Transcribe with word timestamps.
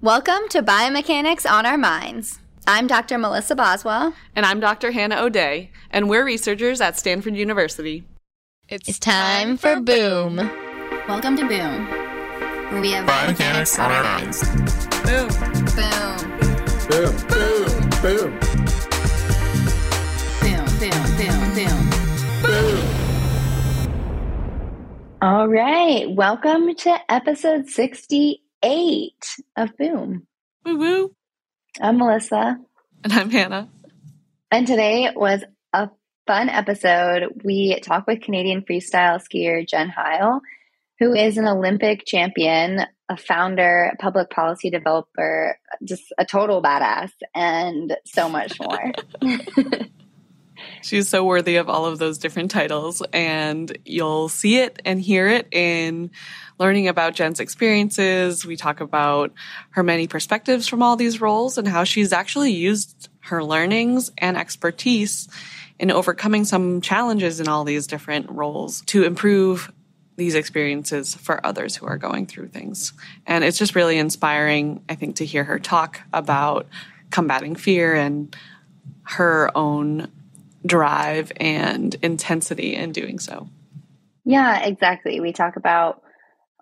Welcome 0.00 0.48
to 0.50 0.62
Biomechanics 0.62 1.44
on 1.44 1.66
Our 1.66 1.76
Minds. 1.76 2.38
I'm 2.68 2.86
Dr. 2.86 3.18
Melissa 3.18 3.56
Boswell. 3.56 4.14
And 4.36 4.46
I'm 4.46 4.60
Dr. 4.60 4.92
Hannah 4.92 5.20
O'Day, 5.20 5.72
and 5.90 6.08
we're 6.08 6.24
researchers 6.24 6.80
at 6.80 6.96
Stanford 6.96 7.34
University. 7.34 8.04
It's, 8.68 8.88
it's 8.88 9.00
time, 9.00 9.56
for, 9.56 9.80
Boom. 9.80 10.36
Welcome 11.08 11.36
to 11.38 11.48
Boom, 11.48 11.86
where 12.70 12.80
we 12.80 12.92
have 12.92 13.08
biomechanics, 13.08 13.76
on 13.82 13.90
our 13.90 14.04
minds. 14.04 14.44
Boom. 15.02 15.26
Boom. 15.74 16.18
Boom. 16.86 17.16
Boom. 18.00 18.38
Boom. 18.38 18.38
boom. 22.42 22.84
All 25.20 25.48
right. 25.48 26.08
Welcome 26.08 26.76
to 26.76 27.12
episode 27.12 27.68
68 27.68 28.42
of 28.62 29.76
Boom. 29.78 30.26
Woo 30.64 30.78
woo. 30.78 31.14
I'm 31.80 31.98
Melissa. 31.98 32.58
And 33.04 33.12
I'm 33.12 33.30
Hannah. 33.30 33.68
And 34.50 34.66
today 34.66 35.10
was 35.14 35.44
a 35.72 35.90
fun 36.26 36.48
episode. 36.48 37.40
We 37.44 37.78
talk 37.80 38.08
with 38.08 38.20
Canadian 38.20 38.62
freestyle 38.62 39.20
skier 39.22 39.66
Jenn 39.66 39.88
Heil, 39.88 40.40
who 40.98 41.14
is 41.14 41.38
an 41.38 41.46
Olympic 41.46 42.04
champion, 42.04 42.80
a 43.08 43.16
founder, 43.16 43.92
public 44.00 44.30
policy 44.30 44.70
developer, 44.70 45.56
just 45.84 46.12
a 46.18 46.24
total 46.24 46.60
badass, 46.60 47.12
and 47.36 47.96
so 48.06 48.28
much 48.28 48.58
more. 48.58 48.92
She's 50.82 51.08
so 51.08 51.24
worthy 51.24 51.56
of 51.56 51.68
all 51.68 51.86
of 51.86 52.00
those 52.00 52.18
different 52.18 52.50
titles, 52.50 53.02
and 53.12 53.78
you'll 53.84 54.28
see 54.28 54.58
it 54.58 54.82
and 54.84 55.00
hear 55.00 55.28
it 55.28 55.46
in 55.52 56.10
learning 56.58 56.88
about 56.88 57.14
Jenn's 57.14 57.40
experiences. 57.40 58.44
We 58.44 58.56
talk 58.56 58.80
about 58.80 59.32
her 59.70 59.82
many 59.82 60.06
perspectives 60.06 60.66
from 60.66 60.82
all 60.82 60.96
these 60.96 61.20
roles 61.20 61.58
and 61.58 61.68
how 61.68 61.84
she's 61.84 62.12
actually 62.12 62.52
used 62.52 63.08
her 63.20 63.44
learnings 63.44 64.10
and 64.18 64.36
expertise 64.36 65.28
in 65.78 65.90
overcoming 65.90 66.44
some 66.44 66.80
challenges 66.80 67.40
in 67.40 67.48
all 67.48 67.64
these 67.64 67.86
different 67.86 68.28
roles 68.30 68.80
to 68.82 69.04
improve 69.04 69.72
these 70.16 70.34
experiences 70.34 71.14
for 71.14 71.44
others 71.46 71.76
who 71.76 71.86
are 71.86 71.96
going 71.96 72.26
through 72.26 72.48
things. 72.48 72.92
And 73.24 73.44
it's 73.44 73.56
just 73.56 73.76
really 73.76 73.98
inspiring, 73.98 74.82
I 74.88 74.96
think, 74.96 75.16
to 75.16 75.24
hear 75.24 75.44
her 75.44 75.60
talk 75.60 76.00
about 76.12 76.66
combating 77.10 77.54
fear 77.54 77.94
and 77.94 78.34
her 79.02 79.56
own 79.56 80.10
drive 80.66 81.30
and 81.36 81.94
intensity 82.02 82.74
in 82.74 82.90
doing 82.90 83.20
so. 83.20 83.48
Yeah, 84.24 84.64
exactly. 84.64 85.20
We 85.20 85.32
talk 85.32 85.54
about 85.54 86.02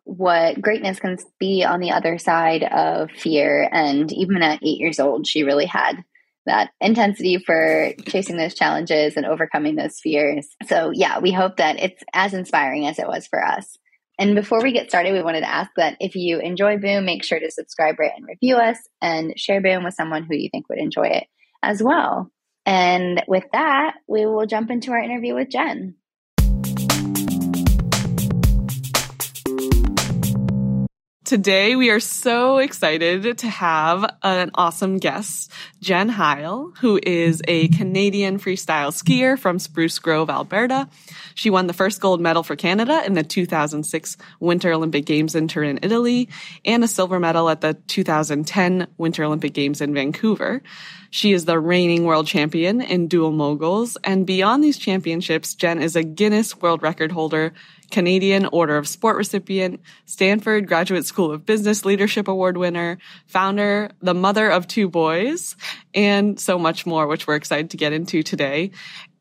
what 0.06 0.62
greatness 0.62 1.00
can 1.00 1.18
be 1.40 1.64
on 1.64 1.80
the 1.80 1.90
other 1.90 2.16
side 2.16 2.62
of 2.62 3.10
fear. 3.10 3.68
And 3.70 4.10
even 4.12 4.40
at 4.40 4.62
eight 4.62 4.78
years 4.78 5.00
old, 5.00 5.26
she 5.26 5.42
really 5.42 5.66
had 5.66 6.04
that 6.46 6.70
intensity 6.80 7.38
for 7.38 7.92
chasing 8.06 8.36
those 8.36 8.54
challenges 8.54 9.16
and 9.16 9.26
overcoming 9.26 9.74
those 9.74 9.98
fears. 9.98 10.46
So, 10.66 10.92
yeah, 10.94 11.18
we 11.18 11.32
hope 11.32 11.56
that 11.56 11.80
it's 11.80 12.02
as 12.14 12.34
inspiring 12.34 12.86
as 12.86 13.00
it 13.00 13.08
was 13.08 13.26
for 13.26 13.44
us. 13.44 13.76
And 14.16 14.36
before 14.36 14.62
we 14.62 14.72
get 14.72 14.88
started, 14.88 15.12
we 15.12 15.22
wanted 15.24 15.40
to 15.40 15.52
ask 15.52 15.72
that 15.76 15.96
if 15.98 16.14
you 16.14 16.38
enjoy 16.38 16.78
Boom, 16.78 17.04
make 17.04 17.24
sure 17.24 17.40
to 17.40 17.50
subscribe, 17.50 17.98
rate, 17.98 18.12
and 18.16 18.26
review 18.26 18.56
us 18.56 18.78
and 19.02 19.34
share 19.36 19.60
Boom 19.60 19.82
with 19.82 19.94
someone 19.94 20.22
who 20.22 20.36
you 20.36 20.48
think 20.50 20.68
would 20.68 20.78
enjoy 20.78 21.08
it 21.08 21.26
as 21.64 21.82
well. 21.82 22.30
And 22.64 23.24
with 23.26 23.44
that, 23.52 23.96
we 24.08 24.24
will 24.24 24.46
jump 24.46 24.70
into 24.70 24.92
our 24.92 25.02
interview 25.02 25.34
with 25.34 25.50
Jenn. 25.50 25.96
Today, 31.26 31.74
we 31.74 31.90
are 31.90 31.98
so 31.98 32.58
excited 32.58 33.38
to 33.38 33.48
have 33.48 34.08
an 34.22 34.52
awesome 34.54 34.98
guest, 34.98 35.50
Jenn 35.80 36.08
Heil, 36.08 36.72
who 36.78 37.00
is 37.02 37.42
a 37.48 37.66
Canadian 37.66 38.38
freestyle 38.38 38.92
skier 38.92 39.36
from 39.36 39.58
Spruce 39.58 39.98
Grove, 39.98 40.30
Alberta. 40.30 40.88
She 41.34 41.50
won 41.50 41.66
the 41.66 41.72
first 41.72 42.00
gold 42.00 42.20
medal 42.20 42.44
for 42.44 42.54
Canada 42.54 43.02
in 43.04 43.14
the 43.14 43.24
2006 43.24 44.16
Winter 44.38 44.72
Olympic 44.72 45.04
Games 45.04 45.34
in 45.34 45.48
Turin, 45.48 45.80
Italy, 45.82 46.28
and 46.64 46.84
a 46.84 46.88
silver 46.88 47.18
medal 47.18 47.50
at 47.50 47.60
the 47.60 47.74
2010 47.74 48.86
Winter 48.96 49.24
Olympic 49.24 49.52
Games 49.52 49.80
in 49.80 49.92
Vancouver. 49.94 50.62
She 51.10 51.32
is 51.32 51.44
the 51.44 51.58
reigning 51.58 52.04
world 52.04 52.26
champion 52.26 52.80
in 52.80 53.08
dual 53.08 53.32
moguls. 53.32 53.96
And 54.04 54.26
beyond 54.26 54.62
these 54.62 54.78
championships, 54.78 55.54
Jen 55.54 55.82
is 55.82 55.96
a 55.96 56.02
Guinness 56.04 56.60
World 56.60 56.82
Record 56.82 57.10
holder, 57.10 57.52
Canadian 57.90 58.46
Order 58.46 58.76
of 58.76 58.88
Sport 58.88 59.16
recipient, 59.16 59.80
Stanford 60.04 60.66
Graduate 60.66 61.04
School 61.04 61.32
of 61.32 61.46
Business 61.46 61.84
Leadership 61.84 62.28
Award 62.28 62.56
winner, 62.56 62.98
founder, 63.26 63.90
the 64.00 64.14
mother 64.14 64.48
of 64.50 64.66
two 64.66 64.88
boys, 64.88 65.56
and 65.94 66.38
so 66.38 66.58
much 66.58 66.86
more, 66.86 67.06
which 67.06 67.26
we're 67.26 67.36
excited 67.36 67.70
to 67.70 67.76
get 67.76 67.92
into 67.92 68.22
today. 68.22 68.70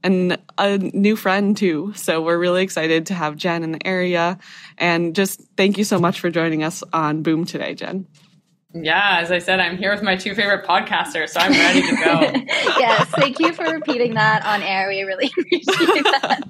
And 0.03 0.37
a 0.57 0.77
new 0.77 1.15
friend 1.15 1.57
too. 1.57 1.93
So 1.95 2.21
we're 2.21 2.37
really 2.37 2.61
excited 2.61 3.07
to 3.07 3.15
have 3.15 3.35
Jenn 3.35 3.63
in 3.63 3.71
the 3.71 3.85
area. 3.87 4.37
And 4.77 5.15
just 5.15 5.41
thank 5.57 5.79
you 5.79 5.83
so 5.83 5.99
much 5.99 6.19
for 6.19 6.29
joining 6.29 6.63
us 6.63 6.83
on 6.93 7.23
Boom 7.23 7.45
today, 7.45 7.73
Jenn. 7.73 8.05
Yeah, 8.77 9.19
as 9.21 9.31
I 9.31 9.39
said, 9.39 9.61
I'm 9.61 9.77
here 9.77 9.93
with 9.93 10.03
my 10.03 10.17
two 10.17 10.35
favorite 10.35 10.65
podcasters, 10.65 11.29
so 11.29 11.39
I'm 11.39 11.53
ready 11.53 11.81
to 11.81 11.95
go. 11.95 12.19
yes, 12.77 13.05
thank 13.11 13.39
you 13.39 13.53
for 13.53 13.63
repeating 13.63 14.15
that 14.15 14.45
on 14.45 14.61
air. 14.61 14.89
We 14.89 15.03
really 15.03 15.31
appreciate 15.39 16.03
that. 16.03 16.41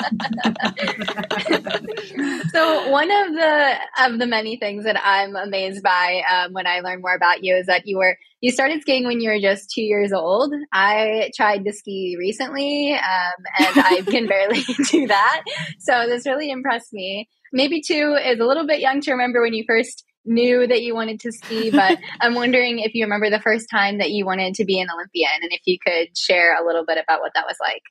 so, 2.51 2.89
one 2.89 3.11
of 3.11 3.33
the 3.35 3.75
of 4.05 4.17
the 4.17 4.25
many 4.25 4.57
things 4.57 4.85
that 4.85 4.99
I'm 5.05 5.35
amazed 5.35 5.83
by 5.83 6.23
um, 6.33 6.53
when 6.53 6.65
I 6.65 6.79
learn 6.79 7.01
more 7.01 7.13
about 7.13 7.43
you 7.43 7.55
is 7.55 7.67
that 7.67 7.85
you 7.85 7.99
were 7.99 8.17
you 8.41 8.51
started 8.51 8.81
skiing 8.81 9.05
when 9.05 9.21
you 9.21 9.29
were 9.29 9.39
just 9.39 9.69
two 9.69 9.83
years 9.83 10.11
old. 10.11 10.51
I 10.73 11.29
tried 11.35 11.63
to 11.65 11.73
ski 11.73 12.15
recently, 12.17 12.93
um, 12.93 13.43
and 13.59 13.77
I 13.77 14.01
can 14.01 14.25
barely 14.25 14.63
do 14.89 15.05
that. 15.05 15.43
So, 15.77 16.07
this 16.07 16.25
really 16.25 16.49
impressed 16.49 16.91
me. 16.91 17.29
Maybe 17.53 17.83
two 17.85 18.17
is 18.19 18.39
a 18.39 18.45
little 18.45 18.65
bit 18.65 18.79
young 18.79 19.01
to 19.01 19.11
remember 19.11 19.43
when 19.43 19.53
you 19.53 19.63
first 19.67 20.03
knew 20.25 20.67
that 20.67 20.81
you 20.81 20.95
wanted 20.95 21.19
to 21.21 21.31
ski, 21.31 21.71
but 21.71 21.99
I'm 22.21 22.35
wondering 22.35 22.79
if 22.79 22.93
you 22.93 23.05
remember 23.05 23.29
the 23.29 23.39
first 23.39 23.67
time 23.69 23.99
that 23.99 24.11
you 24.11 24.25
wanted 24.25 24.55
to 24.55 24.65
be 24.65 24.79
an 24.79 24.87
Olympian 24.93 25.29
and 25.41 25.51
if 25.51 25.61
you 25.65 25.77
could 25.85 26.17
share 26.17 26.61
a 26.61 26.65
little 26.65 26.85
bit 26.85 26.97
about 26.97 27.21
what 27.21 27.31
that 27.35 27.45
was 27.45 27.57
like. 27.61 27.81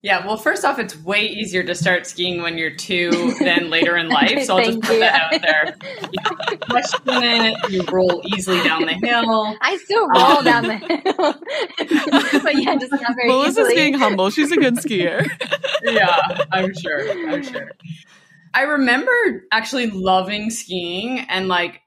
Yeah, 0.00 0.24
well, 0.24 0.36
first 0.36 0.64
off, 0.64 0.78
it's 0.78 0.96
way 1.02 1.26
easier 1.26 1.64
to 1.64 1.74
start 1.74 2.06
skiing 2.06 2.40
when 2.40 2.56
you're 2.56 2.74
two 2.74 3.34
than 3.40 3.68
later 3.70 3.96
in 3.96 4.08
life. 4.08 4.44
So 4.44 4.56
I'll 4.56 4.64
just 4.64 4.80
put 4.80 4.92
you. 4.94 5.00
that 5.00 5.20
out 5.20 5.42
there. 5.42 5.76
You 6.12 6.58
question 6.58 7.00
it, 7.06 7.70
you 7.70 7.82
roll 7.90 8.22
easily 8.24 8.62
down 8.62 8.82
the 8.82 8.92
hill. 8.92 9.56
I 9.60 9.76
still 9.78 10.06
roll 10.06 10.38
um, 10.38 10.44
down 10.44 10.62
the 10.68 10.76
hill. 10.76 12.40
but 12.42 12.62
yeah, 12.62 12.76
just 12.76 12.92
not 12.92 13.16
very 13.16 13.26
Melissa's 13.26 13.58
easily. 13.58 13.74
being 13.74 13.94
humble. 13.94 14.30
She's 14.30 14.52
a 14.52 14.56
good 14.56 14.76
skier. 14.76 15.26
yeah, 15.82 16.44
I'm 16.52 16.72
sure. 16.74 17.10
I'm 17.28 17.42
sure. 17.42 17.72
I 18.54 18.62
remember 18.62 19.12
actually 19.52 19.90
loving 19.90 20.50
skiing 20.50 21.20
and 21.20 21.48
like 21.48 21.80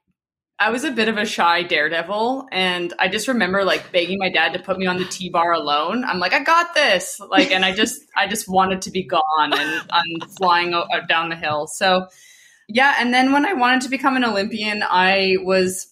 I 0.58 0.70
was 0.70 0.84
a 0.84 0.92
bit 0.92 1.08
of 1.08 1.18
a 1.18 1.26
shy 1.26 1.64
daredevil 1.64 2.46
and 2.52 2.94
I 2.98 3.08
just 3.08 3.26
remember 3.26 3.64
like 3.64 3.90
begging 3.90 4.18
my 4.18 4.30
dad 4.30 4.52
to 4.52 4.60
put 4.60 4.78
me 4.78 4.86
on 4.86 4.96
the 4.96 5.04
T-bar 5.04 5.52
alone. 5.52 6.04
I'm 6.04 6.20
like, 6.20 6.32
I 6.32 6.44
got 6.44 6.72
this. 6.74 7.20
Like, 7.28 7.50
and 7.50 7.64
I 7.64 7.74
just, 7.74 8.00
I 8.16 8.28
just 8.28 8.48
wanted 8.48 8.82
to 8.82 8.92
be 8.92 9.02
gone 9.02 9.22
and 9.52 9.82
I'm 9.90 10.28
flying 10.38 10.72
uh, 10.72 10.84
down 11.08 11.30
the 11.30 11.36
hill. 11.36 11.66
So 11.66 12.06
yeah. 12.68 12.94
And 12.98 13.12
then 13.12 13.32
when 13.32 13.44
I 13.44 13.54
wanted 13.54 13.80
to 13.82 13.88
become 13.88 14.16
an 14.16 14.24
Olympian, 14.24 14.84
I 14.88 15.36
was 15.40 15.88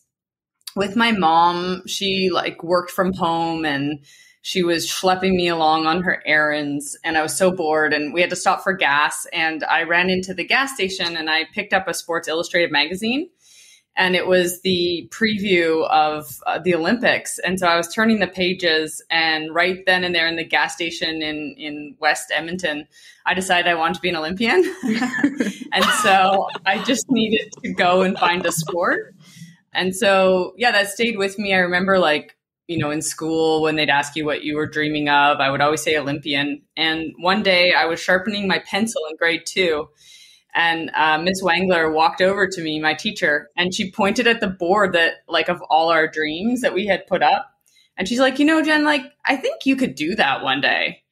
with 0.76 0.94
my 0.94 1.10
mom. 1.10 1.82
She 1.88 2.31
like 2.32 2.62
worked 2.62 2.92
from 2.92 3.12
home 3.12 3.64
and 3.64 4.04
she 4.43 4.62
was 4.62 4.87
schlepping 4.87 5.34
me 5.34 5.49
along 5.49 5.87
on 5.87 6.03
her 6.03 6.23
errands 6.25 6.97
and 7.05 7.19
I 7.19 7.23
was 7.23 7.37
so 7.37 7.51
bored 7.51 7.93
and 7.93 8.15
we 8.15 8.21
had 8.21 8.31
to 8.31 8.37
stop 8.37 8.62
for 8.62 8.73
gas 8.73 9.27
and 9.33 9.62
I 9.65 9.83
ran 9.83 10.09
into 10.09 10.33
the 10.33 10.45
gas 10.45 10.75
station 10.75 11.17
and 11.17 11.28
I 11.28 11.45
picked 11.53 11.75
up 11.75 11.89
a 11.89 11.95
Sports 11.95 12.27
Illustrated 12.27 12.73
magazine 12.73 13.29
and 13.97 14.17
it 14.17 14.27
was 14.27 14.62
the 14.62 15.11
preview 15.11 15.87
of 15.91 16.39
uh, 16.47 16.59
the 16.59 16.75
Olympics. 16.75 17.38
And 17.41 17.59
so 17.59 17.67
I 17.67 17.76
was 17.76 17.93
turning 17.93 18.20
the 18.20 18.29
pages 18.29 19.05
and 19.11 19.55
right 19.55 19.85
then 19.85 20.05
and 20.05 20.14
there 20.14 20.29
in 20.29 20.37
the 20.37 20.44
gas 20.44 20.75
station 20.75 21.20
in 21.20 21.55
in 21.59 21.97
West 21.99 22.32
Edmonton 22.35 22.87
I 23.26 23.35
decided 23.35 23.70
I 23.70 23.75
wanted 23.75 23.97
to 23.97 24.00
be 24.00 24.09
an 24.09 24.17
Olympian. 24.17 24.64
And 25.73 25.85
so 26.03 26.49
I 26.67 26.82
just 26.82 27.09
needed 27.11 27.53
to 27.62 27.73
go 27.73 28.03
and 28.03 28.19
find 28.19 28.44
a 28.44 28.50
sport. 28.50 29.14
And 29.73 29.94
so 29.94 30.55
yeah 30.56 30.73
that 30.73 30.88
stayed 30.88 31.19
with 31.19 31.38
me. 31.38 31.53
I 31.53 31.59
remember 31.59 31.99
like 31.99 32.37
you 32.70 32.78
know, 32.78 32.90
in 32.90 33.02
school 33.02 33.62
when 33.62 33.75
they'd 33.75 33.90
ask 33.90 34.14
you 34.14 34.25
what 34.25 34.44
you 34.44 34.55
were 34.55 34.67
dreaming 34.67 35.08
of, 35.08 35.40
I 35.40 35.50
would 35.50 35.61
always 35.61 35.82
say 35.82 35.99
Olympian. 35.99 36.62
And 36.76 37.12
one 37.19 37.43
day 37.43 37.72
I 37.72 37.87
was 37.87 37.99
sharpening 37.99 38.46
my 38.46 38.61
pencil 38.61 39.02
in 39.11 39.17
grade 39.17 39.43
two, 39.44 39.88
and 40.55 40.88
uh, 40.94 41.19
Miss 41.19 41.43
Wangler 41.43 41.93
walked 41.93 42.20
over 42.20 42.46
to 42.46 42.62
me, 42.62 42.78
my 42.78 42.94
teacher, 42.94 43.50
and 43.56 43.75
she 43.75 43.90
pointed 43.90 44.28
at 44.28 44.40
the 44.40 44.46
board 44.46 44.93
that, 44.93 45.14
like, 45.26 45.49
of 45.49 45.61
all 45.69 45.90
our 45.90 46.06
dreams 46.06 46.61
that 46.61 46.72
we 46.72 46.87
had 46.87 47.08
put 47.08 47.25
up. 47.25 47.50
And 47.96 48.06
she's 48.06 48.20
like, 48.20 48.38
you 48.38 48.44
know, 48.44 48.62
Jenn, 48.62 48.84
like, 48.84 49.02
I 49.26 49.34
think 49.34 49.66
you 49.66 49.75
could 49.75 49.96
do 49.96 50.14
that 50.14 50.44
one 50.44 50.61
day. 50.61 51.02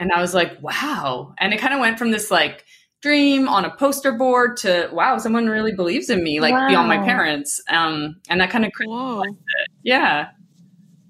And 0.00 0.10
I 0.10 0.22
was 0.22 0.32
like, 0.32 0.56
wow. 0.62 1.34
And 1.38 1.52
it 1.52 1.60
kind 1.60 1.74
of 1.74 1.80
went 1.80 1.98
from 1.98 2.12
this, 2.12 2.30
like, 2.30 2.64
dream 3.02 3.46
on 3.46 3.66
a 3.66 3.76
poster 3.76 4.12
board 4.12 4.56
to 4.56 4.88
wow, 4.90 5.18
someone 5.18 5.46
really 5.46 5.74
believes 5.74 6.08
in 6.08 6.24
me, 6.24 6.40
like 6.40 6.54
wow. 6.54 6.68
beyond 6.68 6.88
my 6.88 6.96
parents. 6.96 7.60
Um, 7.68 8.16
and 8.30 8.40
that 8.40 8.48
kind 8.48 8.64
of. 8.64 8.72
Yeah. 9.82 10.28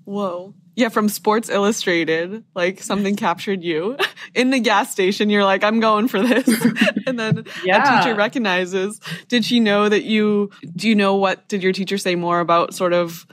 Whoa. 0.05 0.55
Yeah, 0.77 0.89
from 0.89 1.09
Sports 1.09 1.49
Illustrated, 1.49 2.45
like 2.55 2.83
something 2.83 3.15
captured 3.15 3.62
you 3.62 3.97
in 4.35 4.51
the 4.51 4.59
gas 4.61 4.91
station. 4.91 5.31
You're 5.31 5.45
like, 5.45 5.62
I'm 5.62 5.81
going 5.81 6.09
for 6.09 6.21
this. 6.21 6.49
and 7.06 7.19
then 7.19 7.45
yeah. 7.65 8.01
a 8.01 8.03
teacher 8.03 8.15
recognizes. 8.15 9.01
Did 9.29 9.45
she 9.45 9.61
know 9.61 9.89
that 9.89 10.03
you, 10.03 10.51
do 10.75 10.89
you 10.89 10.95
know 10.95 11.17
what, 11.17 11.49
did 11.49 11.62
your 11.62 11.73
teacher 11.73 11.97
say 11.97 12.17
more 12.17 12.41
about 12.41 12.75
sort 12.75 12.93
of 12.93 13.27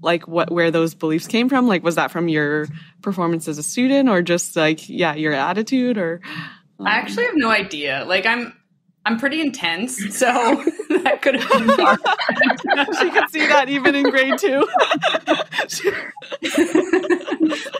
like 0.00 0.26
what, 0.26 0.50
where 0.50 0.70
those 0.70 0.94
beliefs 0.94 1.26
came 1.26 1.48
from? 1.48 1.68
Like, 1.68 1.82
was 1.82 1.96
that 1.96 2.10
from 2.10 2.28
your 2.28 2.66
performance 3.02 3.46
as 3.46 3.58
a 3.58 3.62
student 3.62 4.08
or 4.08 4.22
just 4.22 4.56
like, 4.56 4.88
yeah, 4.88 5.14
your 5.14 5.32
attitude 5.32 5.98
or? 5.98 6.22
Um... 6.80 6.86
I 6.86 6.92
actually 6.92 7.26
have 7.26 7.36
no 7.36 7.50
idea. 7.50 8.04
Like, 8.06 8.24
I'm, 8.24 8.54
I'm 9.06 9.18
pretty 9.18 9.42
intense, 9.42 9.98
so 10.16 10.26
that 10.88 11.20
could 11.20 11.34
have 11.34 11.50
been 11.50 11.68
she 13.00 13.10
could 13.10 13.28
see 13.30 13.46
that 13.46 13.68
even 13.68 13.94
in 13.94 14.08
grade 14.08 14.38
two. 14.38 14.60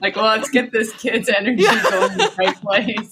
like, 0.02 0.16
well, 0.16 0.36
let's 0.36 0.50
get 0.50 0.70
this 0.70 0.92
kid's 0.92 1.30
energy 1.30 1.62
yeah. 1.62 1.82
going 1.82 2.12
in 2.12 2.18
the 2.18 2.30
right 2.36 2.60
place. 2.60 3.08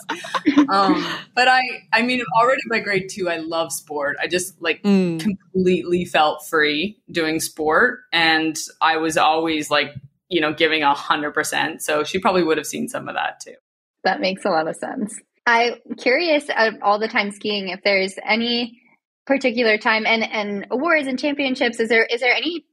Um, 0.68 1.06
but 1.34 1.48
I, 1.48 1.62
I 1.92 2.02
mean, 2.02 2.22
already 2.38 2.60
by 2.68 2.80
grade 2.80 3.08
two, 3.10 3.30
I 3.30 3.38
love 3.38 3.72
sport. 3.72 4.18
I 4.20 4.26
just 4.26 4.60
like 4.60 4.82
mm. 4.82 5.18
completely 5.18 6.04
felt 6.04 6.46
free 6.46 7.00
doing 7.10 7.40
sport, 7.40 8.00
and 8.12 8.58
I 8.82 8.98
was 8.98 9.16
always 9.16 9.70
like, 9.70 9.94
you 10.28 10.42
know, 10.42 10.52
giving 10.52 10.82
a 10.82 10.92
hundred 10.92 11.32
percent. 11.32 11.80
So 11.82 12.04
she 12.04 12.18
probably 12.18 12.42
would 12.42 12.58
have 12.58 12.66
seen 12.66 12.88
some 12.88 13.08
of 13.08 13.14
that 13.14 13.40
too. 13.40 13.54
That 14.04 14.20
makes 14.20 14.44
a 14.44 14.50
lot 14.50 14.68
of 14.68 14.76
sense. 14.76 15.18
I'm 15.46 15.74
curious 15.98 16.44
of 16.56 16.74
all 16.82 16.98
the 16.98 17.08
time 17.08 17.30
skiing 17.32 17.68
if 17.68 17.80
there's 17.82 18.14
any 18.24 18.80
particular 19.26 19.78
time 19.78 20.04
and 20.06 20.22
and 20.24 20.66
awards 20.70 21.06
and 21.06 21.18
championships 21.18 21.78
is 21.78 21.88
there 21.88 22.04
is 22.04 22.20
there 22.20 22.34
any 22.34 22.64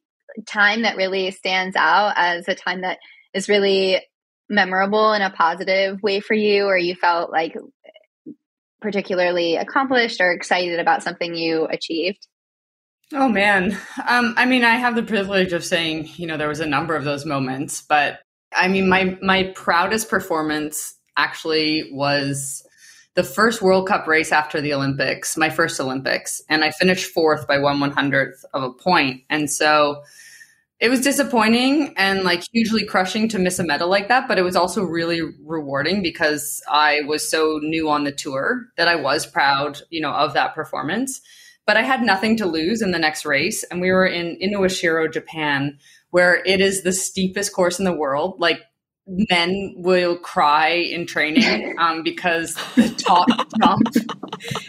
time 0.48 0.82
that 0.82 0.98
really 0.98 1.32
stands 1.32 1.76
out 1.76 2.14
as 2.16 2.48
a 2.48 2.56
time 2.56 2.82
that 2.82 2.98
is 3.34 3.50
really 3.50 4.02
memorable 4.50 5.14
in 5.14 5.22
a 5.22 5.30
positive 5.30 6.02
way 6.02 6.20
for 6.20 6.34
you 6.34 6.66
or 6.66 6.78
you 6.78 6.96
felt 6.96 7.32
like 7.32 7.56
particularly 8.82 9.58
accomplished 9.58 10.22
or 10.22 10.32
excited 10.32 10.80
about 10.80 11.04
something 11.04 11.36
you 11.36 11.66
achieved? 11.66 12.26
Oh 13.14 13.28
man. 13.28 13.78
Um, 14.08 14.34
i 14.38 14.46
mean 14.46 14.64
i 14.64 14.76
have 14.76 14.96
the 14.96 15.04
privilege 15.04 15.54
of 15.54 15.64
saying 15.64 16.10
you 16.16 16.28
know 16.28 16.38
there 16.38 16.48
was 16.48 16.60
a 16.60 16.66
number 16.66 16.96
of 16.96 17.04
those 17.04 17.26
moments 17.26 17.84
but 17.88 18.20
i 18.56 18.68
mean 18.68 18.90
my 18.90 19.18
my 19.22 19.52
proudest 19.56 20.10
performance 20.10 20.96
actually 21.20 21.90
was 21.92 22.64
the 23.16 23.24
first 23.24 23.62
World 23.62 23.88
Cup 23.88 24.08
race 24.08 24.32
after 24.32 24.62
the 24.62 24.74
Olympics, 24.74 25.36
my 25.36 25.50
first 25.50 25.80
Olympics, 25.80 26.42
and 26.48 26.64
I 26.64 26.72
finished 26.72 27.12
fourth 27.12 27.48
by 27.48 27.60
one 27.60 27.80
one 27.80 27.92
hundredth 27.92 28.46
of 28.54 28.64
a 28.64 28.72
point. 28.72 29.24
And 29.30 29.52
so 29.52 30.04
it 30.80 30.90
was 30.90 31.02
disappointing 31.02 31.94
and 31.98 32.24
like 32.24 32.42
hugely 32.54 32.86
crushing 32.86 33.28
to 33.30 33.40
miss 33.40 33.60
a 33.60 33.66
medal 33.66 33.90
like 33.90 34.08
that, 34.08 34.30
but 34.30 34.38
it 34.38 34.44
was 34.44 34.56
also 34.56 34.82
really 34.84 35.22
rewarding 35.44 36.02
because 36.02 36.62
I 36.70 37.02
was 37.06 37.30
so 37.30 37.60
new 37.62 37.90
on 37.90 38.06
the 38.06 38.14
tour 38.14 38.68
that 38.78 38.88
I 38.88 38.96
was 38.96 39.26
proud, 39.26 39.82
you 39.90 40.00
know, 40.00 40.12
of 40.12 40.34
that 40.36 40.56
performance. 40.56 41.20
But 41.66 41.76
I 41.76 41.82
had 41.82 42.02
nothing 42.02 42.38
to 42.38 42.48
lose 42.48 42.82
in 42.82 42.92
the 42.92 42.98
next 42.98 43.26
race, 43.26 43.64
and 43.66 43.82
we 43.82 43.92
were 43.92 44.08
in 44.08 44.40
Inawashiro, 44.42 45.12
Japan, 45.12 45.78
where 46.12 46.42
it 46.46 46.62
is 46.62 46.82
the 46.82 46.94
steepest 46.94 47.54
course 47.54 47.78
in 47.78 47.86
the 47.86 47.94
world. 47.94 48.40
Like 48.40 48.62
men 49.10 49.74
will 49.76 50.18
cry 50.18 50.70
in 50.70 51.06
training 51.06 51.76
um, 51.80 52.04
because 52.04 52.54
the 52.76 52.90
top 52.98 53.28
jump 53.60 53.82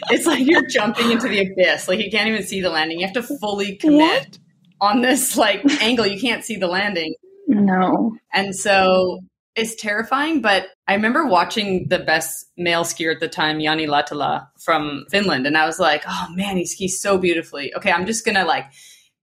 it's 0.09 0.25
like 0.25 0.45
you're 0.45 0.65
jumping 0.67 1.11
into 1.11 1.27
the 1.27 1.39
abyss. 1.39 1.87
Like 1.87 1.99
you 1.99 2.09
can't 2.11 2.27
even 2.27 2.43
see 2.43 2.61
the 2.61 2.69
landing. 2.69 2.99
You 2.99 3.05
have 3.05 3.15
to 3.15 3.23
fully 3.23 3.75
commit 3.75 3.99
what? 3.99 4.89
on 4.89 5.01
this 5.01 5.37
like 5.37 5.63
angle. 5.81 6.05
You 6.05 6.19
can't 6.19 6.43
see 6.43 6.55
the 6.55 6.67
landing. 6.67 7.15
No. 7.47 8.15
And 8.33 8.55
so 8.55 9.19
it's 9.53 9.75
terrifying 9.75 10.39
but 10.41 10.67
i 10.87 10.93
remember 10.93 11.25
watching 11.25 11.85
the 11.89 11.99
best 11.99 12.49
male 12.55 12.85
skier 12.85 13.13
at 13.13 13.19
the 13.19 13.27
time 13.27 13.59
Janne 13.59 13.85
Lahtela 13.85 14.47
from 14.57 15.03
finland 15.09 15.45
and 15.45 15.57
i 15.57 15.65
was 15.65 15.77
like 15.77 16.03
oh 16.07 16.27
man 16.35 16.55
he 16.55 16.65
skis 16.65 17.01
so 17.01 17.17
beautifully. 17.17 17.75
Okay 17.75 17.91
i'm 17.91 18.05
just 18.05 18.25
gonna 18.25 18.45
like 18.45 18.63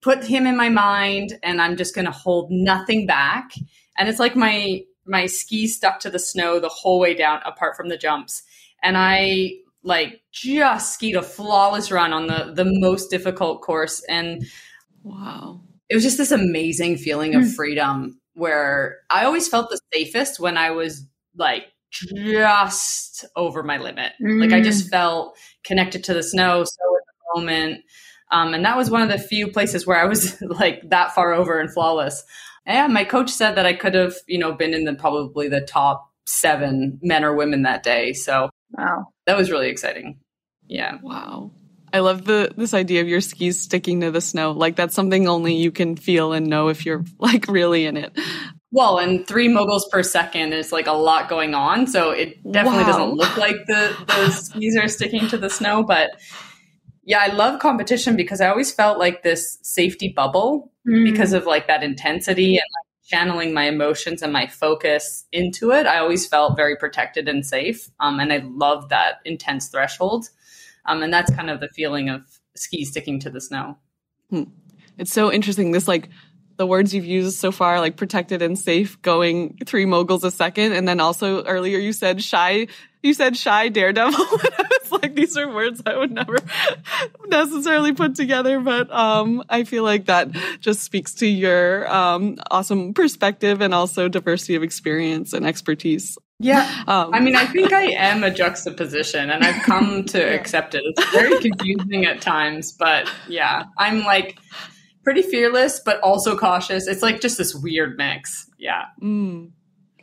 put 0.03 0.23
him 0.23 0.47
in 0.47 0.55
my 0.55 0.69
mind 0.69 1.39
and 1.43 1.63
i'm 1.63 1.79
just 1.79 1.95
gonna 1.95 2.11
hold 2.11 2.51
nothing 2.51 3.07
back. 3.07 3.53
And 3.97 4.09
it's 4.09 4.19
like 4.19 4.37
my 4.37 4.83
my 5.09 5.27
skis 5.27 5.77
stuck 5.77 6.01
to 6.01 6.11
the 6.11 6.19
snow 6.19 6.61
the 6.61 6.69
whole 6.69 7.01
way 7.01 7.15
down 7.15 7.41
apart 7.45 7.77
from 7.77 7.89
the 7.89 7.97
jumps 7.97 8.43
and 8.83 8.97
i 8.97 9.51
like 9.83 10.21
just 10.33 10.95
skied 10.95 11.17
a 11.17 11.23
flawless 11.23 11.91
run 11.91 12.13
on 12.13 12.27
the 12.27 12.53
the 12.55 12.71
most 12.79 13.11
difficult 13.11 13.63
course 13.63 14.05
and 14.09 14.45
wow 15.03 15.61
it 15.89 15.95
was 15.95 16.05
just 16.05 16.19
this 16.19 16.33
amazing 16.33 16.97
feeling 16.97 17.35
of 17.35 17.43
hmm. 17.43 17.49
freedom 17.51 18.21
where 18.35 18.99
i 19.11 19.25
always 19.25 19.49
felt 19.49 19.71
the 19.71 19.81
safest 19.93 20.39
when 20.39 20.57
i 20.57 20.71
was 20.71 21.07
like 21.37 21.65
just 21.91 23.25
over 23.35 23.63
my 23.63 23.79
limit 23.79 24.13
mm. 24.23 24.41
like 24.41 24.53
i 24.53 24.61
just 24.61 24.85
hmm. 24.85 24.91
felt 24.91 25.37
connected 25.65 26.05
to 26.05 26.13
the 26.13 26.23
snow 26.23 26.65
so 26.65 26.83
in 26.83 27.01
the 27.07 27.41
moment 27.41 27.85
um, 28.31 28.53
and 28.53 28.63
that 28.67 28.77
was 28.77 28.91
one 28.91 29.01
of 29.01 29.09
the 29.09 29.19
few 29.19 29.49
places 29.49 29.87
where 29.87 29.97
i 29.99 30.05
was 30.05 30.41
like 30.43 30.83
that 30.91 31.15
far 31.15 31.33
over 31.33 31.59
and 31.59 31.73
flawless 31.73 32.25
yeah, 32.69 32.87
my 32.87 33.05
coach 33.05 33.31
said 33.31 33.55
that 33.57 33.67
I 33.67 33.73
could 33.73 33.95
have, 33.95 34.15
you 34.27 34.39
know, 34.39 34.53
been 34.53 34.75
in 34.75 34.85
the 34.85 34.95
probably 34.95 35.49
the 35.49 35.63
top 35.63 36.09
seven 36.27 36.99
men 37.03 37.25
or 37.25 37.35
women 37.35 37.63
that 37.63 37.83
day. 37.83 38.13
So 38.13 38.51
wow, 38.73 39.07
that 39.27 39.37
was 39.37 39.51
really 39.51 39.69
exciting. 39.69 40.21
Yeah. 40.67 40.99
Wow. 41.03 41.51
I 41.93 42.01
love 42.01 42.27
the 42.27 42.53
this 42.57 42.75
idea 42.75 43.01
of 43.01 43.09
your 43.09 43.23
skis 43.23 43.63
sticking 43.63 44.01
to 44.03 44.11
the 44.11 44.21
snow. 44.21 44.53
Like 44.53 44.77
that's 44.77 44.95
something 44.95 45.27
only 45.27 45.55
you 45.55 45.73
can 45.73 45.97
feel 45.97 46.33
and 46.33 46.47
know 46.47 46.69
if 46.69 46.85
you're 46.85 47.05
like 47.19 47.47
really 47.49 47.87
in 47.87 47.97
it. 47.97 48.17
Well, 48.71 48.99
and 48.99 49.27
three 49.27 49.49
moguls 49.49 49.89
per 49.89 50.03
second 50.03 50.53
is 50.53 50.73
like 50.73 50.87
a 50.87 50.93
lot 50.93 51.31
going 51.31 51.55
on, 51.55 51.87
so 51.87 52.11
it 52.11 52.43
definitely 52.53 52.83
wow. 52.83 52.87
doesn't 52.87 53.15
look 53.15 53.37
like 53.39 53.57
the 53.67 53.97
the 54.07 54.31
skis 54.31 54.77
are 54.77 54.89
sticking 54.89 55.27
to 55.29 55.39
the 55.39 55.49
snow. 55.49 55.83
But 55.83 56.11
yeah, 57.09 57.21
I 57.21 57.29
love 57.29 57.59
competition 57.59 58.17
because 58.17 58.43
I 58.43 58.49
always 58.49 58.71
felt 58.71 58.99
like 58.99 59.23
this 59.23 59.57
safety 59.63 60.13
bubble 60.15 60.71
mm. 60.87 61.11
because 61.11 61.33
of 61.33 61.47
like 61.47 61.67
that 61.67 61.83
intensity 61.83 62.57
and 62.57 62.57
like 62.59 62.87
channeling 63.03 63.55
my 63.55 63.65
emotions 63.65 64.21
and 64.21 64.31
my 64.31 64.47
focus 64.47 65.25
into 65.33 65.71
it. 65.71 65.87
I 65.87 66.01
always 66.01 66.29
felt 66.29 66.55
very 66.55 66.77
protected 66.77 67.27
and 67.27 67.47
safe. 67.47 67.89
Um, 67.99 68.21
and 68.21 68.31
I 68.31 68.43
love 68.45 68.91
that 68.91 69.21
intense 69.25 69.69
threshold. 69.69 70.29
Um, 70.85 71.03
and 71.03 71.11
that's 71.11 71.35
kind 71.35 71.49
of 71.49 71.61
the 71.61 71.69
feeling 71.69 72.11
of 72.11 72.27
ski 72.55 72.85
sticking 72.85 73.21
to 73.21 73.31
the 73.31 73.41
snow. 73.41 73.79
Hmm. 74.29 74.43
It's 74.99 75.13
so 75.13 75.33
interesting. 75.33 75.73
This 75.73 75.89
like 75.89 76.11
the 76.59 76.67
words 76.67 76.93
you've 76.93 77.07
used 77.07 77.39
so 77.39 77.51
far, 77.51 77.81
like 77.81 77.97
protected 77.97 78.43
and 78.43 78.59
safe, 78.59 79.01
going 79.01 79.57
three 79.65 79.87
moguls 79.87 80.25
a 80.25 80.31
second. 80.31 80.75
And 80.75 80.87
then 80.87 81.01
also 81.01 81.43
earlier 81.45 81.79
you 81.79 81.95
said 81.95 82.23
shy, 82.23 82.67
you 83.09 83.15
said 83.15 83.37
shy 83.37 83.69
daredevil. 83.69 84.15
I 84.21 84.69
was 84.83 85.03
like, 85.03 85.15
these 85.15 85.37
are 85.37 85.53
words 85.53 85.83
I 85.85 85.97
would 85.97 86.13
never 86.13 86.37
necessarily 87.27 87.93
put 87.93 88.15
together, 88.15 88.61
but, 88.61 88.91
um, 88.93 89.43
I 89.49 89.65
feel 89.65 89.83
like 89.83 90.07
that 90.07 90.31
just 90.61 90.83
speaks 90.83 91.15
to 91.15 91.27
your, 91.27 91.91
um, 91.93 92.37
awesome 92.51 92.95
perspective 92.95 93.61
and 93.61 93.75
also 93.75 94.09
diversity 94.09 94.55
of 94.55 94.63
experience 94.63 95.33
and 95.33 95.47
expertise. 95.47 96.17
Yeah. 96.39 96.85
Um, 96.87 97.13
I 97.13 97.19
mean, 97.19 97.35
I 97.35 97.47
think 97.47 97.73
I 97.73 97.91
am 97.91 98.23
a 98.23 98.31
juxtaposition 98.31 99.31
and 99.31 99.45
I've 99.45 99.63
come 99.65 100.05
to 100.07 100.21
accept 100.21 100.77
it. 100.77 100.83
It's 100.85 101.11
very 101.11 101.41
confusing 101.41 102.05
at 102.05 102.21
times, 102.21 102.73
but 102.73 103.11
yeah, 103.27 103.65
I'm 103.77 104.05
like, 104.05 104.39
pretty 105.09 105.23
fearless, 105.23 105.81
but 105.81 105.99
also 106.01 106.37
cautious. 106.37 106.87
It's 106.87 107.01
like 107.01 107.23
just 107.23 107.39
this 107.39 107.55
weird 107.55 107.97
mix. 107.97 108.51
Yeah. 108.59 108.85
Mm. 109.03 109.53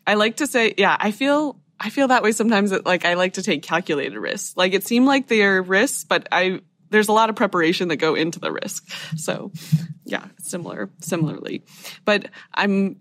I 0.08 0.16
like 0.16 0.38
to 0.38 0.48
say, 0.48 0.74
yeah, 0.80 0.98
I 1.00 1.12
feel 1.12 1.60
I 1.80 1.90
feel 1.90 2.08
that 2.08 2.24
way 2.24 2.32
sometimes 2.32 2.72
that 2.72 2.86
like 2.86 3.06
I 3.06 3.16
like 3.16 3.34
to 3.34 3.44
take 3.44 3.64
calculated 3.64 4.18
risks. 4.18 4.56
Like 4.56 4.74
it 4.74 4.86
seemed 4.86 5.06
like 5.06 5.28
they're 5.28 5.62
risks, 5.62 6.04
but 6.04 6.28
I 6.32 6.62
there's 6.90 7.08
a 7.08 7.14
lot 7.14 7.30
of 7.30 7.36
preparation 7.36 7.90
that 7.90 7.98
go 7.98 8.16
into 8.16 8.40
the 8.40 8.52
risk. 8.52 8.88
So, 9.18 9.52
yeah, 10.06 10.26
similar 10.40 10.90
similarly. 11.00 11.64
But 12.06 12.30
I'm 12.54 12.98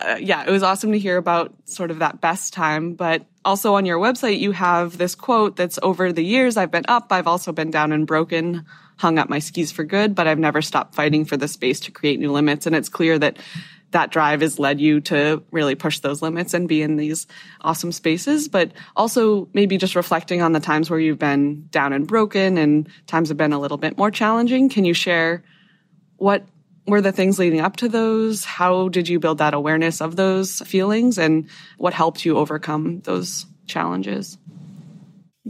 uh, 0.00 0.16
yeah, 0.20 0.44
it 0.44 0.50
was 0.50 0.62
awesome 0.62 0.92
to 0.92 0.98
hear 0.98 1.16
about 1.16 1.54
sort 1.64 1.90
of 1.90 2.00
that 2.00 2.20
best 2.20 2.52
time, 2.52 2.94
but 2.94 3.24
also 3.44 3.74
on 3.74 3.86
your 3.86 3.98
website 3.98 4.40
you 4.40 4.52
have 4.52 4.98
this 4.98 5.14
quote 5.14 5.56
that's 5.56 5.78
over 5.82 6.12
the 6.12 6.24
years 6.24 6.56
I've 6.56 6.70
been 6.70 6.84
up, 6.88 7.12
I've 7.12 7.28
also 7.28 7.52
been 7.52 7.70
down 7.70 7.92
and 7.92 8.06
broken 8.06 8.64
hung 9.00 9.18
up 9.18 9.30
my 9.30 9.38
skis 9.38 9.72
for 9.72 9.82
good, 9.82 10.14
but 10.14 10.26
I've 10.26 10.38
never 10.38 10.60
stopped 10.60 10.94
fighting 10.94 11.24
for 11.24 11.38
the 11.38 11.48
space 11.48 11.80
to 11.80 11.90
create 11.90 12.20
new 12.20 12.30
limits. 12.30 12.66
And 12.66 12.76
it's 12.76 12.90
clear 12.90 13.18
that 13.18 13.38
that 13.90 14.10
drive 14.10 14.40
has 14.40 14.58
led 14.58 14.80
you 14.80 15.00
to 15.00 15.42
really 15.50 15.74
push 15.74 15.98
those 15.98 16.22
limits 16.22 16.54
and 16.54 16.68
be 16.68 16.82
in 16.82 16.96
these 16.96 17.26
awesome 17.60 17.92
spaces, 17.92 18.48
but 18.48 18.72
also 18.96 19.48
maybe 19.52 19.76
just 19.76 19.96
reflecting 19.96 20.42
on 20.42 20.52
the 20.52 20.60
times 20.60 20.90
where 20.90 21.00
you've 21.00 21.18
been 21.18 21.66
down 21.70 21.92
and 21.92 22.06
broken 22.06 22.56
and 22.56 22.88
times 23.06 23.28
have 23.28 23.36
been 23.36 23.52
a 23.52 23.58
little 23.58 23.78
bit 23.78 23.98
more 23.98 24.10
challenging. 24.10 24.68
Can 24.68 24.84
you 24.84 24.94
share 24.94 25.42
what 26.16 26.46
were 26.86 27.00
the 27.00 27.12
things 27.12 27.38
leading 27.38 27.60
up 27.60 27.76
to 27.76 27.88
those? 27.88 28.44
How 28.44 28.88
did 28.88 29.08
you 29.08 29.18
build 29.18 29.38
that 29.38 29.54
awareness 29.54 30.00
of 30.00 30.16
those 30.16 30.60
feelings 30.60 31.18
and 31.18 31.48
what 31.78 31.94
helped 31.94 32.24
you 32.24 32.38
overcome 32.38 33.00
those 33.00 33.46
challenges? 33.66 34.38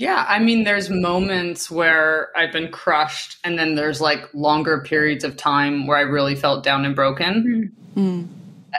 Yeah, 0.01 0.25
I 0.27 0.39
mean, 0.39 0.65
there's 0.65 0.89
moments 0.89 1.71
where 1.71 2.31
I've 2.35 2.53
been 2.53 2.73
crushed, 2.73 3.37
and 3.45 3.59
then 3.59 3.75
there's 3.75 4.01
like 4.01 4.33
longer 4.33 4.81
periods 4.81 5.25
of 5.25 5.37
time 5.37 5.87
where 5.87 5.99
I 5.99 6.01
really 6.01 6.37
felt 6.37 6.65
down 6.65 6.87
and 6.87 6.97
broken. 6.97 7.71
Mm. 7.95 8.27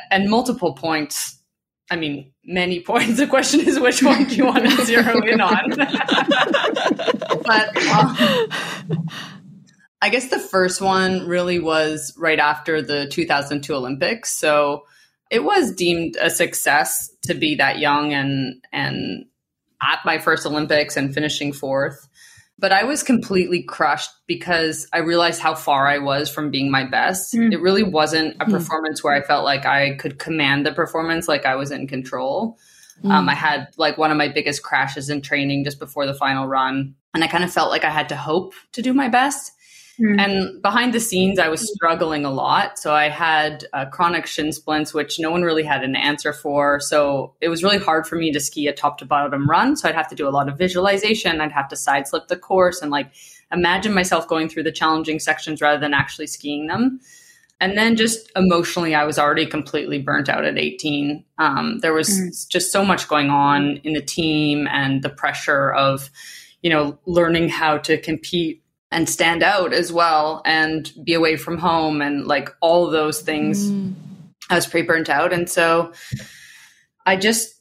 And 0.09 0.29
multiple 0.31 0.73
points. 0.73 1.37
I 1.91 1.95
mean, 1.95 2.31
many 2.43 2.79
points. 2.83 3.17
The 3.17 3.27
question 3.27 3.59
is, 3.59 3.79
which 3.79 4.01
one 4.01 4.23
do 4.23 4.35
you 4.35 4.47
want 4.47 4.65
to 4.65 4.83
zero 4.83 5.21
in 5.23 5.41
on? 5.41 5.69
but 7.45 7.77
um, 7.77 8.17
I 10.01 10.09
guess 10.09 10.31
the 10.31 10.39
first 10.39 10.81
one 10.81 11.27
really 11.27 11.59
was 11.59 12.15
right 12.17 12.39
after 12.39 12.81
the 12.81 13.05
2002 13.05 13.75
Olympics. 13.75 14.35
So 14.35 14.87
it 15.29 15.43
was 15.43 15.71
deemed 15.75 16.17
a 16.19 16.31
success 16.31 17.11
to 17.25 17.35
be 17.35 17.53
that 17.57 17.77
young 17.77 18.11
and 18.11 18.55
and 18.73 19.25
at 19.81 19.99
my 20.05 20.19
first 20.19 20.45
Olympics 20.45 20.97
and 20.97 21.13
finishing 21.13 21.53
fourth. 21.53 22.07
But 22.59 22.71
I 22.71 22.83
was 22.83 23.01
completely 23.01 23.63
crushed 23.63 24.11
because 24.27 24.87
I 24.93 24.99
realized 24.99 25.41
how 25.41 25.55
far 25.55 25.87
I 25.87 25.97
was 25.97 26.29
from 26.29 26.51
being 26.51 26.69
my 26.69 26.83
best. 26.83 27.33
Mm. 27.33 27.51
It 27.51 27.59
really 27.59 27.81
wasn't 27.81 28.35
a 28.39 28.45
mm. 28.45 28.51
performance 28.51 29.03
where 29.03 29.15
I 29.15 29.21
felt 29.21 29.43
like 29.43 29.65
I 29.65 29.95
could 29.95 30.19
command 30.19 30.65
the 30.65 30.71
performance, 30.71 31.27
like 31.27 31.45
I 31.45 31.55
was 31.55 31.71
in 31.71 31.87
control. 31.87 32.59
Mm. 33.03 33.11
Um, 33.11 33.29
I 33.29 33.33
had 33.33 33.69
like 33.77 33.97
one 33.97 34.11
of 34.11 34.17
my 34.17 34.27
biggest 34.27 34.61
crashes 34.61 35.09
in 35.09 35.21
training 35.21 35.63
just 35.63 35.79
before 35.79 36.05
the 36.05 36.13
final 36.13 36.47
run. 36.47 36.93
And 37.15 37.23
I 37.23 37.27
kind 37.27 37.43
of 37.43 37.51
felt 37.51 37.71
like 37.71 37.83
I 37.83 37.89
had 37.89 38.09
to 38.09 38.15
hope 38.15 38.53
to 38.73 38.83
do 38.83 38.93
my 38.93 39.07
best. 39.07 39.53
Mm. 39.99 40.19
And 40.19 40.61
behind 40.61 40.93
the 40.93 40.99
scenes, 40.99 41.37
I 41.37 41.49
was 41.49 41.71
struggling 41.73 42.25
a 42.25 42.31
lot. 42.31 42.79
So 42.79 42.93
I 42.93 43.09
had 43.09 43.65
uh, 43.73 43.85
chronic 43.85 44.25
shin 44.25 44.51
splints, 44.51 44.93
which 44.93 45.19
no 45.19 45.29
one 45.29 45.43
really 45.43 45.63
had 45.63 45.83
an 45.83 45.95
answer 45.95 46.33
for. 46.33 46.79
So 46.79 47.35
it 47.41 47.49
was 47.49 47.63
really 47.63 47.77
hard 47.77 48.07
for 48.07 48.15
me 48.15 48.31
to 48.31 48.39
ski 48.39 48.67
a 48.67 48.73
top 48.73 48.97
to 48.99 49.05
bottom 49.05 49.49
run. 49.49 49.75
So 49.75 49.87
I'd 49.89 49.95
have 49.95 50.09
to 50.09 50.15
do 50.15 50.27
a 50.27 50.31
lot 50.31 50.49
of 50.49 50.57
visualization. 50.57 51.41
I'd 51.41 51.51
have 51.51 51.67
to 51.69 51.75
side 51.75 52.07
slip 52.07 52.27
the 52.27 52.37
course 52.37 52.81
and 52.81 52.89
like 52.89 53.11
imagine 53.51 53.93
myself 53.93 54.27
going 54.27 54.49
through 54.49 54.63
the 54.63 54.71
challenging 54.71 55.19
sections 55.19 55.61
rather 55.61 55.79
than 55.79 55.93
actually 55.93 56.27
skiing 56.27 56.67
them. 56.67 56.99
And 57.59 57.77
then 57.77 57.95
just 57.95 58.31
emotionally, 58.35 58.95
I 58.95 59.03
was 59.03 59.19
already 59.19 59.45
completely 59.45 59.99
burnt 59.99 60.29
out 60.29 60.45
at 60.45 60.57
18. 60.57 61.23
Um, 61.37 61.77
there 61.79 61.93
was 61.93 62.09
mm. 62.09 62.49
just 62.49 62.71
so 62.71 62.83
much 62.83 63.07
going 63.07 63.29
on 63.29 63.77
in 63.83 63.93
the 63.93 64.01
team 64.01 64.67
and 64.67 65.03
the 65.03 65.11
pressure 65.11 65.71
of, 65.71 66.09
you 66.63 66.71
know, 66.71 66.97
learning 67.05 67.49
how 67.49 67.77
to 67.77 68.01
compete 68.01 68.63
and 68.91 69.09
stand 69.09 69.41
out 69.41 69.73
as 69.73 69.91
well 69.91 70.41
and 70.45 70.91
be 71.03 71.13
away 71.13 71.37
from 71.37 71.57
home 71.57 72.01
and 72.01 72.27
like 72.27 72.49
all 72.61 72.89
those 72.89 73.21
things. 73.21 73.71
Mm. 73.71 73.93
I 74.49 74.55
was 74.55 74.67
pretty 74.67 74.85
burnt 74.85 75.09
out. 75.09 75.31
And 75.31 75.49
so 75.49 75.93
I 77.05 77.15
just, 77.15 77.55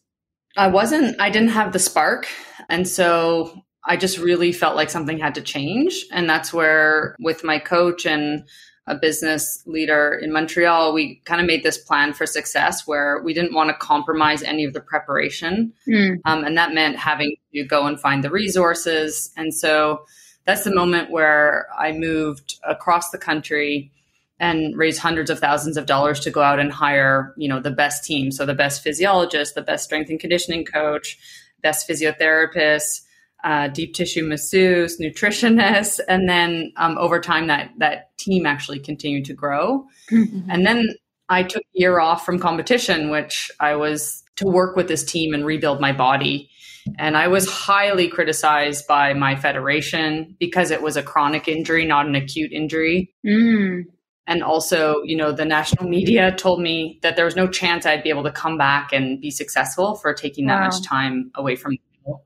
I 0.57 0.67
wasn't, 0.67 1.21
I 1.21 1.31
didn't 1.31 1.51
have 1.51 1.73
the 1.73 1.79
spark. 1.79 2.27
And 2.69 2.87
so 2.87 3.63
I 3.85 3.97
just 3.97 4.19
really 4.19 4.53
felt 4.53 4.77
like 4.77 4.91
something 4.91 5.19
had 5.19 5.37
to 5.37 5.41
change. 5.41 6.05
And 6.11 6.29
that's 6.29 6.53
where, 6.53 7.15
with 7.21 7.45
my 7.45 7.59
coach 7.59 8.05
and 8.07 8.45
a 8.87 8.97
business 8.97 9.63
leader 9.67 10.19
in 10.21 10.33
Montreal, 10.33 10.93
we 10.93 11.23
kind 11.25 11.41
of 11.41 11.47
made 11.47 11.63
this 11.63 11.79
plan 11.79 12.13
for 12.13 12.27
success 12.27 12.87
where 12.87 13.23
we 13.23 13.33
didn't 13.33 13.55
want 13.55 13.71
to 13.71 13.75
compromise 13.75 14.43
any 14.43 14.65
of 14.65 14.73
the 14.73 14.81
preparation. 14.81 15.73
Mm. 15.87 16.17
Um, 16.25 16.45
and 16.45 16.59
that 16.59 16.75
meant 16.75 16.97
having 16.97 17.37
to 17.55 17.65
go 17.65 17.87
and 17.87 18.01
find 18.01 18.25
the 18.25 18.31
resources. 18.31 19.31
And 19.37 19.55
so 19.55 20.05
that's 20.51 20.65
the 20.65 20.75
moment 20.75 21.11
where 21.11 21.69
I 21.79 21.93
moved 21.93 22.59
across 22.65 23.11
the 23.11 23.19
country 23.19 23.93
and 24.41 24.77
raised 24.77 24.99
hundreds 24.99 25.31
of 25.31 25.39
thousands 25.39 25.77
of 25.77 25.87
dollars 25.87 26.19
to 26.21 26.31
go 26.31 26.43
out 26.43 26.59
and 26.59 26.73
hire, 26.73 27.33
you 27.37 27.49
know, 27.49 27.61
the 27.61 27.71
best 27.71 28.05
team. 28.05 28.33
So 28.33 28.45
the 28.45 28.55
best 28.55 28.83
physiologist, 28.83 29.55
the 29.55 29.63
best 29.63 29.85
strength 29.85 30.11
and 30.11 30.19
conditioning 30.19 30.65
coach, 30.65 31.19
best 31.63 31.89
physiotherapist, 31.89 33.03
uh, 33.45 33.69
deep 33.69 33.95
tissue 33.95 34.27
masseuse, 34.27 34.99
nutritionist, 34.99 36.01
and 36.09 36.29
then 36.29 36.73
um, 36.77 36.99
over 36.99 37.21
time 37.21 37.47
that 37.47 37.71
that 37.79 38.17
team 38.19 38.45
actually 38.45 38.81
continued 38.81 39.27
to 39.27 39.35
grow. 39.35 39.87
Mm-hmm. 40.11 40.51
And 40.51 40.67
then 40.67 40.89
I 41.29 41.45
took 41.45 41.63
a 41.63 41.79
year 41.79 42.01
off 42.01 42.27
from 42.27 42.41
competition, 42.41 43.11
which 43.11 43.53
I 43.61 43.77
was 43.77 44.25
to 44.37 44.47
work 44.47 44.75
with 44.75 44.89
this 44.89 45.05
team 45.05 45.33
and 45.33 45.47
rebuild 45.47 45.81
my 45.81 45.93
body 45.93 46.51
and 46.99 47.17
I 47.17 47.29
was 47.29 47.49
highly 47.49 48.09
criticized 48.09 48.87
by 48.87 49.15
my 49.15 49.37
federation 49.37 50.37
because 50.39 50.71
it 50.71 50.83
was 50.83 50.97
a 50.97 51.03
chronic 51.03 51.49
injury, 51.49 51.85
not 51.85 52.07
an 52.07 52.15
acute 52.15 52.53
injury. 52.53 53.15
Mm. 53.27 53.85
And 54.27 54.43
also, 54.43 55.03
you 55.03 55.17
know, 55.17 55.33
the 55.33 55.45
national 55.45 55.89
media 55.89 56.33
told 56.33 56.61
me 56.61 56.99
that 57.03 57.17
there 57.17 57.25
was 57.25 57.37
no 57.37 57.49
chance 57.49 57.85
I'd 57.85 58.03
be 58.03 58.11
able 58.11 58.23
to 58.25 58.33
come 58.33 58.57
back 58.57 58.93
and 58.93 59.21
be 59.21 59.31
successful 59.31 59.97
for 59.97 60.15
taking 60.15 60.47
that 60.47 60.61
wow. 60.61 60.67
much 60.67 60.83
time 60.85 61.31
away 61.35 61.57
from 61.57 61.73
people. 61.73 62.25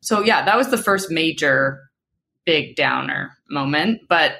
So, 0.00 0.22
yeah, 0.22 0.44
that 0.44 0.56
was 0.56 0.70
the 0.70 0.78
first 0.78 1.10
major 1.10 1.80
big 2.44 2.74
downer 2.74 3.36
moment, 3.50 4.02
but 4.08 4.36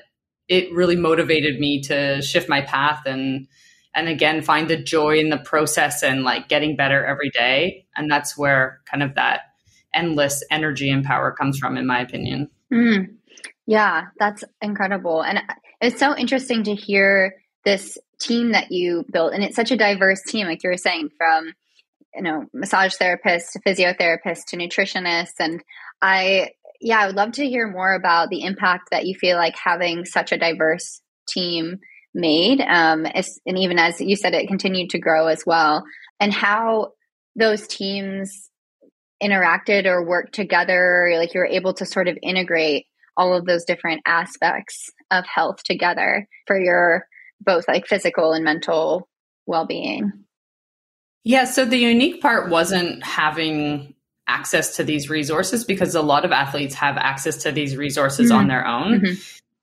it 0.48 0.72
really 0.72 0.96
motivated 0.96 1.60
me 1.60 1.80
to 1.82 2.20
shift 2.22 2.48
my 2.48 2.62
path 2.62 3.02
and 3.06 3.46
and 3.94 4.08
again 4.08 4.42
find 4.42 4.68
the 4.68 4.76
joy 4.76 5.18
in 5.18 5.28
the 5.28 5.38
process 5.38 6.02
and 6.02 6.24
like 6.24 6.48
getting 6.48 6.76
better 6.76 7.04
every 7.04 7.30
day 7.30 7.86
and 7.96 8.10
that's 8.10 8.36
where 8.36 8.80
kind 8.90 9.02
of 9.02 9.14
that 9.14 9.51
endless 9.94 10.42
energy 10.50 10.90
and 10.90 11.04
power 11.04 11.32
comes 11.32 11.58
from, 11.58 11.76
in 11.76 11.86
my 11.86 12.00
opinion. 12.00 12.48
Mm. 12.72 13.14
Yeah, 13.66 14.06
that's 14.18 14.44
incredible. 14.60 15.22
And 15.22 15.40
it's 15.80 15.98
so 15.98 16.16
interesting 16.16 16.64
to 16.64 16.74
hear 16.74 17.36
this 17.64 17.98
team 18.20 18.52
that 18.52 18.72
you 18.72 19.04
built. 19.12 19.32
And 19.32 19.44
it's 19.44 19.56
such 19.56 19.70
a 19.70 19.76
diverse 19.76 20.22
team, 20.22 20.46
like 20.46 20.62
you 20.62 20.70
were 20.70 20.76
saying, 20.76 21.10
from 21.16 21.52
you 22.14 22.22
know, 22.22 22.46
massage 22.52 22.94
therapists 22.96 23.52
to 23.52 23.60
physiotherapists 23.60 24.44
to 24.48 24.56
nutritionists. 24.56 25.34
And 25.38 25.62
I, 26.00 26.50
yeah, 26.80 26.98
I 27.00 27.06
would 27.06 27.16
love 27.16 27.32
to 27.32 27.48
hear 27.48 27.68
more 27.68 27.94
about 27.94 28.28
the 28.28 28.42
impact 28.44 28.90
that 28.90 29.06
you 29.06 29.14
feel 29.14 29.36
like 29.36 29.56
having 29.56 30.04
such 30.04 30.32
a 30.32 30.38
diverse 30.38 31.00
team 31.28 31.78
made. 32.14 32.60
Um, 32.60 33.06
and 33.06 33.58
even 33.58 33.78
as 33.78 34.00
you 34.00 34.16
said, 34.16 34.34
it 34.34 34.48
continued 34.48 34.90
to 34.90 34.98
grow 34.98 35.28
as 35.28 35.44
well. 35.46 35.84
And 36.20 36.32
how 36.32 36.92
those 37.34 37.66
teams 37.66 38.50
interacted 39.22 39.86
or 39.86 40.04
worked 40.04 40.34
together 40.34 41.12
like 41.16 41.34
you're 41.34 41.46
able 41.46 41.72
to 41.74 41.86
sort 41.86 42.08
of 42.08 42.18
integrate 42.22 42.86
all 43.16 43.34
of 43.36 43.44
those 43.44 43.64
different 43.64 44.02
aspects 44.06 44.90
of 45.10 45.24
health 45.26 45.62
together 45.62 46.26
for 46.46 46.58
your 46.58 47.06
both 47.40 47.66
like 47.68 47.86
physical 47.86 48.32
and 48.32 48.44
mental 48.44 49.08
well-being 49.46 50.12
yeah 51.24 51.44
so 51.44 51.64
the 51.64 51.78
unique 51.78 52.20
part 52.20 52.50
wasn't 52.50 53.02
having 53.04 53.94
access 54.28 54.76
to 54.76 54.84
these 54.84 55.10
resources 55.10 55.64
because 55.64 55.94
a 55.94 56.02
lot 56.02 56.24
of 56.24 56.32
athletes 56.32 56.74
have 56.74 56.96
access 56.96 57.38
to 57.38 57.52
these 57.52 57.76
resources 57.76 58.30
mm-hmm. 58.30 58.40
on 58.40 58.48
their 58.48 58.66
own 58.66 59.00
mm-hmm. 59.00 59.14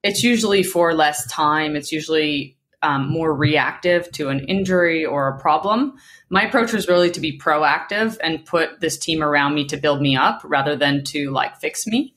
it's 0.04 0.24
usually 0.24 0.64
for 0.64 0.94
less 0.94 1.28
time 1.28 1.76
it's 1.76 1.92
usually 1.92 2.56
um, 2.82 3.10
more 3.10 3.34
reactive 3.34 4.12
to 4.14 4.30
an 4.30 4.40
injury 4.46 5.06
or 5.06 5.28
a 5.28 5.40
problem. 5.40 5.96
My 6.30 6.44
approach 6.44 6.74
was 6.74 6.88
really 6.88 7.12
to 7.12 7.20
be 7.20 7.38
proactive 7.38 8.18
and 8.24 8.46
put 8.46 8.80
this 8.80 8.98
team 8.98 9.22
around 9.22 9.56
me 9.56 9.66
to 9.66 9.78
build 9.78 10.02
me 10.02 10.16
up 10.16 10.42
rather 10.44 10.76
than 10.76 11.04
to 11.06 11.32
like 11.32 11.58
fix 11.58 11.86
me. 11.86 12.14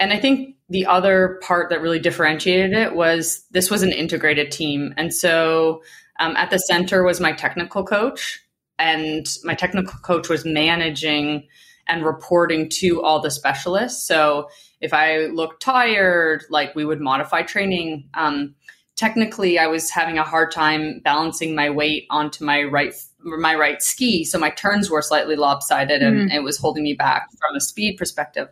And 0.00 0.12
I 0.12 0.18
think 0.18 0.56
the 0.68 0.86
other 0.86 1.38
part 1.42 1.70
that 1.70 1.80
really 1.80 2.00
differentiated 2.00 2.72
it 2.72 2.94
was 2.94 3.44
this 3.52 3.70
was 3.70 3.82
an 3.82 3.92
integrated 3.92 4.50
team. 4.50 4.94
And 4.96 5.14
so 5.14 5.82
um, 6.18 6.36
at 6.36 6.50
the 6.50 6.58
center 6.58 7.04
was 7.04 7.20
my 7.20 7.32
technical 7.32 7.84
coach, 7.84 8.40
and 8.78 9.26
my 9.44 9.54
technical 9.54 9.98
coach 10.00 10.28
was 10.28 10.44
managing 10.44 11.46
and 11.86 12.04
reporting 12.04 12.68
to 12.68 13.02
all 13.02 13.20
the 13.20 13.30
specialists. 13.30 14.06
So 14.06 14.48
if 14.80 14.92
I 14.92 15.26
looked 15.26 15.62
tired, 15.62 16.44
like 16.50 16.74
we 16.74 16.84
would 16.84 17.00
modify 17.00 17.42
training. 17.42 18.08
Um, 18.14 18.54
technically 18.96 19.58
I 19.58 19.66
was 19.66 19.90
having 19.90 20.18
a 20.18 20.24
hard 20.24 20.50
time 20.50 21.00
balancing 21.04 21.54
my 21.54 21.70
weight 21.70 22.06
onto 22.10 22.44
my 22.44 22.62
right 22.64 22.94
my 23.24 23.54
right 23.54 23.80
ski, 23.80 24.24
so 24.24 24.38
my 24.38 24.50
turns 24.50 24.90
were 24.90 25.02
slightly 25.02 25.36
lopsided 25.36 26.02
and 26.02 26.30
mm. 26.30 26.34
it 26.34 26.42
was 26.42 26.58
holding 26.58 26.82
me 26.82 26.94
back 26.94 27.28
from 27.38 27.54
a 27.54 27.60
speed 27.60 27.96
perspective. 27.96 28.48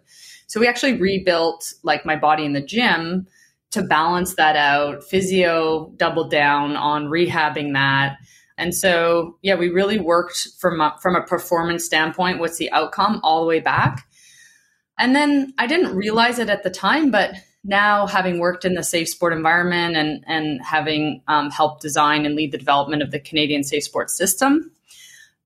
So 0.46 0.60
we 0.60 0.68
actually 0.68 0.94
rebuilt 0.94 1.72
like 1.82 2.06
my 2.06 2.16
body 2.16 2.44
in 2.44 2.52
the 2.52 2.60
gym 2.60 3.26
to 3.70 3.82
balance 3.82 4.34
that 4.34 4.56
out. 4.56 5.04
Physio 5.04 5.92
doubled 5.96 6.30
down 6.30 6.76
on 6.76 7.06
rehabbing 7.06 7.72
that. 7.74 8.16
And 8.58 8.74
so, 8.74 9.38
yeah, 9.42 9.54
we 9.54 9.68
really 9.68 9.98
worked 9.98 10.48
from 10.58 10.80
a, 10.80 10.96
from 11.00 11.16
a 11.16 11.22
performance 11.22 11.84
standpoint. 11.84 12.40
What's 12.40 12.58
the 12.58 12.70
outcome 12.72 13.20
all 13.22 13.40
the 13.40 13.46
way 13.46 13.60
back? 13.60 14.06
And 14.98 15.16
then 15.16 15.54
I 15.56 15.66
didn't 15.66 15.96
realize 15.96 16.38
it 16.38 16.50
at 16.50 16.62
the 16.62 16.70
time, 16.70 17.10
but 17.10 17.34
now 17.62 18.06
having 18.06 18.38
worked 18.38 18.64
in 18.64 18.74
the 18.74 18.82
safe 18.82 19.08
sport 19.08 19.32
environment 19.32 19.96
and, 19.96 20.24
and 20.26 20.60
having 20.64 21.22
um, 21.28 21.50
helped 21.50 21.82
design 21.82 22.24
and 22.24 22.34
lead 22.34 22.52
the 22.52 22.58
development 22.58 23.02
of 23.02 23.10
the 23.10 23.20
Canadian 23.20 23.62
safe 23.62 23.84
sport 23.84 24.10
system, 24.10 24.70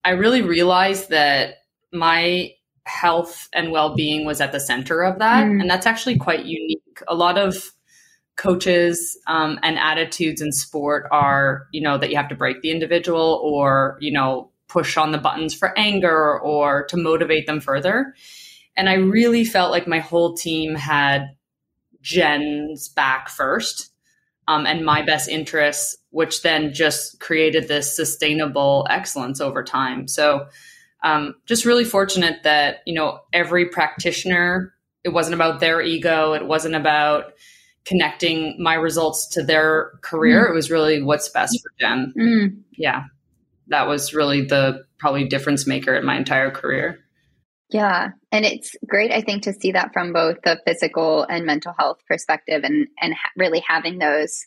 I 0.05 0.11
really 0.11 0.43
realized 0.43 1.11
that 1.11 1.63
my 1.93 2.53
health 2.87 3.49
and 3.53 3.73
well-being 3.73 4.27
was 4.27 4.41
at 4.41 4.53
the 4.53 4.61
center 4.61 5.03
of 5.03 5.19
that. 5.19 5.47
Mm. 5.47 5.61
And 5.61 5.71
that's 5.71 5.87
actually 5.87 6.19
quite 6.19 6.45
unique. 6.45 7.03
A 7.09 7.15
lot 7.15 7.39
of 7.39 7.73
coaches 8.37 9.19
um, 9.27 9.59
and 9.63 9.79
attitudes 9.79 10.41
in 10.41 10.53
sport 10.53 11.07
are, 11.11 11.67
you 11.73 11.81
know, 11.81 11.99
that 11.99 12.11
you 12.11 12.17
have 12.17 12.29
to 12.29 12.35
break 12.35 12.61
the 12.61 12.71
individual 12.71 13.41
or, 13.43 13.97
you 14.01 14.13
know, 14.13 14.51
push 14.69 14.97
on 14.97 15.13
the 15.13 15.19
buttons 15.19 15.55
for 15.55 15.77
anger 15.79 16.39
or 16.41 16.85
to 16.87 16.97
motivate 16.97 17.47
them 17.47 17.61
further. 17.61 18.15
And 18.77 18.89
I 18.89 18.95
really 18.95 19.45
felt 19.45 19.71
like 19.71 19.87
my 19.87 20.01
whole 20.01 20.35
team 20.35 20.75
had 20.75 21.37
Jenn's 22.05 22.89
back 22.89 23.29
first 23.29 23.91
um, 24.47 24.67
and 24.67 24.85
my 24.85 25.03
best 25.03 25.29
interests, 25.29 25.97
which 26.11 26.43
then 26.43 26.73
just 26.73 27.19
created 27.19 27.67
this 27.67 27.97
sustainable 27.97 28.87
excellence 28.91 29.41
over 29.41 29.65
time. 29.65 30.07
So, 30.07 30.47
um, 31.03 31.35
just 31.47 31.65
really 31.65 31.85
fortunate 31.85 32.43
that 32.45 32.79
you 32.87 32.95
know 32.95 33.21
every 33.33 33.69
practitioner. 33.69 34.73
It 35.03 35.13
wasn't 35.13 35.35
about 35.35 35.61
their 35.61 35.83
ego. 35.83 36.33
It 36.33 36.47
wasn't 36.47 36.77
about 36.77 37.35
connecting 37.85 38.57
my 38.59 38.75
results 38.75 39.27
to 39.29 39.43
their 39.43 39.93
career. 40.01 40.47
Mm. 40.47 40.51
It 40.51 40.55
was 40.55 40.71
really 40.71 41.03
what's 41.03 41.29
best 41.29 41.61
for 41.63 41.71
Jen. 41.79 42.15
Mm. 42.17 42.63
Yeah, 42.73 43.05
that 43.69 43.87
was 43.87 44.15
really 44.15 44.43
the 44.47 44.87
probably 44.99 45.29
difference 45.29 45.67
maker 45.67 45.95
in 45.95 46.07
my 46.07 46.17
entire 46.17 46.51
career. 46.51 47.04
Yeah, 47.75 48.11
and 48.31 48.45
it's 48.45 48.77
great 48.87 49.11
I 49.11 49.21
think 49.21 49.43
to 49.43 49.53
see 49.53 49.73
that 49.73 49.93
from 49.93 50.13
both 50.13 50.37
the 50.45 50.61
physical 50.65 51.25
and 51.25 51.45
mental 51.45 51.75
health 51.77 51.99
perspective 52.07 52.63
and 52.63 52.87
and 53.01 53.15
ha- 53.15 53.31
really 53.37 53.65
having 53.67 53.99
those 53.99 54.47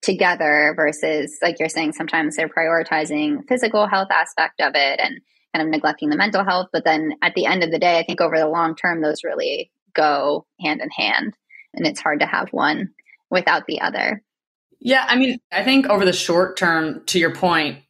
together 0.00 0.74
versus 0.76 1.36
like 1.42 1.58
you're 1.58 1.68
saying 1.68 1.94
sometimes 1.94 2.36
they're 2.36 2.48
prioritizing 2.48 3.40
physical 3.48 3.88
health 3.88 4.12
aspect 4.12 4.60
of 4.60 4.76
it 4.76 5.00
and 5.00 5.20
kind 5.52 5.66
of 5.66 5.72
neglecting 5.72 6.08
the 6.08 6.16
mental 6.16 6.44
health 6.44 6.68
but 6.72 6.84
then 6.84 7.14
at 7.20 7.34
the 7.34 7.46
end 7.46 7.64
of 7.64 7.72
the 7.72 7.80
day 7.80 7.98
I 7.98 8.04
think 8.04 8.20
over 8.20 8.38
the 8.38 8.46
long 8.46 8.76
term 8.76 9.02
those 9.02 9.24
really 9.24 9.72
go 9.92 10.46
hand 10.60 10.80
in 10.80 10.90
hand 10.90 11.34
and 11.74 11.84
it's 11.84 11.98
hard 11.98 12.20
to 12.20 12.26
have 12.26 12.50
one 12.52 12.90
without 13.28 13.66
the 13.66 13.80
other. 13.80 14.22
Yeah, 14.78 15.04
I 15.08 15.16
mean, 15.16 15.40
I 15.50 15.64
think 15.64 15.86
over 15.88 16.04
the 16.04 16.12
short 16.12 16.56
term 16.56 17.02
to 17.06 17.18
your 17.18 17.34
point 17.34 17.80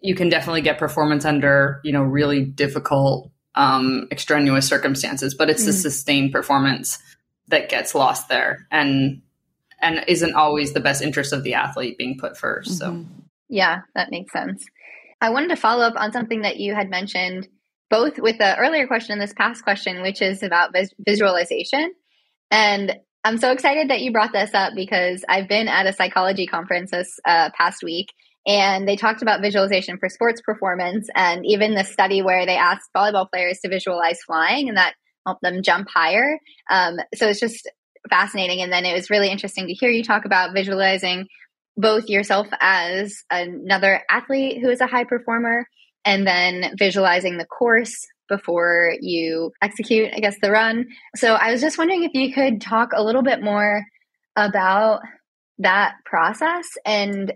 you 0.00 0.14
can 0.14 0.30
definitely 0.30 0.62
get 0.62 0.78
performance 0.78 1.26
under, 1.26 1.82
you 1.84 1.92
know, 1.92 2.02
really 2.02 2.46
difficult 2.46 3.30
um, 3.54 4.08
extraneous 4.10 4.66
circumstances, 4.66 5.34
but 5.34 5.50
it's 5.50 5.62
mm. 5.62 5.66
the 5.66 5.72
sustained 5.72 6.32
performance 6.32 6.98
that 7.48 7.68
gets 7.68 7.94
lost 7.94 8.28
there 8.28 8.66
and 8.70 9.22
and 9.80 10.04
isn't 10.08 10.34
always 10.34 10.72
the 10.72 10.80
best 10.80 11.02
interest 11.02 11.32
of 11.32 11.44
the 11.44 11.54
athlete 11.54 11.96
being 11.98 12.18
put 12.18 12.34
1st 12.34 12.64
mm-hmm. 12.64 12.72
So 12.72 13.06
yeah, 13.48 13.82
that 13.94 14.10
makes 14.10 14.32
sense. 14.32 14.64
I 15.20 15.30
wanted 15.30 15.48
to 15.48 15.56
follow 15.56 15.84
up 15.84 15.94
on 15.96 16.12
something 16.12 16.42
that 16.42 16.58
you 16.58 16.74
had 16.74 16.90
mentioned 16.90 17.48
both 17.90 18.18
with 18.18 18.38
the 18.38 18.56
earlier 18.58 18.86
question 18.86 19.12
and 19.12 19.22
this 19.22 19.32
past 19.32 19.62
question, 19.62 20.02
which 20.02 20.20
is 20.20 20.42
about 20.42 20.72
vis- 20.72 20.94
visualization. 20.98 21.92
And 22.50 22.96
I'm 23.24 23.38
so 23.38 23.50
excited 23.50 23.88
that 23.90 24.00
you 24.00 24.12
brought 24.12 24.32
this 24.32 24.52
up 24.52 24.74
because 24.74 25.24
I've 25.28 25.48
been 25.48 25.68
at 25.68 25.86
a 25.86 25.92
psychology 25.92 26.46
conference 26.46 26.90
this 26.90 27.18
uh, 27.26 27.50
past 27.56 27.82
week 27.82 28.08
and 28.46 28.88
they 28.88 28.96
talked 28.96 29.22
about 29.22 29.42
visualization 29.42 29.98
for 29.98 30.08
sports 30.08 30.40
performance 30.40 31.08
and 31.14 31.44
even 31.44 31.74
the 31.74 31.84
study 31.84 32.22
where 32.22 32.46
they 32.46 32.56
asked 32.56 32.88
volleyball 32.96 33.28
players 33.30 33.58
to 33.60 33.68
visualize 33.68 34.18
flying 34.26 34.68
and 34.68 34.78
that 34.78 34.94
helped 35.26 35.42
them 35.42 35.62
jump 35.62 35.88
higher. 35.92 36.38
Um, 36.70 36.96
so 37.14 37.28
it's 37.28 37.40
just 37.40 37.68
fascinating. 38.08 38.62
And 38.62 38.72
then 38.72 38.84
it 38.84 38.94
was 38.94 39.10
really 39.10 39.30
interesting 39.30 39.66
to 39.66 39.74
hear 39.74 39.90
you 39.90 40.02
talk 40.02 40.24
about 40.24 40.54
visualizing 40.54 41.26
both 41.76 42.08
yourself 42.08 42.48
as 42.60 43.22
another 43.30 44.02
athlete 44.10 44.60
who 44.60 44.70
is 44.70 44.80
a 44.80 44.86
high 44.86 45.04
performer 45.04 45.66
and 46.04 46.26
then 46.26 46.74
visualizing 46.78 47.38
the 47.38 47.46
course 47.46 48.06
before 48.28 48.92
you 49.00 49.52
execute 49.62 50.10
i 50.14 50.18
guess 50.18 50.36
the 50.42 50.50
run. 50.50 50.86
So 51.16 51.34
i 51.34 51.52
was 51.52 51.60
just 51.60 51.78
wondering 51.78 52.02
if 52.02 52.12
you 52.14 52.32
could 52.32 52.60
talk 52.60 52.90
a 52.94 53.02
little 53.02 53.22
bit 53.22 53.42
more 53.42 53.84
about 54.36 55.00
that 55.58 55.94
process 56.04 56.66
and 56.84 57.32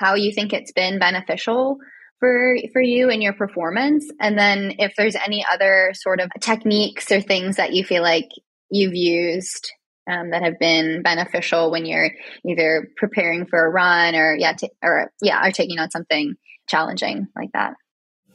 how 0.00 0.14
you 0.14 0.32
think 0.32 0.52
it's 0.52 0.72
been 0.72 0.98
beneficial 0.98 1.78
for 2.18 2.56
for 2.72 2.80
you 2.80 3.10
and 3.10 3.22
your 3.22 3.34
performance 3.34 4.10
and 4.18 4.38
then 4.38 4.74
if 4.78 4.92
there's 4.96 5.14
any 5.14 5.44
other 5.52 5.92
sort 5.94 6.20
of 6.20 6.30
techniques 6.40 7.12
or 7.12 7.20
things 7.20 7.56
that 7.56 7.74
you 7.74 7.84
feel 7.84 8.02
like 8.02 8.28
you've 8.70 8.94
used 8.94 9.70
um, 10.10 10.30
that 10.30 10.42
have 10.42 10.58
been 10.58 11.02
beneficial 11.02 11.70
when 11.70 11.84
you're 11.84 12.10
either 12.48 12.88
preparing 12.96 13.46
for 13.46 13.64
a 13.64 13.70
run 13.70 14.14
or 14.14 14.34
yeah 14.36 14.54
t- 14.54 14.70
or 14.82 15.12
yeah 15.20 15.46
or 15.46 15.52
taking 15.52 15.78
on 15.78 15.90
something 15.90 16.34
challenging 16.68 17.28
like 17.36 17.50
that 17.52 17.74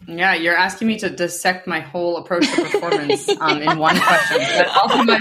yeah, 0.07 0.36
you're 0.36 0.55
asking 0.55 0.88
me 0.88 1.00
to 1.00 1.10
dissect 1.10 1.65
my 1.65 1.79
whole 1.79 2.18
approach 2.18 2.48
to 2.53 2.61
performance 2.70 3.27
um, 3.40 3.59
in 3.59 3.79
one 3.79 4.00
question, 4.00 4.37
but 4.55 4.68
I'll 4.70 4.98
do 4.98 5.03
my 5.03 5.18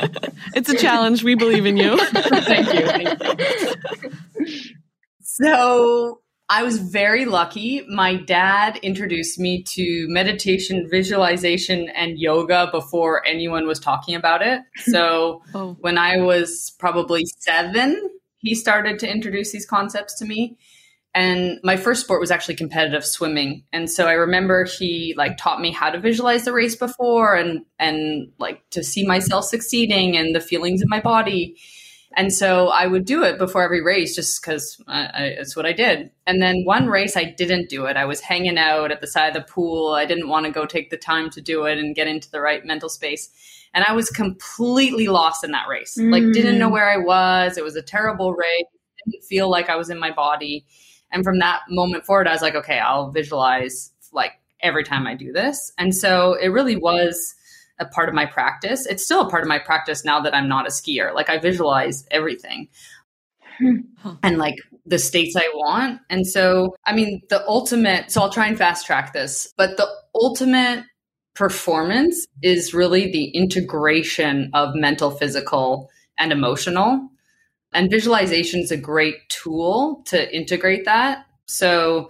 best. 0.00 0.22
it's 0.56 0.68
a 0.68 0.76
challenge. 0.76 1.22
We 1.22 1.34
believe 1.34 1.66
in 1.66 1.76
you. 1.76 1.98
thank 2.06 2.72
you. 2.72 2.86
Thank 2.86 3.22
you. 3.22 4.56
So 5.20 6.20
I 6.48 6.62
was 6.62 6.78
very 6.78 7.26
lucky. 7.26 7.84
My 7.88 8.16
dad 8.16 8.78
introduced 8.78 9.38
me 9.38 9.62
to 9.64 10.06
meditation, 10.08 10.88
visualization, 10.88 11.88
and 11.90 12.18
yoga 12.18 12.68
before 12.72 13.26
anyone 13.26 13.66
was 13.66 13.78
talking 13.78 14.14
about 14.14 14.42
it. 14.42 14.62
So 14.78 15.42
oh. 15.54 15.76
when 15.80 15.98
I 15.98 16.18
was 16.18 16.74
probably 16.78 17.24
seven, 17.26 18.10
he 18.38 18.54
started 18.54 18.98
to 19.00 19.10
introduce 19.10 19.52
these 19.52 19.66
concepts 19.66 20.18
to 20.20 20.24
me 20.24 20.56
and 21.16 21.58
my 21.64 21.78
first 21.78 22.02
sport 22.02 22.20
was 22.20 22.30
actually 22.30 22.56
competitive 22.56 23.04
swimming. 23.04 23.64
And 23.72 23.90
so 23.90 24.06
i 24.06 24.12
remember 24.12 24.64
he 24.64 25.14
like 25.16 25.38
taught 25.38 25.60
me 25.60 25.72
how 25.72 25.90
to 25.90 25.98
visualize 25.98 26.44
the 26.44 26.52
race 26.52 26.76
before 26.76 27.34
and 27.34 27.64
and 27.78 28.30
like 28.38 28.62
to 28.70 28.84
see 28.84 29.06
myself 29.06 29.46
succeeding 29.46 30.16
and 30.16 30.36
the 30.36 30.40
feelings 30.40 30.82
in 30.82 30.88
my 30.88 31.00
body. 31.00 31.56
And 32.18 32.32
so 32.32 32.68
i 32.68 32.86
would 32.86 33.06
do 33.06 33.24
it 33.24 33.38
before 33.38 33.62
every 33.62 33.82
race 33.82 34.14
just 34.14 34.42
because 34.42 34.80
it's 34.86 35.56
what 35.56 35.64
i 35.64 35.72
did. 35.72 36.10
And 36.26 36.42
then 36.42 36.64
one 36.64 36.86
race 36.86 37.16
i 37.16 37.24
didn't 37.24 37.70
do 37.70 37.86
it. 37.86 37.96
I 37.96 38.04
was 38.04 38.20
hanging 38.20 38.58
out 38.58 38.92
at 38.92 39.00
the 39.00 39.06
side 39.06 39.34
of 39.34 39.42
the 39.42 39.52
pool. 39.52 39.94
I 39.94 40.04
didn't 40.04 40.28
want 40.28 40.44
to 40.44 40.52
go 40.52 40.66
take 40.66 40.90
the 40.90 40.98
time 40.98 41.30
to 41.30 41.40
do 41.40 41.64
it 41.64 41.78
and 41.78 41.96
get 41.96 42.08
into 42.08 42.30
the 42.30 42.42
right 42.42 42.62
mental 42.62 42.90
space. 42.90 43.30
And 43.72 43.86
i 43.88 43.92
was 43.92 44.10
completely 44.10 45.08
lost 45.08 45.44
in 45.44 45.52
that 45.52 45.66
race. 45.66 45.96
Mm. 45.98 46.12
like 46.12 46.34
didn't 46.34 46.58
know 46.58 46.68
mm. 46.68 46.72
where 46.72 46.90
i 46.90 46.98
was. 46.98 47.56
It 47.56 47.64
was 47.64 47.74
a 47.74 47.82
terrible 47.82 48.34
race. 48.34 48.66
Didn't 49.06 49.24
feel 49.24 49.48
like 49.48 49.70
i 49.70 49.76
was 49.76 49.88
in 49.88 49.98
my 49.98 50.10
body 50.10 50.66
and 51.12 51.24
from 51.24 51.38
that 51.38 51.62
moment 51.68 52.04
forward, 52.04 52.28
I 52.28 52.32
was 52.32 52.42
like, 52.42 52.54
okay, 52.54 52.78
I'll 52.78 53.10
visualize 53.10 53.92
like 54.12 54.32
every 54.60 54.84
time 54.84 55.06
I 55.06 55.14
do 55.14 55.32
this. 55.32 55.72
And 55.78 55.94
so 55.94 56.34
it 56.34 56.48
really 56.48 56.76
was 56.76 57.34
a 57.78 57.86
part 57.86 58.08
of 58.08 58.14
my 58.14 58.26
practice. 58.26 58.86
It's 58.86 59.04
still 59.04 59.20
a 59.20 59.30
part 59.30 59.42
of 59.42 59.48
my 59.48 59.58
practice 59.58 60.04
now 60.04 60.20
that 60.20 60.34
I'm 60.34 60.48
not 60.48 60.66
a 60.66 60.70
skier. 60.70 61.14
Like 61.14 61.28
I 61.28 61.38
visualize 61.38 62.06
everything. 62.10 62.68
Hmm. 63.58 63.76
and 64.22 64.36
like 64.36 64.56
the 64.84 64.98
states 64.98 65.34
I 65.34 65.48
want. 65.54 66.00
And 66.10 66.26
so, 66.26 66.76
I 66.84 66.94
mean, 66.94 67.22
the 67.30 67.46
ultimate, 67.46 68.10
so 68.10 68.20
I'll 68.20 68.30
try 68.30 68.46
and 68.46 68.58
fast 68.58 68.84
track 68.84 69.14
this, 69.14 69.52
but 69.56 69.78
the 69.78 69.88
ultimate 70.14 70.84
performance 71.34 72.26
is 72.42 72.74
really 72.74 73.10
the 73.10 73.28
integration 73.28 74.50
of 74.52 74.74
mental, 74.74 75.10
physical, 75.10 75.90
and 76.18 76.32
emotional. 76.32 77.10
And 77.76 77.90
visualization 77.90 78.60
is 78.60 78.70
a 78.70 78.76
great 78.78 79.28
tool 79.28 80.02
to 80.06 80.34
integrate 80.34 80.86
that. 80.86 81.26
So, 81.44 82.08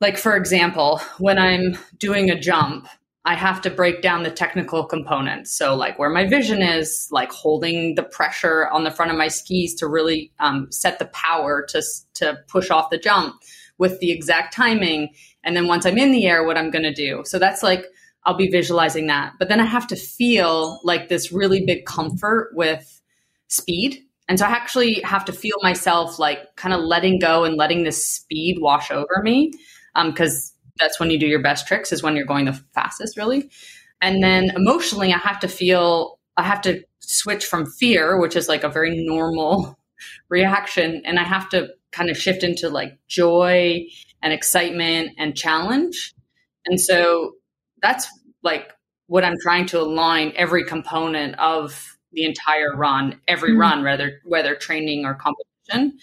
like, 0.00 0.18
for 0.18 0.34
example, 0.34 1.00
when 1.18 1.38
I'm 1.38 1.78
doing 1.96 2.28
a 2.28 2.38
jump, 2.38 2.88
I 3.24 3.36
have 3.36 3.60
to 3.62 3.70
break 3.70 4.02
down 4.02 4.24
the 4.24 4.32
technical 4.32 4.84
components. 4.84 5.56
So, 5.56 5.76
like 5.76 5.96
where 5.96 6.10
my 6.10 6.26
vision 6.26 6.60
is, 6.60 7.06
like 7.12 7.30
holding 7.30 7.94
the 7.94 8.02
pressure 8.02 8.66
on 8.66 8.82
the 8.82 8.90
front 8.90 9.12
of 9.12 9.16
my 9.16 9.28
skis 9.28 9.76
to 9.76 9.86
really 9.86 10.32
um, 10.40 10.66
set 10.72 10.98
the 10.98 11.06
power 11.06 11.64
to 11.68 11.80
to 12.14 12.38
push 12.48 12.68
off 12.68 12.90
the 12.90 12.98
jump 12.98 13.36
with 13.78 14.00
the 14.00 14.10
exact 14.10 14.56
timing, 14.56 15.10
and 15.44 15.54
then 15.54 15.68
once 15.68 15.86
I'm 15.86 15.98
in 15.98 16.10
the 16.10 16.26
air, 16.26 16.44
what 16.44 16.58
I'm 16.58 16.72
going 16.72 16.82
to 16.82 16.92
do. 16.92 17.22
So 17.26 17.38
that's 17.38 17.62
like 17.62 17.86
I'll 18.24 18.36
be 18.36 18.50
visualizing 18.50 19.06
that, 19.06 19.34
but 19.38 19.48
then 19.48 19.60
I 19.60 19.66
have 19.66 19.86
to 19.86 19.96
feel 19.96 20.80
like 20.82 21.08
this 21.08 21.30
really 21.30 21.64
big 21.64 21.86
comfort 21.86 22.50
with 22.54 23.00
speed 23.46 24.04
and 24.28 24.38
so 24.38 24.46
I 24.46 24.50
actually 24.50 25.00
have 25.02 25.24
to 25.26 25.32
feel 25.32 25.56
myself 25.62 26.18
like 26.18 26.56
kind 26.56 26.74
of 26.74 26.80
letting 26.80 27.18
go 27.18 27.44
and 27.44 27.56
letting 27.56 27.84
this 27.84 28.06
speed 28.06 28.58
wash 28.60 28.90
over 28.90 29.20
me. 29.22 29.52
Because 29.94 30.52
um, 30.54 30.72
that's 30.80 30.98
when 30.98 31.10
you 31.10 31.18
do 31.18 31.26
your 31.26 31.42
best 31.42 31.68
tricks, 31.68 31.92
is 31.92 32.02
when 32.02 32.16
you're 32.16 32.24
going 32.24 32.46
the 32.46 32.60
fastest, 32.74 33.16
really. 33.16 33.50
And 34.00 34.22
then 34.22 34.50
emotionally, 34.56 35.12
I 35.12 35.18
have 35.18 35.38
to 35.40 35.48
feel, 35.48 36.18
I 36.36 36.42
have 36.42 36.62
to 36.62 36.82
switch 37.00 37.44
from 37.44 37.66
fear, 37.66 38.18
which 38.18 38.34
is 38.34 38.48
like 38.48 38.64
a 38.64 38.68
very 38.68 39.04
normal 39.06 39.78
reaction. 40.28 41.02
And 41.04 41.18
I 41.18 41.24
have 41.24 41.48
to 41.50 41.68
kind 41.92 42.10
of 42.10 42.16
shift 42.16 42.42
into 42.42 42.70
like 42.70 42.98
joy 43.06 43.84
and 44.22 44.32
excitement 44.32 45.10
and 45.18 45.36
challenge. 45.36 46.14
And 46.66 46.80
so 46.80 47.32
that's 47.82 48.08
like 48.42 48.72
what 49.06 49.22
I'm 49.22 49.36
trying 49.42 49.66
to 49.66 49.80
align 49.80 50.32
every 50.34 50.64
component 50.64 51.38
of 51.38 51.93
the 52.14 52.24
entire 52.24 52.76
run, 52.76 53.20
every 53.28 53.50
mm-hmm. 53.50 53.60
run, 53.60 53.84
whether 53.84 54.20
whether 54.24 54.54
training 54.54 55.04
or 55.04 55.14
competition. 55.14 55.98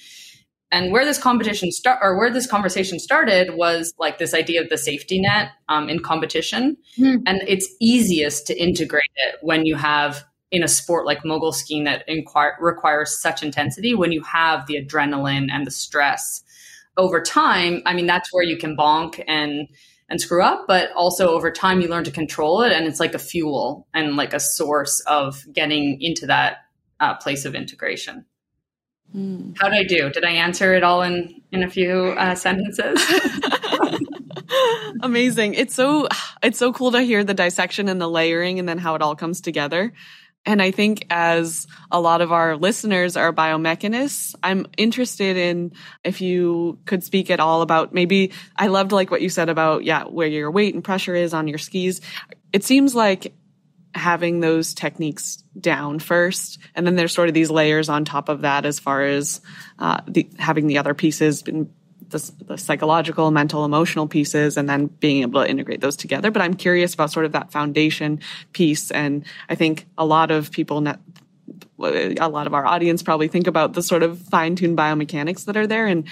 And 0.73 0.93
where 0.93 1.03
this 1.03 1.17
competition 1.17 1.69
start 1.69 1.99
or 2.01 2.17
where 2.17 2.31
this 2.31 2.47
conversation 2.47 2.97
started 2.97 3.55
was 3.55 3.93
like 3.99 4.19
this 4.19 4.33
idea 4.33 4.61
of 4.61 4.69
the 4.69 4.77
safety 4.77 5.19
net 5.19 5.49
um, 5.67 5.89
in 5.89 5.99
competition, 5.99 6.77
mm-hmm. 6.97 7.23
and 7.25 7.41
it's 7.45 7.67
easiest 7.81 8.47
to 8.47 8.57
integrate 8.57 9.11
it 9.15 9.35
when 9.41 9.65
you 9.65 9.75
have 9.75 10.23
in 10.51 10.63
a 10.63 10.67
sport 10.67 11.05
like 11.05 11.25
mogul 11.25 11.51
skiing 11.51 11.85
that 11.85 12.03
inquire, 12.07 12.55
requires 12.59 13.21
such 13.21 13.41
intensity 13.41 13.95
when 13.95 14.11
you 14.11 14.21
have 14.21 14.67
the 14.67 14.75
adrenaline 14.75 15.49
and 15.51 15.65
the 15.65 15.71
stress 15.71 16.43
over 16.97 17.21
time. 17.21 17.81
I 17.85 17.93
mean, 17.93 18.05
that's 18.05 18.31
where 18.31 18.43
you 18.43 18.57
can 18.57 18.75
bonk 18.75 19.23
and 19.27 19.67
and 20.11 20.19
screw 20.19 20.43
up, 20.43 20.65
but 20.67 20.91
also 20.91 21.29
over 21.29 21.49
time 21.49 21.79
you 21.79 21.87
learn 21.87 22.03
to 22.03 22.11
control 22.11 22.63
it 22.63 22.73
and 22.73 22.85
it's 22.85 22.99
like 22.99 23.15
a 23.15 23.19
fuel 23.19 23.87
and 23.93 24.17
like 24.17 24.33
a 24.33 24.41
source 24.41 24.99
of 25.07 25.45
getting 25.53 26.01
into 26.01 26.25
that 26.25 26.57
uh, 26.99 27.15
place 27.15 27.45
of 27.45 27.55
integration. 27.55 28.25
Mm. 29.15 29.57
How 29.57 29.69
did 29.69 29.77
I 29.77 29.83
do? 29.83 30.09
Did 30.09 30.25
I 30.25 30.31
answer 30.31 30.73
it 30.73 30.83
all 30.83 31.01
in 31.01 31.41
in 31.53 31.63
a 31.63 31.69
few 31.69 32.13
uh, 32.17 32.35
sentences? 32.35 33.01
Amazing. 35.01 35.53
It's 35.53 35.73
so 35.73 36.09
it's 36.43 36.59
so 36.59 36.73
cool 36.73 36.91
to 36.91 37.01
hear 37.01 37.23
the 37.23 37.33
dissection 37.33 37.87
and 37.87 37.99
the 37.99 38.09
layering 38.09 38.59
and 38.59 38.67
then 38.67 38.77
how 38.77 38.95
it 38.95 39.01
all 39.01 39.15
comes 39.15 39.39
together. 39.39 39.93
And 40.45 40.61
I 40.61 40.71
think 40.71 41.05
as 41.09 41.67
a 41.91 42.01
lot 42.01 42.21
of 42.21 42.31
our 42.31 42.57
listeners 42.57 43.15
are 43.15 43.31
biomechanists, 43.31 44.33
I'm 44.41 44.65
interested 44.75 45.37
in 45.37 45.73
if 46.03 46.19
you 46.19 46.79
could 46.85 47.03
speak 47.03 47.29
at 47.29 47.39
all 47.39 47.61
about 47.61 47.93
maybe 47.93 48.31
I 48.55 48.67
loved 48.67 48.91
like 48.91 49.11
what 49.11 49.21
you 49.21 49.29
said 49.29 49.49
about 49.49 49.83
yeah, 49.83 50.05
where 50.05 50.27
your 50.27 50.49
weight 50.49 50.73
and 50.73 50.83
pressure 50.83 51.15
is 51.15 51.33
on 51.33 51.47
your 51.47 51.59
skis. 51.59 52.01
It 52.51 52.63
seems 52.63 52.95
like 52.95 53.33
having 53.93 54.39
those 54.39 54.73
techniques 54.73 55.43
down 55.59 55.99
first 55.99 56.59
and 56.75 56.87
then 56.87 56.95
there's 56.95 57.13
sort 57.13 57.27
of 57.27 57.33
these 57.33 57.51
layers 57.51 57.89
on 57.89 58.05
top 58.05 58.29
of 58.29 58.41
that 58.41 58.65
as 58.65 58.79
far 58.79 59.03
as 59.03 59.41
uh, 59.79 59.99
the, 60.07 60.29
having 60.39 60.67
the 60.67 60.77
other 60.77 60.93
pieces 60.93 61.43
been 61.43 61.69
the, 62.11 62.31
the, 62.45 62.57
psychological, 62.57 63.31
mental, 63.31 63.65
emotional 63.65 64.07
pieces, 64.07 64.57
and 64.57 64.69
then 64.69 64.87
being 64.87 65.21
able 65.23 65.41
to 65.43 65.49
integrate 65.49 65.81
those 65.81 65.95
together. 65.95 66.31
But 66.31 66.41
I'm 66.41 66.53
curious 66.53 66.93
about 66.93 67.11
sort 67.11 67.25
of 67.25 67.31
that 67.31 67.51
foundation 67.51 68.19
piece. 68.53 68.91
And 68.91 69.25
I 69.49 69.55
think 69.55 69.87
a 69.97 70.05
lot 70.05 70.31
of 70.31 70.51
people, 70.51 70.85
a 70.87 72.29
lot 72.29 72.47
of 72.47 72.53
our 72.53 72.65
audience 72.65 73.03
probably 73.03 73.27
think 73.27 73.47
about 73.47 73.73
the 73.73 73.81
sort 73.81 74.03
of 74.03 74.19
fine 74.19 74.55
tuned 74.55 74.77
biomechanics 74.77 75.45
that 75.45 75.57
are 75.57 75.67
there. 75.67 75.87
And 75.87 76.07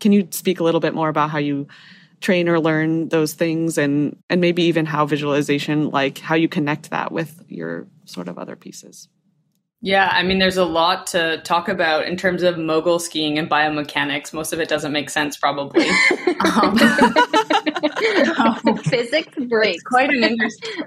can 0.00 0.12
you 0.12 0.28
speak 0.30 0.60
a 0.60 0.64
little 0.64 0.80
bit 0.80 0.94
more 0.94 1.08
about 1.08 1.30
how 1.30 1.38
you 1.38 1.66
train 2.20 2.48
or 2.48 2.60
learn 2.60 3.08
those 3.08 3.34
things 3.34 3.78
and, 3.78 4.16
and 4.28 4.40
maybe 4.40 4.64
even 4.64 4.86
how 4.86 5.06
visualization, 5.06 5.90
like 5.90 6.18
how 6.18 6.34
you 6.34 6.48
connect 6.48 6.90
that 6.90 7.12
with 7.12 7.44
your 7.48 7.86
sort 8.04 8.28
of 8.28 8.38
other 8.38 8.56
pieces? 8.56 9.08
Yeah, 9.80 10.08
I 10.10 10.24
mean, 10.24 10.40
there's 10.40 10.56
a 10.56 10.64
lot 10.64 11.06
to 11.08 11.40
talk 11.44 11.68
about 11.68 12.06
in 12.06 12.16
terms 12.16 12.42
of 12.42 12.58
mogul 12.58 12.98
skiing 12.98 13.38
and 13.38 13.48
biomechanics. 13.48 14.32
Most 14.32 14.52
of 14.52 14.58
it 14.58 14.68
doesn't 14.68 14.90
make 14.90 15.08
sense, 15.08 15.36
probably. 15.36 15.88
um, 16.56 16.76
Physics 18.84 19.36
breaks. 19.48 19.82
Quite 19.84 20.10
an 20.10 20.24
interesting. 20.24 20.84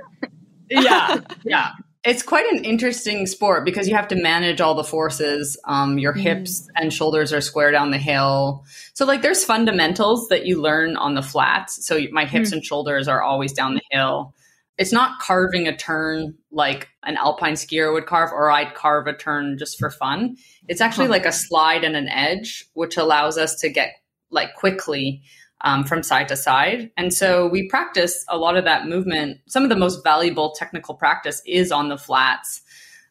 yeah, 0.70 1.22
yeah. 1.44 1.70
It's 2.04 2.24
quite 2.24 2.52
an 2.52 2.66
interesting 2.66 3.28
sport 3.28 3.64
because 3.64 3.88
you 3.88 3.96
have 3.96 4.10
to 4.10 4.16
manage 4.16 4.60
all 4.60 4.76
the 4.76 4.84
forces. 4.84 5.58
Um, 5.66 5.98
your 5.98 6.14
mm. 6.14 6.20
hips 6.20 6.68
and 6.76 6.92
shoulders 6.92 7.32
are 7.32 7.42
square 7.42 7.72
down 7.72 7.92
the 7.92 7.98
hill. 7.98 8.66
So, 8.94 9.06
like, 9.06 9.22
there's 9.22 9.46
fundamentals 9.46 10.28
that 10.30 10.46
you 10.46 10.60
learn 10.60 10.98
on 10.98 11.14
the 11.14 11.22
flats. 11.22 11.86
So, 11.86 12.02
my 12.12 12.26
hips 12.26 12.50
mm. 12.50 12.54
and 12.54 12.66
shoulders 12.66 13.08
are 13.08 13.22
always 13.22 13.54
down 13.54 13.76
the 13.76 13.84
hill 13.92 14.34
it's 14.82 14.92
not 14.92 15.20
carving 15.20 15.68
a 15.68 15.78
turn 15.78 16.34
like 16.52 16.90
an 17.04 17.16
alpine 17.16 17.54
skier 17.54 17.94
would 17.94 18.08
carve 18.08 18.32
or 18.32 18.50
I'd 18.50 18.74
carve 18.74 19.06
a 19.06 19.14
turn 19.14 19.60
just 19.60 19.78
for 19.78 19.92
fun. 19.92 20.38
It's 20.68 20.82
actually 20.82 21.08
like 21.08 21.28
a 21.28 21.32
slide 21.32 21.84
and 21.84 21.96
an 21.96 22.10
edge, 22.10 22.66
which 22.74 22.98
allows 22.98 23.38
us 23.38 23.54
to 23.60 23.70
get 23.70 23.92
like 24.32 24.56
quickly 24.56 25.22
um, 25.64 25.84
from 25.84 26.02
side 26.02 26.30
to 26.30 26.36
side. 26.36 26.90
And 26.98 27.14
so 27.14 27.48
we 27.48 27.70
practice 27.70 28.26
a 28.28 28.40
lot 28.40 28.58
of 28.58 28.66
that 28.66 28.88
movement. 28.88 29.38
Some 29.48 29.62
of 29.62 29.70
the 29.70 29.76
most 29.76 30.04
valuable 30.04 30.52
technical 30.58 30.96
practice 30.96 31.44
is 31.46 31.72
on 31.72 31.90
the 31.90 31.98
flats. 32.00 32.64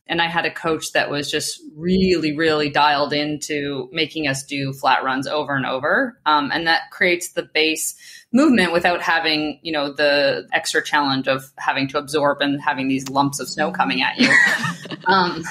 And 0.09 0.21
I 0.21 0.27
had 0.27 0.47
a 0.47 0.53
coach 0.53 0.91
that 0.95 1.09
was 1.09 1.31
just 1.31 1.63
really, 1.77 2.37
really 2.37 2.69
dialed 2.69 3.13
into 3.13 3.89
making 3.93 4.27
us 4.27 4.43
do 4.43 4.73
flat 4.73 5.05
runs 5.05 5.29
over 5.29 5.55
and 5.55 5.67
over. 5.67 6.19
Um, 6.27 6.51
and 6.53 6.67
that 6.67 6.91
creates 6.91 7.31
the 7.35 7.49
base 7.55 7.95
movement 8.33 8.73
without 8.73 9.03
having, 9.03 9.59
you 9.63 9.73
know, 9.73 9.93
the 9.93 10.47
extra 10.53 10.83
challenge 10.83 11.27
of 11.27 11.53
having 11.59 11.89
to 11.89 11.99
absorb 11.99 12.41
and 12.41 12.61
having 12.61 12.89
these 12.89 13.09
lumps 13.09 13.41
of 13.41 13.49
snow 13.49 13.73
coming 13.73 14.03
at 14.03 14.19
you. 14.19 14.29
um, 15.07 15.43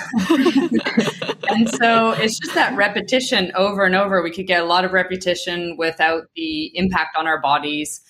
and 1.49 1.69
so 1.69 2.11
it's 2.11 2.39
just 2.39 2.55
that 2.55 2.73
repetition 2.77 3.51
over 3.55 3.83
and 3.83 3.95
over. 3.95 4.23
We 4.23 4.31
could 4.31 4.47
get 4.47 4.61
a 4.61 4.65
lot 4.65 4.85
of 4.85 4.93
repetition 4.93 5.75
without 5.77 6.27
the 6.35 6.77
impact 6.77 7.17
on 7.17 7.27
our 7.27 7.41
bodies. 7.41 8.01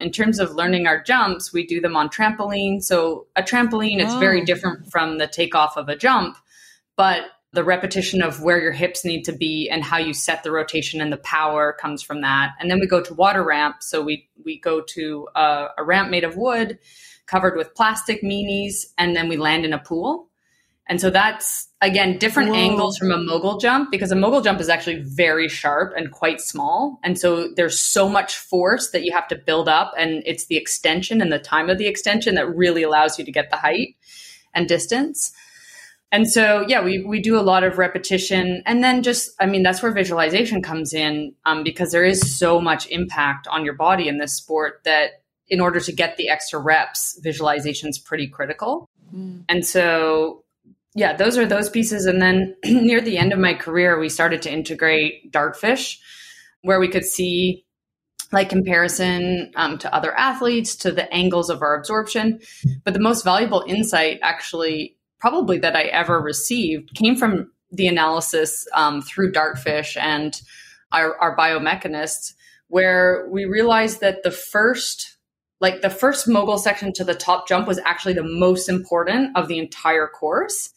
In 0.00 0.10
terms 0.10 0.40
of 0.40 0.50
learning 0.52 0.86
our 0.86 1.02
jumps, 1.02 1.52
we 1.52 1.64
do 1.64 1.80
them 1.80 1.96
on 1.96 2.08
trampoline. 2.08 2.82
So 2.82 3.26
a 3.36 3.42
trampoline, 3.42 4.00
it's 4.00 4.14
very 4.16 4.42
oh. 4.42 4.44
different 4.44 4.90
from 4.90 5.18
the 5.18 5.26
takeoff 5.26 5.76
of 5.76 5.88
a 5.88 5.96
jump, 5.96 6.36
but 6.96 7.22
the 7.52 7.64
repetition 7.64 8.22
of 8.22 8.42
where 8.42 8.60
your 8.60 8.72
hips 8.72 9.04
need 9.04 9.22
to 9.24 9.32
be 9.32 9.68
and 9.70 9.82
how 9.82 9.98
you 9.98 10.12
set 10.12 10.42
the 10.42 10.50
rotation 10.50 11.00
and 11.00 11.12
the 11.12 11.16
power 11.18 11.72
comes 11.72 12.02
from 12.02 12.20
that. 12.20 12.52
And 12.60 12.70
then 12.70 12.80
we 12.80 12.86
go 12.86 13.00
to 13.00 13.14
water 13.14 13.42
ramp. 13.42 13.76
So 13.80 14.02
we 14.02 14.28
we 14.44 14.58
go 14.58 14.82
to 14.82 15.28
a, 15.34 15.68
a 15.78 15.84
ramp 15.84 16.10
made 16.10 16.24
of 16.24 16.36
wood, 16.36 16.78
covered 17.26 17.56
with 17.56 17.74
plastic 17.74 18.22
meanies, 18.22 18.86
and 18.98 19.16
then 19.16 19.28
we 19.28 19.36
land 19.36 19.64
in 19.64 19.72
a 19.72 19.78
pool. 19.78 20.28
And 20.88 21.00
so 21.00 21.10
that's 21.10 21.68
again 21.80 22.18
different 22.18 22.50
Whoa. 22.50 22.56
angles 22.56 22.98
from 22.98 23.10
a 23.10 23.18
mogul 23.18 23.58
jump 23.58 23.90
because 23.90 24.12
a 24.12 24.16
mogul 24.16 24.40
jump 24.40 24.60
is 24.60 24.68
actually 24.68 25.02
very 25.02 25.48
sharp 25.48 25.94
and 25.96 26.12
quite 26.12 26.40
small. 26.40 27.00
And 27.02 27.18
so 27.18 27.48
there's 27.54 27.80
so 27.80 28.08
much 28.08 28.36
force 28.36 28.90
that 28.90 29.02
you 29.02 29.12
have 29.12 29.26
to 29.28 29.36
build 29.36 29.68
up 29.68 29.94
and 29.98 30.22
it's 30.26 30.46
the 30.46 30.56
extension 30.56 31.20
and 31.20 31.32
the 31.32 31.38
time 31.38 31.70
of 31.70 31.78
the 31.78 31.86
extension 31.86 32.36
that 32.36 32.54
really 32.54 32.82
allows 32.82 33.18
you 33.18 33.24
to 33.24 33.32
get 33.32 33.50
the 33.50 33.56
height 33.56 33.96
and 34.54 34.68
distance. 34.68 35.32
And 36.16 36.26
so, 36.26 36.64
yeah, 36.66 36.82
we, 36.82 37.04
we 37.04 37.20
do 37.20 37.38
a 37.38 37.44
lot 37.44 37.62
of 37.62 37.76
repetition. 37.76 38.62
And 38.64 38.82
then 38.82 39.02
just, 39.02 39.32
I 39.38 39.44
mean, 39.44 39.62
that's 39.62 39.82
where 39.82 39.92
visualization 39.92 40.62
comes 40.62 40.94
in 40.94 41.34
um, 41.44 41.62
because 41.62 41.92
there 41.92 42.06
is 42.06 42.38
so 42.38 42.58
much 42.58 42.86
impact 42.86 43.46
on 43.48 43.66
your 43.66 43.74
body 43.74 44.08
in 44.08 44.16
this 44.16 44.34
sport 44.34 44.80
that 44.86 45.10
in 45.50 45.60
order 45.60 45.78
to 45.78 45.92
get 45.92 46.16
the 46.16 46.30
extra 46.30 46.58
reps, 46.58 47.20
visualization 47.22 47.90
is 47.90 47.98
pretty 47.98 48.28
critical. 48.28 48.88
Mm. 49.14 49.44
And 49.50 49.66
so, 49.66 50.42
yeah, 50.94 51.14
those 51.14 51.36
are 51.36 51.44
those 51.44 51.68
pieces. 51.68 52.06
And 52.06 52.22
then 52.22 52.56
near 52.64 53.02
the 53.02 53.18
end 53.18 53.34
of 53.34 53.38
my 53.38 53.52
career, 53.52 54.00
we 54.00 54.08
started 54.08 54.40
to 54.40 54.50
integrate 54.50 55.30
dartfish 55.32 55.98
where 56.62 56.80
we 56.80 56.88
could 56.88 57.04
see 57.04 57.66
like 58.32 58.48
comparison 58.48 59.52
um, 59.54 59.76
to 59.78 59.94
other 59.94 60.16
athletes, 60.16 60.76
to 60.76 60.92
the 60.92 61.12
angles 61.12 61.50
of 61.50 61.60
our 61.60 61.78
absorption. 61.78 62.40
But 62.84 62.94
the 62.94 63.00
most 63.00 63.22
valuable 63.22 63.64
insight 63.68 64.18
actually 64.22 64.95
probably 65.18 65.58
that 65.58 65.76
I 65.76 65.84
ever 65.84 66.20
received 66.20 66.94
came 66.94 67.16
from 67.16 67.50
the 67.72 67.86
analysis 67.86 68.66
um, 68.74 69.02
through 69.02 69.32
Dartfish 69.32 69.96
and 70.00 70.40
our, 70.92 71.16
our 71.18 71.36
biomechanists, 71.36 72.34
where 72.68 73.26
we 73.30 73.44
realized 73.44 74.00
that 74.00 74.22
the 74.22 74.30
first, 74.30 75.16
like 75.60 75.82
the 75.82 75.90
first 75.90 76.28
mogul 76.28 76.58
section 76.58 76.92
to 76.94 77.04
the 77.04 77.14
top 77.14 77.48
jump 77.48 77.66
was 77.66 77.80
actually 77.84 78.14
the 78.14 78.22
most 78.22 78.68
important 78.68 79.36
of 79.36 79.48
the 79.48 79.58
entire 79.58 80.06
course, 80.06 80.70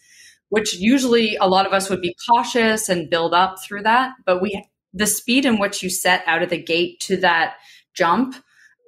which 0.49 0.75
usually 0.75 1.35
a 1.35 1.47
lot 1.47 1.67
of 1.67 1.73
us 1.73 1.89
would 1.89 2.01
be 2.01 2.15
cautious 2.27 2.89
and 2.89 3.09
build 3.09 3.33
up 3.33 3.57
through 3.63 3.83
that. 3.83 4.13
But 4.25 4.41
we, 4.41 4.63
the 4.93 5.07
speed 5.07 5.45
in 5.45 5.59
which 5.59 5.83
you 5.83 5.89
set 5.89 6.23
out 6.25 6.41
of 6.41 6.49
the 6.49 6.61
gate 6.61 6.99
to 7.01 7.17
that 7.17 7.55
jump 7.93 8.35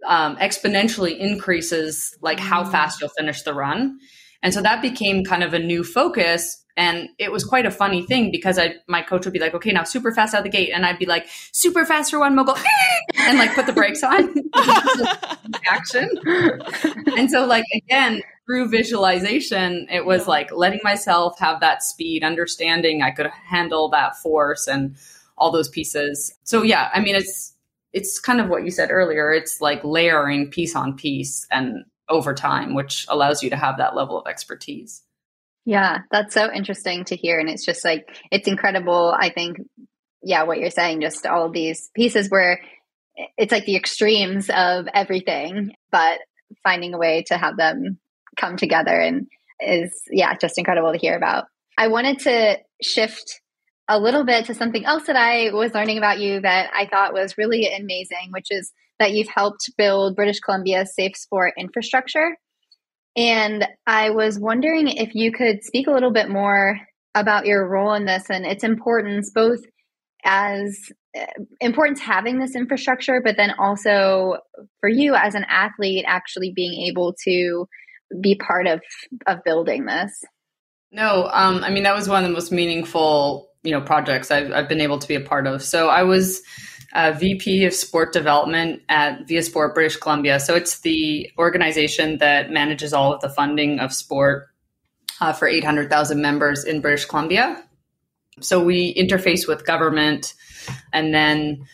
um, 0.08 0.36
exponentially 0.38 1.18
increases 1.18 2.18
like 2.22 2.40
how 2.40 2.64
mm. 2.64 2.72
fast 2.72 3.00
you'll 3.00 3.10
finish 3.10 3.44
the 3.44 3.54
run. 3.54 4.00
And 4.44 4.54
so 4.54 4.62
that 4.62 4.82
became 4.82 5.24
kind 5.24 5.44
of 5.44 5.54
a 5.54 5.60
new 5.60 5.84
focus. 5.84 6.64
And 6.78 7.10
it 7.20 7.32
was 7.32 7.44
quite 7.44 7.66
a 7.66 7.72
funny 7.72 8.02
thing 8.02 8.32
because 8.32 8.58
I, 8.58 8.76
my 8.88 9.02
coach 9.02 9.26
would 9.26 9.34
be 9.34 9.40
like, 9.40 9.54
okay, 9.54 9.72
now 9.72 9.84
super 9.84 10.12
fast 10.12 10.34
out 10.34 10.44
the 10.44 10.50
gate. 10.50 10.72
And 10.74 10.86
I'd 10.86 10.98
be 10.98 11.06
like, 11.06 11.28
super 11.52 11.86
fast 11.86 12.12
for 12.12 12.20
one 12.20 12.36
mogul 12.36 12.58
and 13.18 13.38
like 13.38 13.54
put 13.54 13.66
the 13.66 13.74
brakes 13.74 14.04
on 14.04 14.34
action. 15.68 16.10
and 17.18 17.30
so 17.30 17.46
like, 17.46 17.66
again, 17.76 18.22
through 18.46 18.70
visualization, 18.70 19.86
it 19.92 20.06
was 20.06 20.28
like 20.28 20.52
letting 20.52 20.80
myself 20.84 21.38
have 21.40 21.60
that 21.60 21.84
speed, 21.84 22.24
understanding 22.24 23.02
I 23.02 23.12
could 23.12 23.28
handle 23.28 23.90
that 23.90 24.16
force 24.18 24.68
and 24.68 24.96
all 25.38 25.52
those 25.52 25.70
pieces. 25.70 26.34
So 26.44 26.64
yeah, 26.64 26.90
I 26.94 27.02
mean, 27.02 27.16
it's, 27.16 27.54
it's 27.94 28.20
kind 28.20 28.40
of 28.40 28.48
what 28.48 28.64
you 28.64 28.72
said 28.72 28.90
earlier. 28.92 29.32
It's 29.32 29.60
like 29.60 29.84
layering 29.84 30.50
piece 30.50 30.76
on 30.76 30.96
piece 30.96 31.46
and 31.52 31.84
over 32.12 32.34
time, 32.34 32.76
which 32.76 33.06
allows 33.10 33.42
you 33.42 33.50
to 33.50 33.56
have 33.56 33.78
that 33.78 33.96
level 33.96 34.20
of 34.20 34.28
expertise. 34.28 35.02
Yeah, 35.66 36.00
that's 36.12 36.34
so 36.34 36.52
interesting 36.52 37.06
to 37.06 37.16
hear. 37.16 37.40
And 37.40 37.50
it's 37.50 37.66
just 37.66 37.86
like, 37.86 38.08
it's 38.32 38.48
incredible. 38.48 39.16
I 39.18 39.30
think, 39.30 39.58
yeah, 40.22 40.44
what 40.44 40.60
you're 40.60 40.72
saying, 40.72 41.02
just 41.02 41.26
all 41.26 41.50
these 41.50 41.90
pieces 41.96 42.30
where 42.30 42.62
it's 43.38 43.52
like 43.52 43.66
the 43.66 43.76
extremes 43.76 44.50
of 44.50 44.88
everything, 44.94 45.76
but 45.92 46.20
finding 46.64 46.94
a 46.94 46.98
way 46.98 47.24
to 47.28 47.38
have 47.38 47.58
them 47.58 48.00
come 48.38 48.58
together 48.58 49.00
and 49.00 49.28
is, 49.60 49.92
yeah, 50.10 50.36
just 50.36 50.58
incredible 50.58 50.92
to 50.92 50.98
hear 50.98 51.16
about. 51.16 51.46
I 51.78 51.88
wanted 51.90 52.20
to 52.20 52.58
shift 52.82 53.42
a 53.88 54.00
little 54.00 54.24
bit 54.24 54.46
to 54.46 54.54
something 54.54 54.86
else 54.86 55.08
that 55.08 55.16
I 55.16 55.52
was 55.52 55.74
learning 55.74 55.98
about 55.98 56.20
you 56.20 56.42
that 56.42 56.72
I 56.74 56.88
thought 56.88 57.14
was 57.14 57.38
really 57.38 57.68
amazing, 57.74 58.30
which 58.32 58.48
is 58.50 58.72
that 59.02 59.14
you've 59.14 59.28
helped 59.28 59.70
build 59.78 60.16
British 60.16 60.40
Columbia's 60.40 60.94
safe 60.96 61.18
sport 61.18 61.54
infrastructure. 61.58 62.38
And 63.18 63.68
I 63.88 64.12
was 64.12 64.40
wondering 64.40 64.88
if 64.88 65.16
you 65.16 65.32
could 65.32 65.64
speak 65.64 65.88
a 65.88 65.92
little 65.92 66.14
bit 66.14 66.30
more 66.30 66.80
about 67.16 67.48
your 67.48 67.68
role 67.68 67.94
in 67.94 68.06
this 68.06 68.30
and 68.30 68.46
its 68.46 68.64
importance, 68.64 69.32
both 69.34 69.60
as 70.24 70.78
importance 71.60 72.00
having 72.00 72.40
this 72.40 72.56
infrastructure, 72.56 73.22
but 73.24 73.38
then 73.38 73.52
also 73.58 74.38
for 74.80 74.88
you 74.88 75.16
as 75.16 75.36
an 75.36 75.46
athlete, 75.50 76.06
actually 76.08 76.54
being 76.56 76.88
able 76.88 77.16
to 77.26 77.68
be 78.22 78.36
part 78.36 78.68
of 78.68 78.82
of 79.26 79.44
building 79.44 79.86
this? 79.86 80.24
No, 80.92 81.28
um, 81.32 81.64
I 81.64 81.72
mean 81.72 81.84
that 81.84 81.96
was 81.96 82.08
one 82.08 82.24
of 82.24 82.30
the 82.30 82.34
most 82.34 82.52
meaningful, 82.52 83.50
you 83.64 83.72
know, 83.72 83.82
projects 83.82 84.30
I've, 84.30 84.52
I've 84.52 84.70
been 84.70 84.82
able 84.82 85.00
to 85.00 85.08
be 85.08 85.16
a 85.16 85.22
part 85.22 85.48
of. 85.48 85.64
So 85.64 85.90
I 85.90 86.04
was 86.04 86.42
VP 86.94 87.66
of 87.66 87.74
Sport 87.74 88.14
Development 88.14 88.82
at 88.90 89.28
viaSport 89.28 89.74
British 89.74 89.98
Columbia. 89.98 90.40
So 90.40 90.56
it's 90.56 90.80
the 90.80 91.32
organization 91.38 92.18
that 92.18 92.52
manages 92.52 92.94
all 92.94 93.14
of 93.14 93.22
the 93.22 93.30
funding 93.30 93.80
of 93.80 93.94
sport 93.94 94.50
uh, 95.22 95.34
for 95.34 95.48
800,000 95.48 96.22
members 96.22 96.64
in 96.66 96.82
British 96.82 97.06
Columbia. 97.06 97.64
So 98.42 98.64
we 98.64 98.94
interface 98.96 99.48
with 99.48 99.66
government 99.66 100.34
and 100.92 101.14
then 101.14 101.66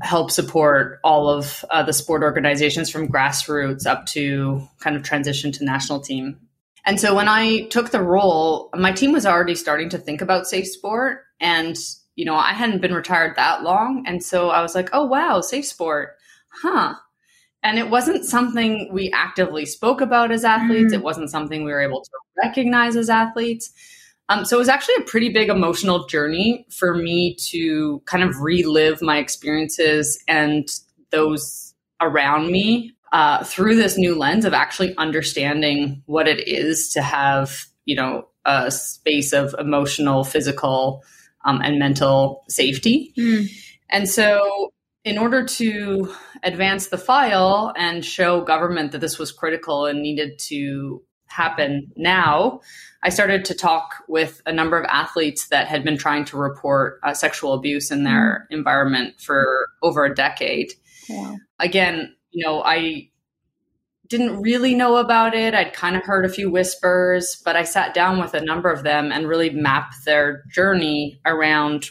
help 0.00 0.30
support 0.30 0.98
all 1.04 1.28
of 1.28 1.64
uh, 1.70 1.82
the 1.82 1.92
sport 1.92 2.22
organizations 2.22 2.90
from 2.90 3.08
grassroots 3.08 3.86
up 3.86 4.06
to 4.06 4.66
kind 4.80 4.96
of 4.96 5.02
transition 5.02 5.52
to 5.52 5.64
national 5.64 6.00
team. 6.00 6.38
And 6.86 6.98
so 6.98 7.14
when 7.14 7.28
I 7.28 7.66
took 7.66 7.90
the 7.90 8.02
role, 8.02 8.70
my 8.74 8.92
team 8.92 9.12
was 9.12 9.26
already 9.26 9.54
starting 9.54 9.90
to 9.90 9.98
think 9.98 10.22
about 10.22 10.46
safe 10.46 10.66
sport. 10.66 11.24
And, 11.38 11.76
you 12.20 12.26
know, 12.26 12.36
I 12.36 12.52
hadn't 12.52 12.82
been 12.82 12.92
retired 12.92 13.36
that 13.36 13.62
long. 13.62 14.04
And 14.06 14.22
so 14.22 14.50
I 14.50 14.60
was 14.60 14.74
like, 14.74 14.90
oh, 14.92 15.06
wow, 15.06 15.40
safe 15.40 15.64
sport. 15.64 16.18
Huh. 16.50 16.96
And 17.62 17.78
it 17.78 17.88
wasn't 17.88 18.26
something 18.26 18.90
we 18.92 19.10
actively 19.10 19.64
spoke 19.64 20.02
about 20.02 20.30
as 20.30 20.44
athletes. 20.44 20.92
Mm. 20.92 20.96
It 20.96 21.02
wasn't 21.02 21.30
something 21.30 21.64
we 21.64 21.72
were 21.72 21.80
able 21.80 22.02
to 22.02 22.10
recognize 22.44 22.94
as 22.94 23.08
athletes. 23.08 23.72
Um, 24.28 24.44
so 24.44 24.56
it 24.56 24.58
was 24.58 24.68
actually 24.68 24.96
a 24.98 25.04
pretty 25.04 25.30
big 25.30 25.48
emotional 25.48 26.06
journey 26.08 26.66
for 26.68 26.94
me 26.94 27.36
to 27.48 28.02
kind 28.04 28.22
of 28.22 28.38
relive 28.38 29.00
my 29.00 29.16
experiences 29.16 30.22
and 30.28 30.68
those 31.12 31.72
around 32.02 32.52
me 32.52 32.92
uh, 33.12 33.44
through 33.44 33.76
this 33.76 33.96
new 33.96 34.14
lens 34.14 34.44
of 34.44 34.52
actually 34.52 34.94
understanding 34.98 36.02
what 36.04 36.28
it 36.28 36.46
is 36.46 36.90
to 36.90 37.00
have, 37.00 37.64
you 37.86 37.96
know, 37.96 38.28
a 38.44 38.70
space 38.70 39.32
of 39.32 39.54
emotional, 39.58 40.22
physical, 40.22 41.02
um, 41.44 41.60
and 41.62 41.78
mental 41.78 42.44
safety. 42.48 43.12
Mm. 43.16 43.50
And 43.88 44.08
so, 44.08 44.72
in 45.04 45.18
order 45.18 45.44
to 45.44 46.14
advance 46.42 46.88
the 46.88 46.98
file 46.98 47.72
and 47.76 48.04
show 48.04 48.42
government 48.42 48.92
that 48.92 49.00
this 49.00 49.18
was 49.18 49.32
critical 49.32 49.86
and 49.86 50.02
needed 50.02 50.38
to 50.38 51.02
happen 51.26 51.90
now, 51.96 52.60
I 53.02 53.08
started 53.08 53.44
to 53.46 53.54
talk 53.54 53.94
with 54.08 54.42
a 54.44 54.52
number 54.52 54.78
of 54.78 54.84
athletes 54.86 55.48
that 55.48 55.68
had 55.68 55.84
been 55.84 55.96
trying 55.96 56.26
to 56.26 56.36
report 56.36 57.00
uh, 57.02 57.14
sexual 57.14 57.54
abuse 57.54 57.90
in 57.90 58.04
their 58.04 58.46
mm. 58.50 58.56
environment 58.58 59.20
for 59.20 59.68
over 59.82 60.04
a 60.04 60.14
decade. 60.14 60.74
Yeah. 61.08 61.36
Again, 61.58 62.14
you 62.30 62.44
know, 62.44 62.62
I 62.62 63.08
didn't 64.10 64.42
really 64.42 64.74
know 64.74 64.96
about 64.96 65.34
it. 65.34 65.54
I'd 65.54 65.72
kind 65.72 65.96
of 65.96 66.02
heard 66.02 66.24
a 66.24 66.28
few 66.28 66.50
whispers, 66.50 67.40
but 67.44 67.54
I 67.54 67.62
sat 67.62 67.94
down 67.94 68.20
with 68.20 68.34
a 68.34 68.44
number 68.44 68.68
of 68.68 68.82
them 68.82 69.12
and 69.12 69.28
really 69.28 69.50
mapped 69.50 70.04
their 70.04 70.42
journey 70.52 71.20
around 71.24 71.90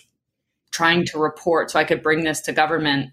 trying 0.71 1.05
to 1.05 1.17
report 1.17 1.71
so 1.71 1.79
I 1.79 1.85
could 1.85 2.03
bring 2.03 2.25
this 2.25 2.41
to 2.41 2.51
government. 2.51 3.11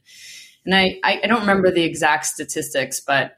And 0.66 0.74
I, 0.74 0.98
I, 1.04 1.26
don't 1.26 1.40
remember 1.40 1.70
the 1.70 1.84
exact 1.84 2.26
statistics, 2.26 3.00
but 3.00 3.36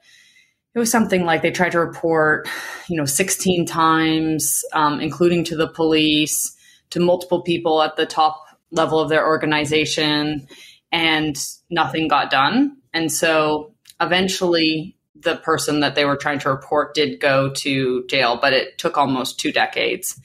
it 0.74 0.78
was 0.78 0.90
something 0.90 1.24
like 1.24 1.42
they 1.42 1.50
tried 1.50 1.72
to 1.72 1.81
report, 1.81 2.48
you 2.88 2.96
know, 2.96 3.04
16 3.04 3.66
times, 3.66 4.64
um, 4.72 5.00
including 5.00 5.44
to 5.44 5.57
the 5.57 5.68
police, 5.68 6.57
to 6.90 7.00
multiple 7.00 7.42
people 7.42 7.83
at 7.83 7.96
the 7.96 8.07
top 8.07 8.42
level 8.70 8.98
of 8.98 9.11
their 9.11 9.26
organization, 9.26 10.48
and 10.90 11.37
nothing 11.68 12.09
got 12.09 12.31
done. 12.31 12.78
And 12.94 13.12
so 13.12 13.74
eventually, 14.00 14.97
the 15.22 15.37
person 15.37 15.81
that 15.81 15.94
they 15.94 16.04
were 16.04 16.16
trying 16.16 16.38
to 16.40 16.50
report 16.50 16.94
did 16.94 17.20
go 17.20 17.50
to 17.50 18.07
jail, 18.07 18.38
but 18.40 18.52
it 18.52 18.78
took 18.78 18.96
almost 18.96 19.38
two 19.38 19.52
decades. 19.52 20.18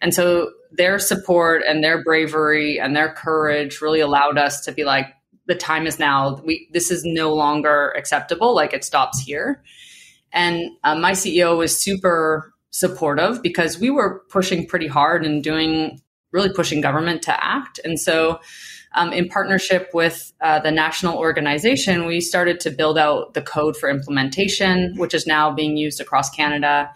And 0.00 0.14
so 0.14 0.52
their 0.70 0.98
support 0.98 1.62
and 1.66 1.82
their 1.82 2.02
bravery 2.02 2.78
and 2.78 2.94
their 2.94 3.12
courage 3.12 3.80
really 3.80 4.00
allowed 4.00 4.38
us 4.38 4.64
to 4.64 4.72
be 4.72 4.84
like, 4.84 5.06
the 5.46 5.54
time 5.54 5.86
is 5.86 5.98
now. 5.98 6.40
We 6.44 6.68
this 6.72 6.90
is 6.90 7.04
no 7.04 7.32
longer 7.32 7.92
acceptable. 7.96 8.54
Like 8.54 8.72
it 8.72 8.84
stops 8.84 9.20
here. 9.20 9.62
And 10.32 10.70
uh, 10.84 10.96
my 10.96 11.12
CEO 11.12 11.56
was 11.56 11.80
super 11.80 12.52
supportive 12.70 13.42
because 13.42 13.78
we 13.78 13.90
were 13.90 14.22
pushing 14.28 14.66
pretty 14.66 14.88
hard 14.88 15.24
and 15.24 15.42
doing 15.42 16.00
really 16.32 16.52
pushing 16.52 16.80
government 16.80 17.22
to 17.22 17.44
act. 17.44 17.80
And 17.84 17.98
so, 17.98 18.40
um, 18.96 19.12
in 19.12 19.28
partnership 19.28 19.90
with 19.92 20.32
uh, 20.40 20.58
the 20.58 20.70
national 20.70 21.18
organization, 21.18 22.06
we 22.06 22.20
started 22.20 22.58
to 22.60 22.70
build 22.70 22.98
out 22.98 23.34
the 23.34 23.42
code 23.42 23.76
for 23.76 23.88
implementation, 23.88 24.94
which 24.96 25.14
is 25.14 25.26
now 25.26 25.52
being 25.52 25.76
used 25.76 26.00
across 26.00 26.30
Canada, 26.30 26.90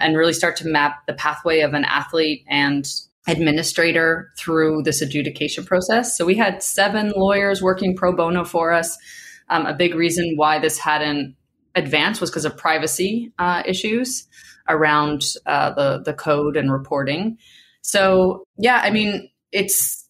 and 0.00 0.16
really 0.16 0.32
start 0.32 0.56
to 0.56 0.66
map 0.66 1.06
the 1.06 1.12
pathway 1.12 1.60
of 1.60 1.74
an 1.74 1.84
athlete 1.84 2.44
and 2.48 2.88
administrator 3.28 4.32
through 4.36 4.82
this 4.82 5.00
adjudication 5.00 5.64
process. 5.64 6.16
So 6.16 6.24
we 6.24 6.34
had 6.34 6.62
seven 6.62 7.12
lawyers 7.14 7.62
working 7.62 7.94
pro 7.94 8.16
bono 8.16 8.44
for 8.44 8.72
us. 8.72 8.98
Um, 9.48 9.66
a 9.66 9.74
big 9.74 9.94
reason 9.94 10.34
why 10.36 10.58
this 10.58 10.78
hadn't 10.78 11.36
advanced 11.74 12.20
was 12.20 12.30
because 12.30 12.44
of 12.44 12.56
privacy 12.56 13.32
uh, 13.38 13.62
issues 13.66 14.26
around 14.68 15.22
uh, 15.46 15.72
the 15.74 16.02
the 16.02 16.14
code 16.14 16.56
and 16.56 16.72
reporting. 16.72 17.36
So 17.82 18.44
yeah, 18.58 18.80
I 18.82 18.90
mean, 18.90 19.28
it's 19.52 20.01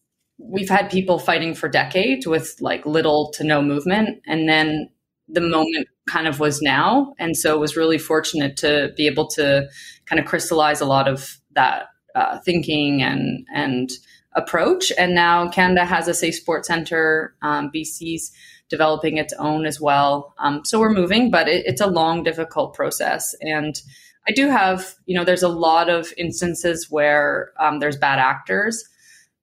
we've 0.42 0.68
had 0.68 0.90
people 0.90 1.18
fighting 1.18 1.54
for 1.54 1.68
decades 1.68 2.26
with 2.26 2.56
like 2.60 2.84
little 2.84 3.30
to 3.34 3.44
no 3.44 3.62
movement, 3.62 4.20
and 4.26 4.48
then 4.48 4.90
the 5.28 5.40
moment 5.40 5.88
kind 6.08 6.26
of 6.26 6.40
was 6.40 6.60
now, 6.60 7.14
and 7.18 7.36
so 7.36 7.58
was 7.58 7.76
really 7.76 7.98
fortunate 7.98 8.56
to 8.58 8.92
be 8.96 9.06
able 9.06 9.28
to 9.28 9.68
kind 10.06 10.20
of 10.20 10.26
crystallize 10.26 10.80
a 10.80 10.86
lot 10.86 11.08
of 11.08 11.38
that 11.52 11.84
uh, 12.14 12.38
thinking 12.40 13.02
and 13.02 13.46
and 13.54 13.90
approach. 14.34 14.92
And 14.98 15.14
now 15.14 15.48
Canada 15.48 15.84
has 15.84 16.08
a 16.08 16.14
safe 16.14 16.34
sports 16.34 16.68
center. 16.68 17.34
Um, 17.42 17.70
BC's 17.74 18.32
developing 18.68 19.18
its 19.18 19.34
own 19.34 19.66
as 19.66 19.80
well. 19.80 20.34
Um, 20.38 20.62
so 20.64 20.80
we're 20.80 20.92
moving, 20.92 21.30
but 21.30 21.46
it, 21.46 21.66
it's 21.66 21.82
a 21.82 21.86
long, 21.86 22.22
difficult 22.22 22.74
process. 22.74 23.34
And 23.42 23.80
I 24.26 24.32
do 24.32 24.48
have, 24.48 24.94
you 25.04 25.14
know, 25.14 25.24
there's 25.24 25.42
a 25.42 25.48
lot 25.48 25.90
of 25.90 26.12
instances 26.16 26.86
where 26.88 27.52
um, 27.60 27.80
there's 27.80 27.98
bad 27.98 28.18
actors, 28.18 28.82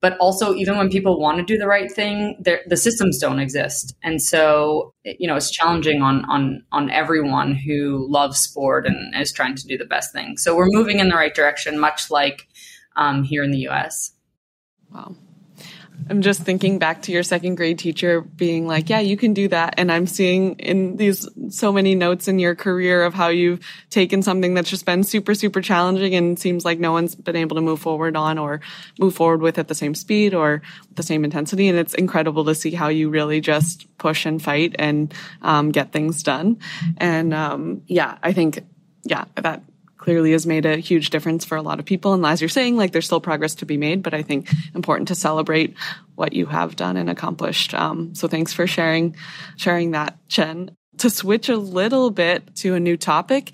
but 0.02 0.18
also 0.18 0.54
even 0.54 0.78
when 0.78 0.90
people 0.90 1.20
want 1.20 1.38
to 1.38 1.44
do 1.44 1.58
the 1.58 1.68
right 1.68 1.92
thing, 1.92 2.42
the 2.44 2.78
systems 2.78 3.18
don't 3.18 3.40
exist, 3.40 3.96
and 4.04 4.22
so 4.22 4.94
you 5.04 5.28
know 5.28 5.36
it's 5.36 5.52
challenging 5.52 6.02
on 6.02 6.26
on 6.26 6.64
on 6.72 6.90
everyone 6.90 7.56
who 7.56 8.08
loves 8.10 8.40
sport 8.40 8.86
and 8.86 9.14
is 9.20 9.32
trying 9.32 9.56
to 9.56 9.68
do 9.68 9.78
the 9.78 9.86
best 9.86 10.14
thing. 10.14 10.38
So 10.38 10.56
we're 10.56 10.70
moving 10.70 11.00
in 11.00 11.10
the 11.10 11.16
right 11.16 11.34
direction, 11.34 11.80
much 11.80 12.10
like 12.10 12.48
um, 12.96 13.24
here 13.24 13.44
in 13.44 13.52
the 13.52 13.60
U.S. 13.60 14.14
Wow. 14.92 15.16
I'm 16.10 16.22
just 16.22 16.42
thinking 16.42 16.80
back 16.80 17.04
to 17.04 17.12
your 17.12 17.24
second 17.24 17.56
grade 17.56 17.80
teacher 17.80 18.22
being 18.22 18.68
like, 18.68 18.90
yeah, 18.90 19.00
you 19.00 19.18
can 19.18 19.34
do 19.34 19.48
that. 19.50 19.76
And 19.78 19.92
I'm 19.92 20.08
seeing 20.08 20.56
in 20.56 20.98
these 20.98 21.28
so 21.50 21.72
many 21.72 21.96
notes 21.96 22.28
in 22.28 22.40
your 22.40 22.56
career 22.56 23.04
of 23.04 23.14
how 23.14 23.28
you've 23.28 23.60
taken 23.90 24.22
something 24.22 24.54
that's 24.54 24.70
just 24.70 24.86
been 24.86 25.04
super, 25.04 25.36
super 25.36 25.62
challenging 25.62 26.16
and 26.16 26.40
seems 26.40 26.66
like 26.66 26.80
no 26.80 26.92
one's 26.92 27.16
been 27.16 27.36
able 27.36 27.56
to 27.56 27.62
move 27.62 27.80
forward 27.80 28.16
on 28.16 28.38
or 28.38 28.62
move 29.00 29.16
forward 29.16 29.42
with 29.42 29.60
at 29.60 29.68
the 29.68 29.76
same 29.76 29.96
speed 29.96 30.34
or 30.34 30.62
the 30.96 31.04
same 31.04 31.24
intensity. 31.24 31.68
And 31.68 31.78
it's 31.78 31.94
incredible 31.94 32.46
to 32.46 32.56
see 32.56 32.72
how 32.72 32.88
you 32.88 33.10
really 33.10 33.42
just 33.42 33.86
push 33.98 34.26
and 34.26 34.42
fight 34.42 34.76
and 34.80 35.14
um, 35.42 35.72
get 35.72 35.92
things 35.92 36.24
done. 36.24 36.60
And 36.98 37.34
um, 37.34 37.84
yeah, 37.88 38.18
I 38.24 38.34
think, 38.34 38.64
yeah, 39.04 39.26
that 39.36 39.64
clearly 40.10 40.32
has 40.32 40.48
made 40.48 40.66
a 40.66 40.78
huge 40.78 41.12
difference 41.12 41.46
for 41.46 41.56
a 41.56 41.62
lot 41.62 41.78
of 41.78 41.86
people. 41.86 42.16
And 42.16 42.26
as 42.26 42.42
you're 42.42 42.50
saying, 42.50 42.76
like 42.76 42.92
there's 42.92 43.06
still 43.06 43.22
progress 43.22 43.54
to 43.54 43.68
be 43.68 43.78
made, 43.78 44.02
but 44.02 44.16
I 44.16 44.24
think 44.24 44.50
important 44.74 45.10
to 45.10 45.14
celebrate 45.14 45.76
what 46.16 46.34
you 46.34 46.48
have 46.48 46.76
done 46.76 46.98
and 46.98 47.12
accomplished. 47.12 47.76
Um, 47.76 48.16
so 48.16 48.28
thanks 48.28 48.52
for 48.52 48.66
sharing, 48.66 49.16
sharing 49.56 49.92
that, 49.92 50.18
Jenn. 50.28 50.76
To 50.98 51.12
switch 51.12 51.48
a 51.48 51.58
little 51.58 52.10
bit 52.10 52.56
to 52.56 52.74
a 52.74 52.80
new 52.80 52.98
topic, 52.98 53.52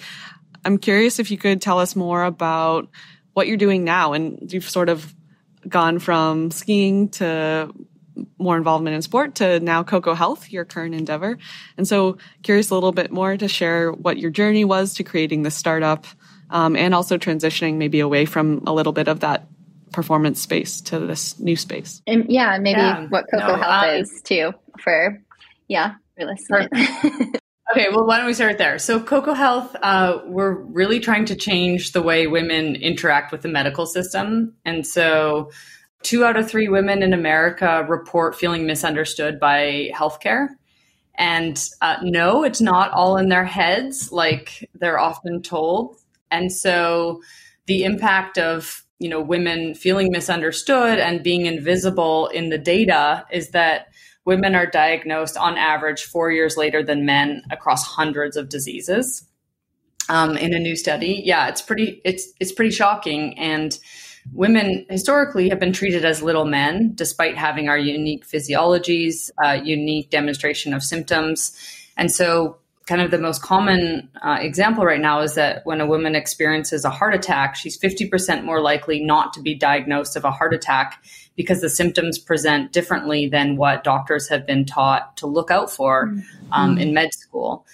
I'm 0.63 0.77
curious 0.77 1.19
if 1.19 1.29
you 1.29 1.37
could 1.37 1.61
tell 1.61 1.77
us 1.77 1.93
more 1.93 2.23
about 2.23 2.87
what 3.33 3.49
you're 3.49 3.57
doing 3.57 3.83
now. 3.83 4.13
And 4.13 4.49
you've 4.53 4.69
sort 4.69 4.87
of 4.87 5.13
gone 5.67 5.99
from 5.99 6.51
skiing 6.51 7.09
to 7.09 7.69
more 8.37 8.55
involvement 8.55 8.95
in 8.95 9.01
sport 9.01 9.35
to 9.35 9.59
now 9.59 9.83
KoKo 9.83 10.15
Health, 10.15 10.49
your 10.53 10.63
current 10.63 10.95
endeavor. 10.95 11.37
And 11.75 11.85
so 11.85 12.17
curious 12.43 12.69
a 12.69 12.75
little 12.75 12.93
bit 12.93 13.11
more 13.11 13.35
to 13.35 13.49
share 13.49 13.91
what 13.91 14.17
your 14.17 14.31
journey 14.31 14.63
was 14.63 14.93
to 14.93 15.03
creating 15.03 15.43
the 15.43 15.51
startup 15.51 16.05
um, 16.49 16.75
and 16.75 16.93
also 16.93 17.17
transitioning 17.17 17.75
maybe 17.75 17.99
away 17.99 18.25
from 18.25 18.63
a 18.67 18.73
little 18.73 18.93
bit 18.93 19.07
of 19.07 19.21
that 19.21 19.47
performance 19.91 20.41
space 20.41 20.81
to 20.81 20.99
this 20.99 21.39
new 21.39 21.55
space. 21.55 22.01
And 22.05 22.25
yeah, 22.27 22.57
maybe 22.59 22.79
yeah. 22.79 23.07
what 23.07 23.25
KoKo 23.33 23.47
no, 23.47 23.55
Health 23.55 23.83
um, 23.85 23.89
is 23.95 24.21
too 24.23 24.51
for 24.79 25.21
yeah, 25.67 25.95
listeners. 26.17 26.67
okay, 27.71 27.87
well, 27.91 28.05
why 28.05 28.17
don't 28.17 28.25
we 28.25 28.33
start 28.33 28.57
there? 28.57 28.77
So, 28.77 28.99
KoKo 28.99 29.35
Health, 29.35 29.75
uh, 29.81 30.19
we're 30.25 30.53
really 30.53 30.99
trying 30.99 31.25
to 31.25 31.35
change 31.35 31.93
the 31.93 32.01
way 32.01 32.27
women 32.27 32.75
interact 32.75 33.31
with 33.31 33.41
the 33.41 33.49
medical 33.49 33.85
system, 33.85 34.53
and 34.65 34.85
so 34.85 35.49
two 36.03 36.23
out 36.23 36.37
of 36.37 36.47
three 36.47 36.69
women 36.69 37.01
in 37.01 37.13
America 37.13 37.83
report 37.89 38.35
feeling 38.35 38.67
misunderstood 38.67 39.39
by 39.39 39.89
healthcare. 39.93 40.49
And 41.17 41.57
uh, 41.81 41.97
no, 42.03 42.43
it's 42.43 42.61
not 42.61 42.91
all 42.91 43.17
in 43.17 43.29
their 43.29 43.45
heads 43.45 44.11
like 44.11 44.69
they're 44.75 44.99
often 44.99 45.41
told. 45.41 45.97
And 46.35 46.51
so 46.51 47.21
the 47.65 47.83
impact 47.83 48.37
of 48.37 48.83
you 48.99 49.09
know 49.09 49.21
women 49.21 49.73
feeling 49.73 50.11
misunderstood 50.11 50.99
and 50.99 51.23
being 51.23 51.45
invisible 51.45 52.27
in 52.27 52.49
the 52.49 52.57
data 52.57 53.25
is 53.31 53.49
that 53.51 53.87
women 54.25 54.55
are 54.55 54.65
diagnosed 54.65 55.37
on 55.37 55.57
average 55.57 56.03
four 56.03 56.31
years 56.31 56.57
later 56.57 56.83
than 56.83 57.05
men 57.05 57.43
across 57.51 57.85
hundreds 57.85 58.35
of 58.37 58.49
diseases. 58.49 59.25
Um, 60.07 60.37
in 60.37 60.53
a 60.53 60.59
new 60.59 60.75
study 60.75 61.23
yeah 61.25 61.47
it's 61.47 61.63
pretty 61.63 61.99
it's 62.03 62.27
it's 62.39 62.51
pretty 62.51 62.71
shocking. 62.71 63.39
And 63.39 63.77
women 64.33 64.85
historically 64.89 65.49
have 65.49 65.59
been 65.59 65.73
treated 65.73 66.03
as 66.03 66.21
little 66.21 66.45
men 66.45 66.91
despite 66.95 67.37
having 67.37 67.69
our 67.69 67.77
unique 67.77 68.25
physiologies 68.25 69.31
uh, 69.43 69.57
unique 69.63 70.09
demonstration 70.09 70.73
of 70.73 70.83
symptoms. 70.83 71.57
And 71.97 72.11
so 72.11 72.57
kind 72.85 73.01
of 73.01 73.09
the 73.09 73.17
most 73.17 73.41
common 73.41 74.09
uh, 74.21 74.37
example 74.39 74.85
right 74.85 75.01
now 75.01 75.21
is 75.21 75.33
that 75.35 75.65
when 75.65 75.81
a 75.81 75.87
woman 75.87 76.15
experiences 76.15 76.85
a 76.85 76.89
heart 76.89 77.15
attack, 77.15 77.55
she's 77.55 77.79
50% 77.79 78.43
more 78.43 78.61
likely 78.61 79.03
not 79.03 79.33
to 79.33 79.41
be 79.41 79.55
diagnosed 79.55 80.15
of 80.15 80.23
a 80.23 80.31
heart 80.31 80.53
attack 80.53 81.03
because 81.35 81.61
the 81.61 81.69
symptoms 81.69 82.19
present 82.19 82.71
differently 82.71 83.27
than 83.27 83.57
what 83.57 83.83
doctors 83.83 84.29
have 84.29 84.45
been 84.45 84.65
taught 84.65 85.17
to 85.17 85.25
look 85.25 85.49
out 85.49 85.71
for 85.71 86.07
mm-hmm. 86.07 86.53
um, 86.53 86.77
in 86.77 86.93
med 86.93 87.11
school. 87.13 87.65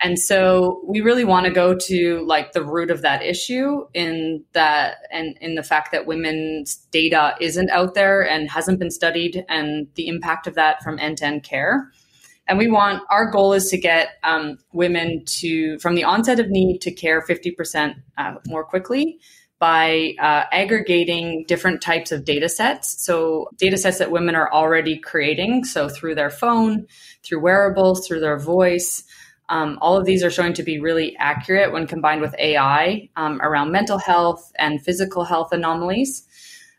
And 0.00 0.18
so 0.18 0.82
we 0.86 1.00
really 1.00 1.24
want 1.24 1.46
to 1.46 1.52
go 1.52 1.74
to 1.74 2.24
like 2.26 2.52
the 2.52 2.62
root 2.62 2.90
of 2.90 3.02
that 3.02 3.22
issue 3.22 3.86
in 3.94 4.44
that 4.52 4.98
and 5.10 5.36
in 5.40 5.54
the 5.54 5.62
fact 5.62 5.92
that 5.92 6.06
women's 6.06 6.76
data 6.92 7.34
isn't 7.40 7.70
out 7.70 7.94
there 7.94 8.22
and 8.28 8.50
hasn't 8.50 8.78
been 8.78 8.90
studied 8.90 9.44
and 9.48 9.88
the 9.94 10.08
impact 10.08 10.46
of 10.46 10.54
that 10.56 10.82
from 10.82 10.98
end 10.98 11.18
to 11.18 11.24
end 11.24 11.42
care. 11.42 11.90
And 12.46 12.58
we 12.58 12.70
want 12.70 13.02
our 13.10 13.30
goal 13.30 13.54
is 13.54 13.70
to 13.70 13.78
get 13.78 14.18
um, 14.22 14.58
women 14.72 15.24
to 15.26 15.78
from 15.78 15.94
the 15.94 16.04
onset 16.04 16.40
of 16.40 16.50
need 16.50 16.80
to 16.80 16.92
care 16.92 17.22
50% 17.22 17.94
uh, 18.18 18.34
more 18.46 18.64
quickly 18.64 19.18
by 19.58 20.14
uh, 20.18 20.44
aggregating 20.52 21.44
different 21.46 21.80
types 21.80 22.12
of 22.12 22.26
data 22.26 22.50
sets. 22.50 23.02
So, 23.02 23.48
data 23.56 23.78
sets 23.78 23.98
that 23.98 24.10
women 24.10 24.34
are 24.34 24.52
already 24.52 24.98
creating. 24.98 25.64
So, 25.64 25.88
through 25.88 26.16
their 26.16 26.28
phone, 26.28 26.86
through 27.22 27.40
wearables, 27.40 28.06
through 28.06 28.20
their 28.20 28.38
voice. 28.38 29.04
Um, 29.48 29.78
all 29.80 29.96
of 29.96 30.04
these 30.04 30.22
are 30.22 30.30
showing 30.30 30.54
to 30.54 30.62
be 30.62 30.80
really 30.80 31.16
accurate 31.18 31.72
when 31.72 31.86
combined 31.86 32.20
with 32.20 32.34
AI 32.38 33.08
um, 33.16 33.40
around 33.42 33.72
mental 33.72 33.98
health 33.98 34.52
and 34.58 34.82
physical 34.82 35.24
health 35.24 35.52
anomalies. 35.52 36.26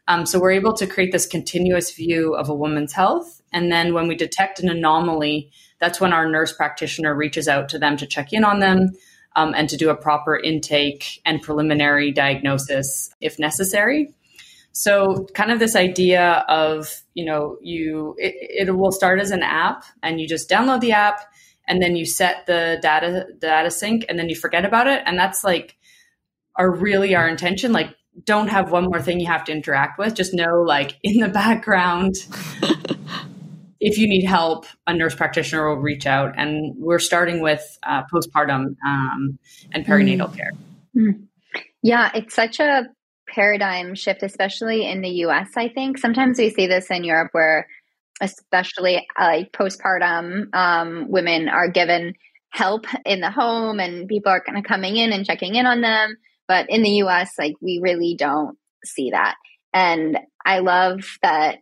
Um, 0.08 0.28
so, 0.28 0.40
we're 0.40 0.52
able 0.52 0.74
to 0.74 0.86
create 0.86 1.12
this 1.12 1.26
continuous 1.26 1.92
view 1.92 2.36
of 2.36 2.50
a 2.50 2.56
woman's 2.56 2.94
health 2.94 3.35
and 3.56 3.72
then 3.72 3.94
when 3.94 4.10
we 4.10 4.16
detect 4.16 4.60
an 4.60 4.70
anomaly, 4.70 5.50
that's 5.80 6.02
when 6.02 6.12
our 6.12 6.28
nurse 6.30 6.52
practitioner 6.52 7.16
reaches 7.16 7.48
out 7.48 7.70
to 7.70 7.80
them 7.80 7.96
to 7.98 8.06
check 8.06 8.34
in 8.34 8.44
on 8.44 8.60
them 8.60 8.92
um, 9.38 9.54
and 9.56 9.70
to 9.70 9.78
do 9.78 9.90
a 9.90 9.96
proper 9.96 10.38
intake 10.38 11.22
and 11.26 11.42
preliminary 11.42 12.12
diagnosis 12.12 13.10
if 13.22 13.40
necessary. 13.40 14.14
So, 14.74 15.26
kind 15.34 15.52
of 15.52 15.60
this 15.60 15.74
idea 15.74 16.44
of, 16.50 17.02
you 17.14 17.24
know, 17.24 17.58
you, 17.62 18.16
it, 18.18 18.68
it 18.68 18.76
will 18.76 18.92
start 18.92 19.22
as 19.22 19.32
an 19.32 19.42
app 19.42 19.86
and 20.04 20.20
you 20.20 20.28
just 20.28 20.50
download 20.50 20.82
the 20.82 20.92
app 20.92 21.22
and 21.66 21.82
then 21.82 21.96
you 21.96 22.06
set 22.06 22.46
the 22.48 22.78
data 22.82 23.28
data 23.40 23.72
sync 23.72 24.06
and 24.10 24.20
then 24.20 24.28
you 24.28 24.36
forget 24.36 24.66
about 24.66 24.88
it 24.88 25.02
and 25.06 25.18
that's 25.18 25.46
like 25.46 25.78
are 26.58 26.70
really 26.70 27.16
our 27.16 27.28
intention 27.28 27.72
like 27.72 27.96
don't 28.24 28.50
have 28.50 28.72
one 28.72 28.86
more 28.86 29.02
thing 29.02 29.20
you 29.20 29.26
have 29.26 29.44
to 29.46 29.52
interact 29.52 29.98
with 29.98 30.14
just 30.14 30.34
know 30.34 30.62
like 30.62 31.00
in 31.04 31.20
the 31.20 31.30
background 31.44 32.16
if 33.86 34.00
you 34.00 34.08
need 34.08 34.26
help, 34.26 34.66
a 34.88 34.94
nurse 34.96 35.14
practitioner 35.14 35.70
will 35.70 35.80
reach 35.80 36.08
out. 36.08 36.34
And 36.38 36.74
we're 36.76 36.98
starting 36.98 37.40
with 37.40 37.78
uh, 37.84 38.02
postpartum 38.12 38.76
um, 38.84 39.38
and 39.74 39.86
perinatal 39.86 40.32
mm. 40.32 40.36
care. 40.36 40.52
Mm. 40.98 41.28
Yeah, 41.84 42.10
it's 42.16 42.34
such 42.34 42.60
a 42.60 42.88
paradigm 43.30 43.94
shift, 43.94 44.24
especially 44.24 44.88
in 44.88 45.02
the 45.02 45.10
US, 45.28 45.50
I 45.56 45.70
think. 45.70 46.00
Sometimes 46.00 46.40
we 46.40 46.50
see 46.50 46.66
this 46.66 46.90
in 46.90 47.04
Europe 47.04 47.30
where, 47.34 47.68
especially 48.22 49.08
uh, 49.20 49.26
like 49.26 49.52
postpartum, 49.52 50.54
um, 50.56 51.06
women 51.12 51.48
are 51.48 51.70
given 51.70 52.16
help 52.50 52.88
in 53.06 53.22
the 53.22 53.30
home 53.30 53.80
and 53.80 54.08
people 54.08 54.32
are 54.32 54.42
kind 54.42 54.58
of 54.58 54.64
coming 54.64 54.98
in 54.98 55.14
and 55.14 55.28
checking 55.28 55.54
in 55.54 55.68
on 55.68 55.82
them. 55.82 56.18
But 56.48 56.72
in 56.72 56.82
the 56.82 57.04
US, 57.04 57.34
like 57.38 57.54
we 57.62 57.80
really 57.84 58.16
don't 58.18 58.58
see 58.84 59.12
that. 59.12 59.36
And 59.76 60.18
I 60.44 60.60
love 60.60 61.02
that 61.22 61.58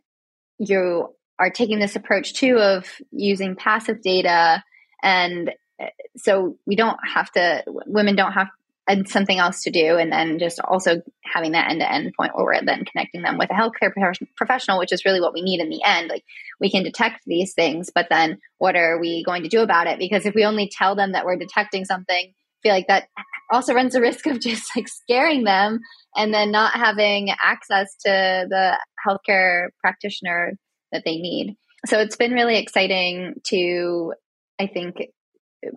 you 0.58 1.14
are 1.44 1.50
taking 1.50 1.80
this 1.80 1.96
approach 1.96 2.34
too 2.34 2.58
of 2.58 2.88
using 3.12 3.56
passive 3.56 4.02
data. 4.02 4.64
And 5.02 5.52
uh, 5.82 5.88
so 6.18 6.58
we 6.66 6.76
don't 6.76 6.98
have 7.14 7.30
to 7.32 7.64
women 7.68 8.16
don't 8.16 8.32
have 8.32 8.48
and 8.86 9.08
something 9.08 9.40
else 9.40 9.64
to 9.64 9.72
do. 9.72 9.98
And 9.98 10.12
then 10.12 10.40
just 10.40 10.60
also 10.60 11.02
having 11.24 11.54
that 11.54 11.72
end-to-end 11.72 12.14
point 12.18 12.36
where 12.36 12.46
we're 12.46 12.66
then 12.66 12.84
connecting 12.84 13.22
them 13.22 13.38
with 13.38 13.50
a 13.50 13.54
healthcare 13.54 13.94
professional 14.36 14.78
which 14.78 14.92
is 14.92 15.06
really 15.06 15.22
what 15.22 15.34
we 15.34 15.42
need 15.42 15.62
in 15.62 15.70
the 15.70 15.82
end. 15.86 16.10
Like 16.10 16.24
we 16.60 16.70
can 16.70 16.84
detect 16.84 17.22
these 17.26 17.54
things 17.54 17.90
but 17.94 18.08
then 18.10 18.40
what 18.58 18.76
are 18.76 19.00
we 19.00 19.24
going 19.24 19.44
to 19.44 19.50
do 19.50 19.62
about 19.62 19.88
it? 19.88 20.00
Because 20.00 20.26
if 20.26 20.36
we 20.36 20.46
only 20.46 20.70
tell 20.70 20.96
them 20.96 21.14
that 21.14 21.26
we're 21.26 21.38
detecting 21.38 21.86
something 21.86 22.34
I 22.34 22.60
feel 22.62 22.74
like 22.74 22.88
that 22.88 23.10
also 23.52 23.74
runs 23.74 23.94
the 23.94 24.02
risk 24.02 24.26
of 24.26 24.40
just 24.42 24.76
like 24.76 24.88
scaring 24.88 25.44
them 25.44 25.80
and 26.16 26.34
then 26.34 26.52
not 26.52 26.74
having 26.74 27.30
access 27.44 27.96
to 28.06 28.46
the 28.50 28.78
healthcare 29.06 29.70
practitioner 29.82 30.54
that 30.94 31.04
they 31.04 31.18
need. 31.18 31.58
So 31.86 32.00
it's 32.00 32.16
been 32.16 32.32
really 32.32 32.58
exciting 32.58 33.42
to, 33.48 34.14
I 34.60 34.68
think, 34.68 34.96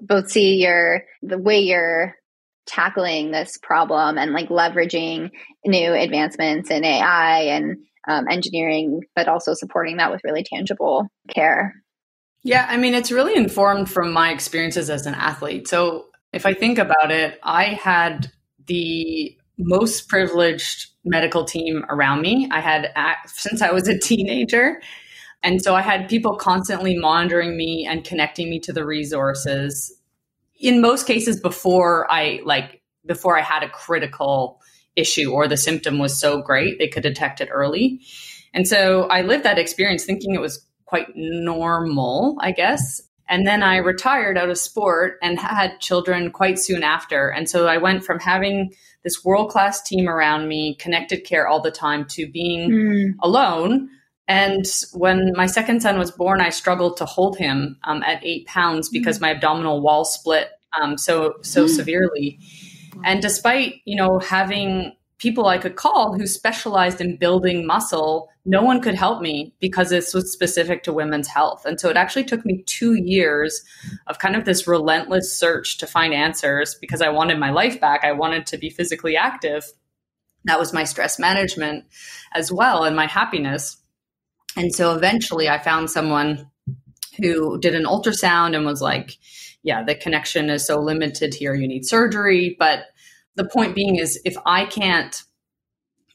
both 0.01 0.31
see 0.31 0.63
your 0.63 1.03
the 1.23 1.39
way 1.39 1.61
you're 1.61 2.15
tackling 2.67 3.31
this 3.31 3.59
problem 3.63 4.19
and 4.19 4.33
like 4.33 4.49
leveraging 4.49 5.31
new 5.65 5.93
advancements 5.93 6.71
in 6.71 6.85
AI 6.85 7.43
and 7.43 7.79
um, 8.09 8.27
engineering, 8.29 9.03
but 9.15 9.29
also 9.29 9.55
supporting 9.55 9.97
that 9.97 10.11
with 10.11 10.21
really 10.25 10.45
tangible 10.45 11.09
care. 11.29 11.75
Yeah, 12.43 12.67
I 12.69 12.77
mean, 12.77 12.95
it's 12.95 13.11
really 13.11 13.35
informed 13.35 13.91
from 13.91 14.13
my 14.13 14.31
experiences 14.31 14.91
as 14.91 15.07
an 15.07 15.15
athlete. 15.15 15.67
So 15.67 16.07
if 16.33 16.47
I 16.47 16.55
think 16.55 16.79
about 16.79 17.11
it, 17.11 17.41
I 17.43 17.65
had 17.65 18.31
the 18.67 19.37
most 19.59 20.09
privileged 20.09 20.91
medical 21.05 21.45
team 21.45 21.85
around 21.89 22.21
me. 22.21 22.49
I 22.51 22.61
had, 22.61 22.93
since 23.27 23.63
I 23.63 23.73
was 23.73 23.89
a 23.89 23.99
teenager, 23.99 24.81
and 25.47 25.63
so 25.63 25.77
I 25.77 25.81
had 25.81 26.09
people 26.09 26.35
constantly 26.35 26.99
monitoring 26.99 27.57
me 27.57 27.87
and 27.89 28.03
connecting 28.03 28.51
me 28.51 28.59
to 28.61 28.73
the 28.73 28.85
resources. 28.85 29.97
In 30.59 30.81
most 30.81 31.07
cases 31.07 31.39
before 31.39 32.11
I 32.11 32.41
like 32.45 32.83
before 33.07 33.39
I 33.39 33.43
had 33.43 33.63
a 33.63 33.69
critical 33.69 34.61
issue 34.97 35.31
or 35.31 35.47
the 35.47 35.57
symptom 35.57 36.01
was 36.01 36.19
so 36.19 36.43
great 36.43 36.81
they 36.81 36.89
could 36.89 37.05
detect 37.05 37.41
it 37.41 37.49
early. 37.53 38.01
And 38.55 38.67
so 38.67 39.05
I 39.05 39.23
lived 39.23 39.45
that 39.45 39.57
experience 39.57 40.05
thinking 40.05 40.35
it 40.35 40.41
was 40.41 40.67
quite 40.85 41.07
normal, 41.15 42.39
I 42.41 42.51
guess. 42.51 43.01
And 43.29 43.47
then 43.47 43.63
I 43.63 43.77
retired 43.77 44.37
out 44.37 44.51
of 44.51 44.59
sport 44.59 45.17
and 45.23 45.39
had 45.39 45.79
children 45.79 46.33
quite 46.33 46.59
soon 46.59 46.83
after. 46.83 47.29
And 47.29 47.49
so 47.49 47.69
I 47.69 47.77
went 47.77 48.05
from 48.05 48.19
having 48.19 48.73
this 49.05 49.25
world 49.25 49.51
class 49.51 49.81
team 49.81 50.09
around 50.09 50.49
me, 50.49 50.75
connected 50.75 51.23
care 51.23 51.47
all 51.47 51.61
the 51.61 51.71
time, 51.71 52.05
to 52.07 52.27
being 52.27 52.71
mm. 52.71 53.15
alone 53.23 53.91
and 54.29 54.65
when 54.93 55.33
my 55.37 55.47
second 55.47 55.81
son 55.81 55.99
was 55.99 56.11
born, 56.11 56.41
I 56.41 56.51
struggled 56.51 56.97
to 56.97 57.05
hold 57.05 57.39
him 57.39 57.79
um, 57.85 58.03
at 58.03 58.25
eight 58.25 58.47
pounds 58.47 58.89
because 58.89 59.19
mm. 59.19 59.23
my 59.23 59.31
abdominal 59.31 59.81
wall 59.81 60.05
split 60.05 60.51
um, 60.81 60.99
so 60.99 61.35
so 61.43 61.67
mm. 61.67 61.69
severely. 61.69 62.41
And 63.05 63.23
despite 63.23 63.77
you 63.85 63.97
know 63.97 64.19
having 64.19 64.93
people 65.19 65.47
I 65.47 65.59
could 65.59 65.77
call 65.77 66.15
who 66.15 66.27
specialized 66.27 67.01
in 67.01 67.17
building 67.17 67.67
muscle, 67.67 68.29
no 68.45 68.63
one 68.63 68.83
could 68.83 68.95
help 68.95 69.23
me 69.23 69.55
because 69.61 69.89
this 69.89 70.13
was 70.13 70.31
specific 70.31 70.83
to 70.83 70.93
women's 70.93 71.29
health. 71.29 71.65
And 71.65 71.81
so 71.81 71.89
it 71.89 71.97
actually 71.97 72.25
took 72.25 72.45
me 72.45 72.63
two 72.67 72.95
years 72.95 73.63
of 74.09 74.19
kind 74.19 74.37
of 74.37 74.45
this 74.45 74.69
relentless 74.69 75.37
search 75.37 75.79
to 75.79 75.87
find 75.87 76.13
answers 76.13 76.75
because 76.81 77.01
I 77.01 77.09
wanted 77.09 77.39
my 77.39 77.51
life 77.51 77.81
back. 77.81 78.05
I 78.05 78.13
wanted 78.13 78.47
to 78.47 78.59
be 78.59 78.69
physically 78.69 79.17
active. 79.17 79.65
That 80.45 80.59
was 80.59 80.75
my 80.75 80.85
stress 80.85 81.19
management 81.19 81.87
as 82.35 82.53
well 82.53 82.85
and 82.85 82.95
my 82.95 83.07
happiness. 83.07 83.79
And 84.57 84.75
so 84.75 84.95
eventually 84.95 85.49
I 85.49 85.59
found 85.59 85.91
someone 85.91 86.51
who 87.19 87.59
did 87.61 87.75
an 87.75 87.85
ultrasound 87.85 88.57
and 88.57 88.65
was 88.65 88.81
like, 88.81 89.19
yeah, 89.63 89.83
the 89.83 89.95
connection 89.95 90.49
is 90.51 90.67
so 90.67 90.81
limited 90.81 91.35
here, 91.35 91.55
you 91.55 91.69
need 91.69 91.85
surgery. 91.85 92.57
But 92.59 92.87
the 93.35 93.45
point 93.45 93.75
being 93.75 93.97
is, 93.97 94.21
if 94.25 94.37
I 94.47 94.65
can't 94.65 95.23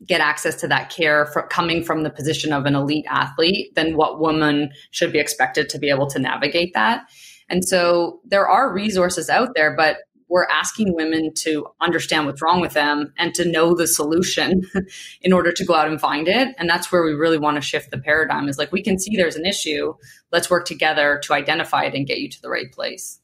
get 0.06 0.22
access 0.22 0.56
to 0.56 0.68
that 0.68 0.90
care 0.90 1.28
for, 1.28 1.44
coming 1.48 1.84
from 1.84 2.02
the 2.04 2.10
position 2.10 2.54
of 2.54 2.66
an 2.66 2.76
elite 2.76 3.06
athlete, 3.08 3.76
then 3.76 3.96
what 3.96 4.20
woman 4.20 4.72
should 4.90 5.14
be 5.14 5.20
expected 5.20 5.70
to 5.70 5.78
be 5.78 5.90
able 5.90 6.08
to 6.08 6.20
navigate 6.20 6.74
that? 6.74 7.04
And 7.50 7.64
so 7.64 8.22
there 8.26 8.48
are 8.48 8.74
resources 8.74 9.30
out 9.30 9.50
there, 9.56 9.76
but 9.76 9.98
we're 10.32 10.46
asking 10.46 10.96
women 10.96 11.34
to 11.34 11.68
understand 11.82 12.26
what's 12.26 12.42
wrong 12.42 12.62
with 12.62 12.72
them 12.72 13.14
and 13.18 13.36
to 13.36 13.44
know 13.44 13.76
the 13.76 13.86
solution 13.86 14.62
in 15.22 15.34
order 15.34 15.52
to 15.52 15.66
go 15.66 15.76
out 15.76 15.90
and 15.90 16.00
find 16.00 16.30
it. 16.30 16.56
And 16.58 16.70
that's 16.70 16.90
where 16.90 17.04
we 17.04 17.12
really 17.12 17.38
want 17.38 17.56
to 17.56 17.62
shift 17.62 17.92
the 17.92 17.98
paradigm 17.98 18.48
is 18.48 18.58
like, 18.58 18.72
we 18.72 18.82
can 18.82 18.98
see 18.98 19.18
there's 19.18 19.36
an 19.36 19.46
issue. 19.46 19.94
Let's 20.32 20.50
work 20.50 20.66
together 20.66 21.20
to 21.26 21.34
identify 21.34 21.84
it 21.84 21.96
and 21.96 22.08
get 22.08 22.20
you 22.20 22.30
to 22.30 22.42
the 22.42 22.50
right 22.50 22.72
place. 22.72 23.20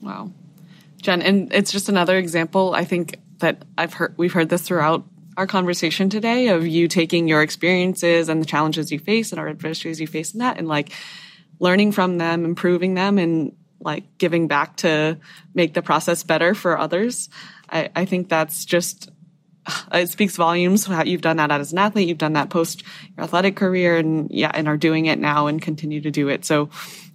Wow. 0.00 0.32
Jenn, 1.02 1.20
and 1.20 1.52
it's 1.52 1.70
just 1.70 1.90
another 1.90 2.16
example. 2.16 2.74
I 2.74 2.86
think 2.86 3.16
that 3.40 3.66
I've 3.76 3.92
heard, 3.92 4.14
we've 4.16 4.32
heard 4.32 4.48
this 4.48 4.62
throughout 4.62 5.04
our 5.36 5.46
conversation 5.46 6.08
today 6.08 6.48
of 6.48 6.66
you 6.66 6.88
taking 6.88 7.28
your 7.28 7.42
experiences 7.42 8.30
and 8.30 8.40
the 8.40 8.46
challenges 8.46 8.90
you 8.90 8.98
face 8.98 9.32
and 9.32 9.38
our 9.38 9.48
adversities 9.48 10.00
you 10.00 10.06
face 10.06 10.32
in 10.32 10.38
that 10.38 10.56
and 10.56 10.66
like 10.66 10.92
learning 11.58 11.92
from 11.92 12.16
them, 12.16 12.46
improving 12.46 12.94
them 12.94 13.18
and 13.18 13.54
like 13.84 14.18
giving 14.18 14.48
back 14.48 14.76
to 14.78 15.18
make 15.54 15.74
the 15.74 15.82
process 15.82 16.22
better 16.22 16.54
for 16.54 16.78
others. 16.78 17.28
I, 17.70 17.90
I 17.94 18.04
think 18.04 18.28
that's 18.28 18.64
just 18.64 19.10
uh, 19.66 19.98
it 19.98 20.08
speaks 20.08 20.36
volumes 20.36 20.86
how 20.86 21.04
you've 21.04 21.20
done 21.20 21.36
that 21.36 21.50
as 21.50 21.72
an 21.72 21.78
athlete 21.78 22.08
you've 22.08 22.18
done 22.18 22.32
that 22.32 22.50
post 22.50 22.82
your 23.16 23.24
athletic 23.24 23.54
career 23.54 23.96
and 23.96 24.28
yeah 24.30 24.50
and 24.54 24.66
are 24.66 24.76
doing 24.76 25.06
it 25.06 25.20
now 25.20 25.46
and 25.46 25.62
continue 25.62 26.00
to 26.00 26.10
do 26.10 26.28
it 26.28 26.44
so 26.44 26.68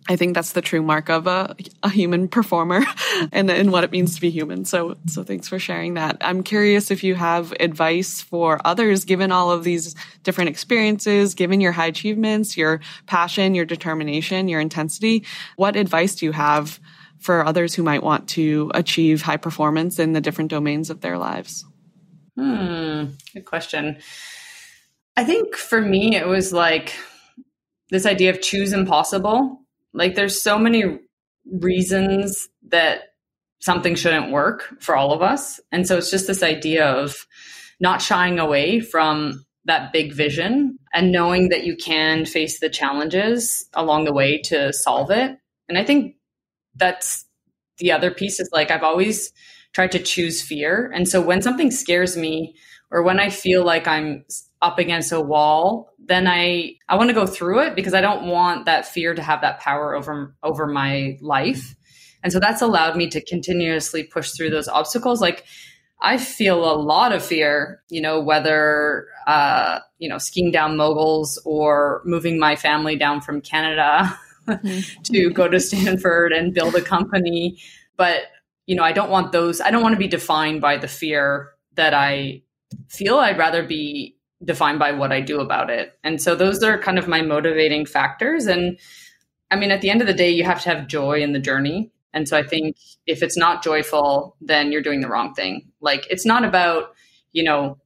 I 0.09 0.15
think 0.15 0.35
that's 0.35 0.53
the 0.53 0.61
true 0.61 0.81
mark 0.81 1.09
of 1.09 1.27
a, 1.27 1.55
a 1.83 1.89
human 1.89 2.27
performer 2.27 2.83
and, 3.31 3.49
and 3.49 3.71
what 3.71 3.83
it 3.83 3.91
means 3.91 4.15
to 4.15 4.21
be 4.21 4.29
human. 4.29 4.63
So, 4.63 4.95
so 5.07 5.23
thanks 5.23 5.47
for 5.47 5.59
sharing 5.59 5.95
that. 5.95 6.17
I'm 6.21 6.43
curious 6.43 6.91
if 6.91 7.03
you 7.03 7.15
have 7.15 7.53
advice 7.59 8.21
for 8.21 8.61
others, 8.63 9.03
given 9.03 9.31
all 9.31 9.51
of 9.51 9.63
these 9.63 9.95
different 10.23 10.49
experiences, 10.49 11.35
given 11.35 11.59
your 11.59 11.73
high 11.73 11.87
achievements, 11.87 12.55
your 12.55 12.79
passion, 13.05 13.53
your 13.53 13.65
determination, 13.65 14.47
your 14.47 14.61
intensity. 14.61 15.25
What 15.57 15.75
advice 15.75 16.15
do 16.15 16.25
you 16.25 16.31
have 16.31 16.79
for 17.19 17.45
others 17.45 17.73
who 17.73 17.83
might 17.83 18.03
want 18.03 18.29
to 18.29 18.71
achieve 18.73 19.21
high 19.21 19.37
performance 19.37 19.99
in 19.99 20.13
the 20.13 20.21
different 20.21 20.51
domains 20.51 20.89
of 20.89 21.01
their 21.01 21.17
lives? 21.17 21.65
Hmm, 22.37 23.05
good 23.33 23.45
question. 23.45 23.97
I 25.17 25.23
think 25.23 25.55
for 25.55 25.81
me, 25.81 26.15
it 26.15 26.27
was 26.27 26.53
like 26.53 26.93
this 27.89 28.05
idea 28.05 28.29
of 28.29 28.41
choose 28.41 28.71
impossible 28.71 29.66
like 29.93 30.15
there's 30.15 30.41
so 30.41 30.57
many 30.57 30.99
reasons 31.51 32.47
that 32.69 33.01
something 33.59 33.95
shouldn't 33.95 34.31
work 34.31 34.81
for 34.81 34.95
all 34.95 35.11
of 35.13 35.21
us. 35.21 35.59
And 35.71 35.87
so 35.87 35.97
it's 35.97 36.11
just 36.11 36.27
this 36.27 36.43
idea 36.43 36.85
of 36.85 37.25
not 37.79 38.01
shying 38.01 38.39
away 38.39 38.79
from 38.79 39.45
that 39.65 39.91
big 39.91 40.13
vision 40.13 40.77
and 40.93 41.11
knowing 41.11 41.49
that 41.49 41.65
you 41.65 41.75
can 41.75 42.25
face 42.25 42.59
the 42.59 42.69
challenges 42.69 43.67
along 43.73 44.05
the 44.05 44.13
way 44.13 44.41
to 44.41 44.71
solve 44.71 45.11
it. 45.11 45.37
And 45.67 45.77
I 45.77 45.83
think 45.83 46.15
that's 46.75 47.25
the 47.77 47.91
other 47.91 48.11
piece 48.11 48.39
is 48.39 48.49
like 48.53 48.71
I've 48.71 48.83
always 48.83 49.31
tried 49.73 49.91
to 49.91 49.99
choose 49.99 50.41
fear. 50.41 50.91
And 50.95 51.07
so 51.07 51.21
when 51.21 51.41
something 51.41 51.69
scares 51.69 52.15
me 52.15 52.55
or 52.89 53.03
when 53.03 53.19
I 53.19 53.29
feel 53.29 53.63
like 53.63 53.87
I'm 53.87 54.23
up 54.61 54.79
against 54.79 55.11
a 55.11 55.21
wall, 55.21 55.93
then 55.99 56.27
I 56.27 56.75
I 56.87 56.95
want 56.95 57.09
to 57.09 57.13
go 57.13 57.25
through 57.25 57.61
it 57.61 57.75
because 57.75 57.93
I 57.93 58.01
don't 58.01 58.27
want 58.27 58.65
that 58.65 58.87
fear 58.87 59.13
to 59.13 59.21
have 59.21 59.41
that 59.41 59.59
power 59.59 59.95
over 59.95 60.35
over 60.43 60.67
my 60.67 61.17
life. 61.21 61.75
And 62.23 62.33
so 62.33 62.39
that's 62.39 62.61
allowed 62.61 62.97
me 62.97 63.07
to 63.09 63.23
continuously 63.23 64.03
push 64.03 64.31
through 64.31 64.49
those 64.49 64.67
obstacles. 64.67 65.21
Like 65.21 65.45
I 66.01 66.17
feel 66.17 66.69
a 66.69 66.75
lot 66.75 67.11
of 67.11 67.23
fear, 67.23 67.81
you 67.89 68.01
know, 68.01 68.19
whether 68.21 69.07
uh, 69.27 69.79
you 69.99 70.09
know, 70.09 70.17
skiing 70.17 70.51
down 70.51 70.77
moguls 70.77 71.39
or 71.45 72.01
moving 72.05 72.39
my 72.39 72.55
family 72.55 72.95
down 72.95 73.21
from 73.21 73.41
Canada 73.41 74.17
mm-hmm. 74.47 75.01
to 75.03 75.29
go 75.31 75.47
to 75.47 75.59
Stanford 75.59 76.33
and 76.33 76.53
build 76.53 76.75
a 76.75 76.81
company. 76.81 77.57
But, 77.97 78.23
you 78.65 78.75
know, 78.75 78.83
I 78.83 78.91
don't 78.91 79.09
want 79.09 79.31
those 79.31 79.59
I 79.61 79.71
don't 79.71 79.83
want 79.83 79.93
to 79.93 79.99
be 79.99 80.07
defined 80.07 80.61
by 80.61 80.77
the 80.77 80.87
fear 80.87 81.53
that 81.75 81.93
I 81.93 82.43
feel. 82.89 83.17
I'd 83.17 83.37
rather 83.37 83.63
be 83.63 84.16
defined 84.43 84.79
by 84.79 84.91
what 84.91 85.11
I 85.11 85.21
do 85.21 85.39
about 85.39 85.69
it. 85.69 85.97
And 86.03 86.21
so 86.21 86.35
those 86.35 86.61
are 86.63 86.77
kind 86.77 86.99
of 86.99 87.07
my 87.07 87.21
motivating 87.21 87.85
factors. 87.85 88.45
And 88.45 88.79
I 89.49 89.55
mean, 89.55 89.71
at 89.71 89.81
the 89.81 89.89
end 89.89 90.01
of 90.01 90.07
the 90.07 90.13
day, 90.13 90.29
you 90.29 90.43
have 90.43 90.61
to 90.63 90.69
have 90.69 90.87
joy 90.87 91.21
in 91.21 91.33
the 91.33 91.39
journey. 91.39 91.91
And 92.13 92.27
so 92.27 92.37
I 92.37 92.43
think 92.43 92.77
if 93.05 93.21
it's 93.23 93.37
not 93.37 93.63
joyful, 93.63 94.35
then 94.41 94.71
you're 94.71 94.81
doing 94.81 95.01
the 95.01 95.09
wrong 95.09 95.33
thing. 95.33 95.71
Like 95.81 96.07
it's 96.09 96.25
not 96.25 96.43
about, 96.43 96.95
you 97.31 97.43
know, 97.43 97.77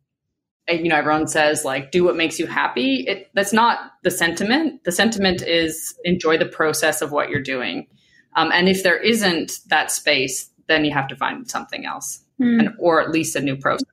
you 0.69 0.89
know, 0.89 0.95
everyone 0.95 1.27
says 1.27 1.65
like 1.65 1.91
do 1.91 2.03
what 2.03 2.15
makes 2.15 2.39
you 2.39 2.47
happy. 2.47 3.03
It 3.07 3.29
that's 3.33 3.51
not 3.53 3.79
the 4.03 4.11
sentiment. 4.11 4.83
The 4.83 4.91
sentiment 4.91 5.41
is 5.41 5.93
enjoy 6.05 6.37
the 6.37 6.45
process 6.45 7.01
of 7.01 7.11
what 7.11 7.29
you're 7.29 7.41
doing. 7.41 7.87
Um, 8.35 8.51
and 8.53 8.69
if 8.69 8.83
there 8.83 8.97
isn't 8.97 9.59
that 9.67 9.91
space, 9.91 10.49
then 10.67 10.85
you 10.85 10.93
have 10.93 11.07
to 11.07 11.15
find 11.17 11.49
something 11.49 11.85
else, 11.85 12.23
mm. 12.39 12.59
and, 12.59 12.69
or 12.79 13.01
at 13.01 13.11
least 13.11 13.35
a 13.35 13.41
new 13.41 13.57
process 13.57 13.85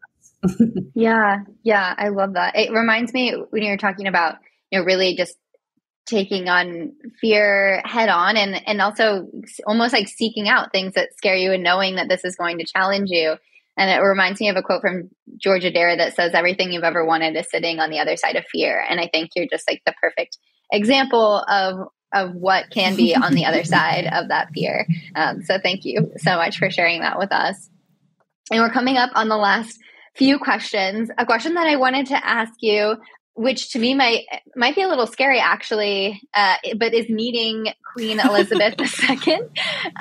yeah, 0.94 1.38
yeah, 1.62 1.94
I 1.96 2.08
love 2.08 2.34
that. 2.34 2.56
It 2.56 2.72
reminds 2.72 3.12
me 3.12 3.34
when 3.50 3.62
you're 3.62 3.76
talking 3.76 4.06
about, 4.06 4.36
you 4.70 4.78
know, 4.78 4.84
really 4.84 5.16
just 5.16 5.36
taking 6.06 6.48
on 6.48 6.92
fear 7.20 7.82
head 7.84 8.08
on 8.08 8.36
and 8.36 8.66
and 8.66 8.80
also 8.80 9.28
almost 9.66 9.92
like 9.92 10.08
seeking 10.08 10.48
out 10.48 10.72
things 10.72 10.94
that 10.94 11.10
scare 11.16 11.36
you 11.36 11.52
and 11.52 11.62
knowing 11.62 11.96
that 11.96 12.08
this 12.08 12.24
is 12.24 12.36
going 12.36 12.58
to 12.58 12.64
challenge 12.64 13.10
you. 13.10 13.36
And 13.76 13.90
it 13.90 14.02
reminds 14.02 14.40
me 14.40 14.48
of 14.48 14.56
a 14.56 14.62
quote 14.62 14.80
from 14.80 15.10
George 15.36 15.62
Addair 15.62 15.96
that 15.98 16.16
says 16.16 16.32
everything 16.34 16.72
you've 16.72 16.82
ever 16.82 17.04
wanted 17.04 17.36
is 17.36 17.48
sitting 17.48 17.78
on 17.78 17.90
the 17.90 18.00
other 18.00 18.16
side 18.16 18.34
of 18.34 18.44
fear. 18.50 18.84
And 18.88 18.98
I 18.98 19.06
think 19.06 19.30
you're 19.36 19.46
just 19.48 19.68
like 19.68 19.82
the 19.86 19.94
perfect 20.00 20.38
example 20.72 21.44
of 21.48 21.88
of 22.14 22.34
what 22.34 22.70
can 22.70 22.96
be 22.96 23.14
on 23.14 23.34
the 23.34 23.44
other 23.44 23.64
side 23.64 24.08
of 24.10 24.28
that 24.28 24.48
fear. 24.54 24.86
Um, 25.14 25.42
so 25.42 25.58
thank 25.62 25.84
you 25.84 26.12
so 26.16 26.36
much 26.36 26.58
for 26.58 26.70
sharing 26.70 27.02
that 27.02 27.18
with 27.18 27.32
us. 27.32 27.68
And 28.50 28.60
we're 28.60 28.72
coming 28.72 28.96
up 28.96 29.10
on 29.14 29.28
the 29.28 29.36
last 29.36 29.78
few 30.18 30.38
questions. 30.38 31.10
A 31.16 31.24
question 31.24 31.54
that 31.54 31.66
I 31.66 31.76
wanted 31.76 32.06
to 32.06 32.26
ask 32.26 32.52
you, 32.60 32.96
which 33.34 33.70
to 33.70 33.78
me 33.78 33.94
might 33.94 34.24
might 34.56 34.74
be 34.74 34.82
a 34.82 34.88
little 34.88 35.06
scary 35.06 35.38
actually, 35.38 36.20
uh, 36.34 36.56
but 36.76 36.92
is 36.92 37.08
meeting 37.08 37.68
Queen 37.94 38.20
Elizabeth 38.20 38.74
II. 39.08 39.38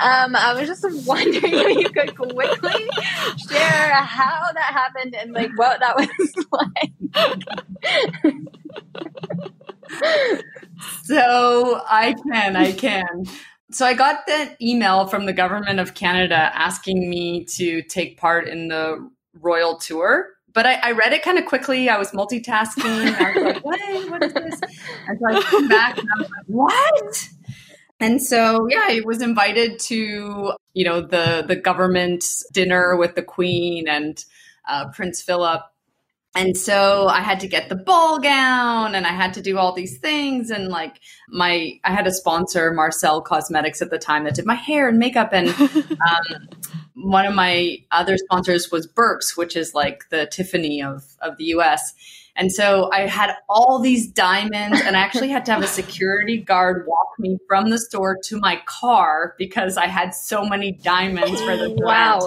Um, 0.00 0.36
I 0.36 0.54
was 0.54 0.68
just 0.68 0.84
wondering 1.06 1.42
if 1.42 1.78
you 1.78 1.88
could 1.90 2.16
quickly 2.16 2.88
share 3.48 3.94
how 3.94 4.52
that 4.52 4.72
happened 4.72 5.14
and 5.14 5.32
like 5.32 5.50
what 5.56 5.80
that 5.80 5.96
was 5.96 6.08
like. 6.52 6.92
so 11.04 11.80
I 11.88 12.14
can, 12.30 12.54
I 12.56 12.72
can. 12.72 13.24
So 13.70 13.86
I 13.86 13.94
got 13.94 14.26
that 14.28 14.60
email 14.62 15.06
from 15.06 15.26
the 15.26 15.32
government 15.32 15.80
of 15.80 15.94
Canada 15.94 16.50
asking 16.54 17.10
me 17.10 17.44
to 17.56 17.82
take 17.82 18.18
part 18.18 18.48
in 18.48 18.68
the 18.68 19.10
royal 19.40 19.76
tour. 19.76 20.28
But 20.52 20.66
I, 20.66 20.74
I 20.82 20.92
read 20.92 21.12
it 21.12 21.22
kind 21.22 21.38
of 21.38 21.44
quickly. 21.46 21.88
I 21.88 21.98
was 21.98 22.10
multitasking. 22.12 23.14
I 23.14 23.32
was 23.32 23.54
like, 23.54 23.64
what? 23.64 24.10
What 24.10 24.22
is 24.22 24.32
this? 24.32 24.60
And 25.06 25.18
so 25.18 25.26
I 25.26 25.42
came 25.42 25.68
back 25.68 25.98
and 25.98 26.08
I 26.08 26.20
was 26.20 26.30
like, 26.30 26.44
what? 26.46 27.28
And 28.00 28.22
so, 28.22 28.66
yeah, 28.68 28.84
I 28.88 29.02
was 29.04 29.22
invited 29.22 29.78
to, 29.80 30.52
you 30.72 30.84
know, 30.84 31.00
the 31.00 31.44
the 31.46 31.56
government 31.56 32.24
dinner 32.52 32.96
with 32.96 33.14
the 33.14 33.22
Queen 33.22 33.88
and 33.88 34.24
uh, 34.68 34.88
Prince 34.88 35.22
Philip. 35.22 35.62
And 36.34 36.56
so 36.56 37.08
I 37.08 37.20
had 37.20 37.40
to 37.40 37.48
get 37.48 37.68
the 37.68 37.74
ball 37.74 38.20
gown 38.20 38.94
and 38.94 39.06
I 39.06 39.10
had 39.10 39.34
to 39.34 39.42
do 39.42 39.58
all 39.58 39.72
these 39.72 39.98
things. 39.98 40.50
And 40.50 40.68
like 40.68 41.00
my, 41.28 41.80
I 41.82 41.92
had 41.92 42.06
a 42.06 42.12
sponsor, 42.12 42.70
Marcelle 42.72 43.22
Cosmetics 43.22 43.82
at 43.82 43.90
the 43.90 43.98
time 43.98 44.22
that 44.24 44.34
did 44.34 44.46
my 44.46 44.54
hair 44.54 44.88
and 44.88 44.98
makeup. 44.98 45.30
And 45.32 45.48
um, 45.58 46.48
one 47.00 47.26
of 47.26 47.34
my 47.34 47.78
other 47.90 48.16
sponsors 48.16 48.70
was 48.70 48.86
Birks, 48.86 49.36
which 49.36 49.56
is 49.56 49.74
like 49.74 50.08
the 50.10 50.26
Tiffany 50.26 50.82
of, 50.82 51.04
of 51.20 51.36
the 51.36 51.44
US. 51.46 51.94
And 52.34 52.52
so 52.52 52.88
I 52.92 53.06
had 53.08 53.34
all 53.48 53.80
these 53.80 54.06
diamonds, 54.08 54.80
and 54.80 54.96
I 54.96 55.00
actually 55.00 55.28
had 55.28 55.44
to 55.46 55.52
have 55.52 55.62
a 55.62 55.66
security 55.66 56.38
guard 56.38 56.86
walk 56.86 57.08
me 57.18 57.36
from 57.48 57.70
the 57.70 57.78
store 57.78 58.16
to 58.26 58.38
my 58.38 58.60
car 58.64 59.34
because 59.38 59.76
I 59.76 59.86
had 59.86 60.14
so 60.14 60.44
many 60.44 60.72
diamonds 60.72 61.40
for 61.40 61.56
the. 61.56 61.68
Wow. 61.88 62.20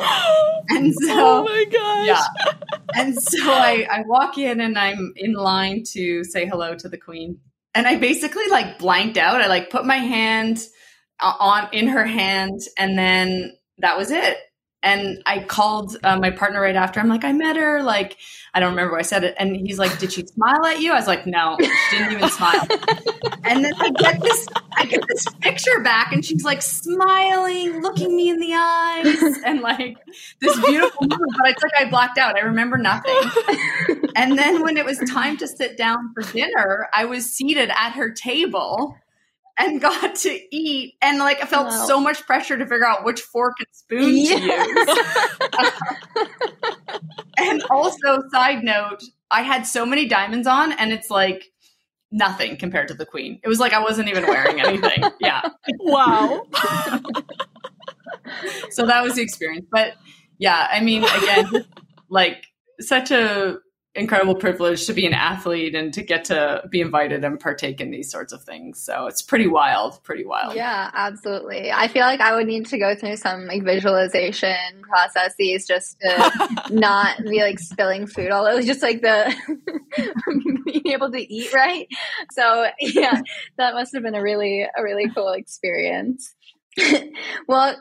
And 0.69 0.93
so, 1.01 1.07
oh 1.09 1.43
my 1.43 1.65
gosh. 1.65 2.07
Yeah. 2.07 2.53
And 2.95 3.21
so 3.21 3.51
I, 3.51 3.87
I 3.89 4.03
walk 4.05 4.37
in 4.37 4.59
and 4.59 4.77
I'm 4.77 5.13
in 5.15 5.33
line 5.33 5.83
to 5.91 6.23
say 6.25 6.45
hello 6.45 6.75
to 6.75 6.89
the 6.89 6.97
queen. 6.97 7.39
And 7.73 7.87
I 7.87 7.97
basically 7.97 8.47
like 8.49 8.79
blanked 8.79 9.17
out. 9.17 9.41
I 9.41 9.47
like 9.47 9.69
put 9.69 9.85
my 9.85 9.97
hand 9.97 10.59
uh, 11.21 11.33
on 11.39 11.69
in 11.71 11.87
her 11.87 12.05
hand, 12.05 12.59
and 12.77 12.97
then 12.97 13.53
that 13.77 13.97
was 13.97 14.11
it 14.11 14.37
and 14.83 15.21
I 15.25 15.43
called 15.43 15.97
uh, 16.03 16.17
my 16.17 16.31
partner 16.31 16.61
right 16.61 16.75
after. 16.75 16.99
I'm 16.99 17.07
like, 17.07 17.23
I 17.23 17.33
met 17.33 17.55
her. 17.55 17.83
Like, 17.83 18.17
I 18.53 18.59
don't 18.59 18.71
remember 18.71 18.93
what 18.93 18.99
I 18.99 19.03
said 19.03 19.23
it. 19.23 19.35
And 19.37 19.55
he's 19.55 19.77
like, 19.77 19.97
Did 19.99 20.11
she 20.11 20.25
smile 20.25 20.65
at 20.65 20.81
you? 20.81 20.91
I 20.91 20.95
was 20.95 21.07
like, 21.07 21.27
No, 21.27 21.55
she 21.59 21.97
didn't 21.97 22.13
even 22.13 22.29
smile. 22.29 22.67
and 23.43 23.63
then 23.63 23.73
I 23.79 23.91
get 23.91 24.21
this, 24.21 24.47
I 24.75 24.85
get 24.85 25.03
this 25.07 25.25
picture 25.39 25.79
back, 25.81 26.11
and 26.11 26.25
she's 26.25 26.43
like 26.43 26.61
smiling, 26.61 27.81
looking 27.81 28.15
me 28.15 28.29
in 28.29 28.39
the 28.39 28.53
eyes, 28.53 29.37
and 29.45 29.61
like 29.61 29.97
this 30.39 30.59
beautiful 30.65 31.07
moment. 31.07 31.31
But 31.37 31.51
it's 31.51 31.63
like 31.63 31.73
I 31.79 31.89
blacked 31.89 32.17
out. 32.17 32.35
I 32.35 32.41
remember 32.41 32.77
nothing. 32.77 33.19
and 34.15 34.37
then 34.37 34.63
when 34.63 34.77
it 34.77 34.85
was 34.85 34.97
time 35.09 35.37
to 35.37 35.47
sit 35.47 35.77
down 35.77 36.11
for 36.13 36.23
dinner, 36.23 36.87
I 36.93 37.05
was 37.05 37.29
seated 37.29 37.69
at 37.69 37.91
her 37.91 38.09
table 38.09 38.97
and 39.59 39.79
got 39.81 40.15
to 40.15 40.39
eat 40.55 40.95
and 41.01 41.19
like 41.19 41.41
I 41.41 41.45
felt 41.45 41.67
Wow. 41.67 41.85
so 41.87 41.99
much 42.01 42.25
pressure 42.25 42.57
to 42.57 42.65
figure 42.65 42.85
out 42.87 43.03
which 43.05 43.21
fork 43.21 43.55
and 43.59 43.67
spoon 43.71 44.09
to 44.09 44.15
use. 44.15 44.99
and 47.37 47.63
also, 47.69 48.21
side 48.31 48.63
note, 48.63 49.03
I 49.29 49.41
had 49.41 49.63
so 49.63 49.85
many 49.85 50.07
diamonds 50.07 50.47
on, 50.47 50.71
and 50.73 50.91
it's 50.91 51.09
like 51.09 51.51
nothing 52.11 52.57
compared 52.57 52.87
to 52.89 52.93
the 52.93 53.05
queen. 53.05 53.39
It 53.43 53.47
was 53.47 53.59
like 53.59 53.73
I 53.73 53.79
wasn't 53.79 54.09
even 54.09 54.25
wearing 54.27 54.59
anything. 54.61 55.03
yeah. 55.19 55.41
Wow. 55.79 56.43
So 58.71 58.85
that 58.85 59.03
was 59.03 59.15
the 59.15 59.21
experience. 59.21 59.65
But 59.71 59.93
yeah, 60.37 60.67
I 60.71 60.79
mean, 60.79 61.03
again, 61.03 61.65
like 62.09 62.45
such 62.79 63.11
a 63.11 63.57
incredible 63.93 64.35
privilege 64.35 64.85
to 64.85 64.93
be 64.93 65.05
an 65.05 65.13
athlete 65.13 65.75
and 65.75 65.93
to 65.93 66.01
get 66.01 66.23
to 66.25 66.63
be 66.69 66.79
invited 66.79 67.25
and 67.25 67.39
partake 67.39 67.81
in 67.81 67.91
these 67.91 68.09
sorts 68.09 68.31
of 68.31 68.41
things. 68.43 68.81
So 68.81 69.05
it's 69.07 69.21
pretty 69.21 69.47
wild, 69.47 70.01
pretty 70.03 70.25
wild. 70.25 70.55
Yeah, 70.55 70.89
absolutely. 70.93 71.71
I 71.71 71.89
feel 71.89 72.03
like 72.03 72.21
I 72.21 72.33
would 72.33 72.47
need 72.47 72.67
to 72.67 72.77
go 72.77 72.95
through 72.95 73.17
some 73.17 73.47
like 73.47 73.63
visualization 73.63 74.81
processes 74.81 75.67
just 75.67 75.99
to 75.99 76.67
not 76.71 77.21
be 77.23 77.41
like 77.41 77.59
spilling 77.59 78.07
food 78.07 78.31
all 78.31 78.45
over, 78.45 78.61
just 78.61 78.81
like 78.81 79.01
the 79.01 79.35
being 80.65 80.87
able 80.87 81.11
to 81.11 81.33
eat 81.33 81.51
right. 81.53 81.87
So 82.31 82.67
yeah, 82.79 83.21
that 83.57 83.73
must 83.73 83.93
have 83.93 84.03
been 84.03 84.15
a 84.15 84.21
really 84.21 84.61
a 84.63 84.81
really 84.81 85.09
cool 85.13 85.33
experience. 85.33 86.33
well, 87.47 87.75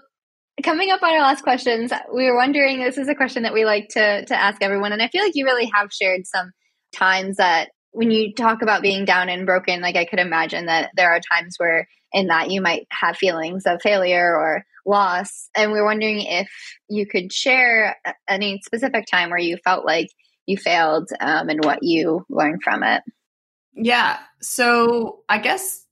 coming 0.63 0.91
up 0.91 1.03
on 1.03 1.11
our 1.11 1.21
last 1.21 1.43
questions, 1.43 1.93
we 2.13 2.27
were 2.27 2.37
wondering. 2.37 2.81
This 2.83 2.99
is 2.99 3.09
a 3.09 3.15
question 3.15 3.45
that 3.45 3.55
we 3.55 3.65
like 3.65 3.89
to 3.91 4.25
to 4.25 4.35
ask 4.35 4.63
everyone, 4.63 4.93
and 4.93 5.03
I 5.03 5.09
feel 5.09 5.23
like 5.23 5.35
you 5.35 5.45
really 5.45 5.71
have 5.75 5.93
shared 5.93 6.27
some 6.27 6.53
times 6.93 7.37
that 7.37 7.71
when 7.93 8.11
you 8.11 8.33
talk 8.35 8.63
about 8.63 8.83
being 8.83 9.05
down 9.05 9.29
and 9.29 9.47
broken, 9.47 9.81
like 9.81 9.97
I 9.97 10.05
could 10.05 10.19
imagine 10.19 10.67
that 10.67 10.91
there 10.97 11.11
are 11.11 11.21
times 11.21 11.55
where 11.59 11.89
in 12.13 12.29
that 12.29 12.51
you 12.51 12.61
might 12.61 12.87
have 12.91 13.17
feelings 13.17 13.65
of 13.67 13.81
failure 13.83 14.35
or 14.35 14.65
loss. 14.87 15.49
And 15.57 15.73
we're 15.73 15.85
wondering 15.85 16.21
if 16.21 16.49
you 16.89 17.07
could 17.07 17.33
share 17.33 17.97
any 18.29 18.61
specific 18.65 19.07
time 19.07 19.31
where 19.31 19.39
you 19.39 19.57
felt 19.65 19.85
like 19.85 20.09
you 20.47 20.57
failed 20.57 21.09
um, 21.21 21.49
and 21.49 21.65
what 21.65 21.83
you 21.83 22.25
learned 22.29 22.63
from 22.63 22.83
it. 22.83 23.03
Yeah. 23.75 24.19
So 24.41 25.21
I 25.29 25.39
guess, 25.39 25.85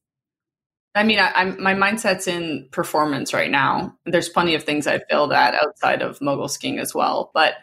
I 0.99 1.05
mean, 1.05 1.21
I, 1.21 1.31
I'm 1.33 1.63
my 1.63 1.75
mindset's 1.75 2.27
in 2.27 2.69
performance 2.73 3.33
right 3.33 3.51
now. 3.51 3.95
There's 4.05 4.29
plenty 4.29 4.57
of 4.57 4.65
things 4.65 4.89
I 4.89 4.99
failed 5.09 5.33
at 5.33 5.55
outside 5.55 6.03
of 6.03 6.21
mogul 6.21 6.49
skiing 6.49 6.81
as 6.81 6.93
well. 6.93 7.31
But 7.33 7.55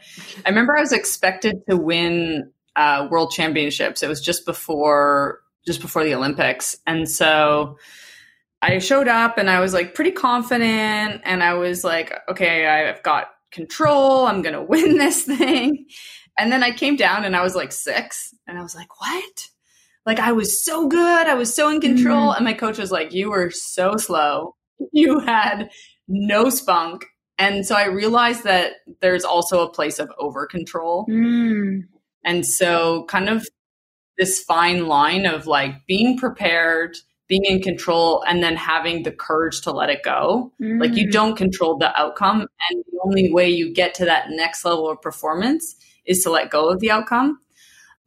I 0.45 0.49
remember 0.49 0.77
I 0.77 0.79
was 0.79 0.93
expected 0.93 1.57
to 1.69 1.75
win 1.75 2.51
uh, 2.77 3.07
world 3.11 3.31
championships. 3.31 4.03
It 4.03 4.07
was 4.07 4.21
just 4.21 4.45
before 4.45 5.41
just 5.65 5.81
before 5.81 6.05
the 6.05 6.15
Olympics, 6.15 6.77
and 6.87 7.09
so 7.09 7.77
I 8.61 8.79
showed 8.79 9.09
up 9.09 9.37
and 9.37 9.49
I 9.49 9.59
was 9.59 9.73
like 9.73 9.95
pretty 9.95 10.11
confident, 10.11 11.21
and 11.25 11.43
I 11.43 11.55
was 11.55 11.83
like, 11.83 12.13
okay, 12.29 12.65
I've 12.65 13.03
got 13.03 13.31
control. 13.51 14.27
I'm 14.27 14.43
gonna 14.43 14.63
win 14.73 14.97
this 14.97 15.23
thing. 15.23 15.87
And 16.37 16.51
then 16.51 16.63
I 16.63 16.71
came 16.71 16.95
down 16.95 17.25
and 17.25 17.35
I 17.35 17.41
was 17.41 17.53
like 17.53 17.73
six, 17.73 18.33
and 18.47 18.57
I 18.57 18.61
was 18.61 18.75
like, 18.75 19.01
what? 19.01 19.49
Like 20.05 20.19
I 20.19 20.31
was 20.33 20.63
so 20.63 20.87
good. 20.87 21.27
I 21.27 21.33
was 21.33 21.53
so 21.53 21.69
in 21.69 21.81
control. 21.81 22.31
And 22.31 22.45
my 22.45 22.53
coach 22.53 22.77
was 22.77 22.91
like, 22.91 23.13
You 23.13 23.31
were 23.31 23.49
so 23.51 23.97
slow. 23.97 24.55
You 24.91 25.19
had 25.19 25.69
no 26.07 26.49
spunk. 26.49 27.05
And 27.37 27.65
so 27.65 27.75
I 27.75 27.85
realized 27.85 28.43
that 28.43 28.73
there's 29.01 29.25
also 29.25 29.65
a 29.65 29.69
place 29.71 29.99
of 29.99 30.09
over 30.19 30.45
control. 30.45 31.05
Mm. 31.09 31.81
And 32.23 32.45
so 32.45 33.05
kind 33.05 33.29
of 33.29 33.47
this 34.17 34.39
fine 34.43 34.87
line 34.87 35.25
of 35.25 35.45
like 35.47 35.85
being 35.87 36.17
prepared, 36.17 36.95
being 37.27 37.43
in 37.45 37.61
control, 37.61 38.23
and 38.27 38.41
then 38.41 38.55
having 38.55 39.03
the 39.03 39.11
courage 39.11 39.61
to 39.61 39.71
let 39.71 39.89
it 39.89 40.03
go. 40.03 40.51
Like 40.59 40.95
you 40.95 41.07
Mm. 41.07 41.11
don't 41.11 41.35
control 41.35 41.77
the 41.77 41.97
outcome. 41.99 42.41
And 42.69 42.83
the 42.91 42.99
only 43.03 43.33
way 43.33 43.49
you 43.49 43.73
get 43.73 43.93
to 43.95 44.05
that 44.05 44.29
next 44.29 44.63
level 44.63 44.89
of 44.89 45.01
performance 45.01 45.75
is 46.05 46.23
to 46.23 46.29
let 46.29 46.49
go 46.51 46.69
of 46.69 46.79
the 46.79 46.91
outcome. 46.91 47.39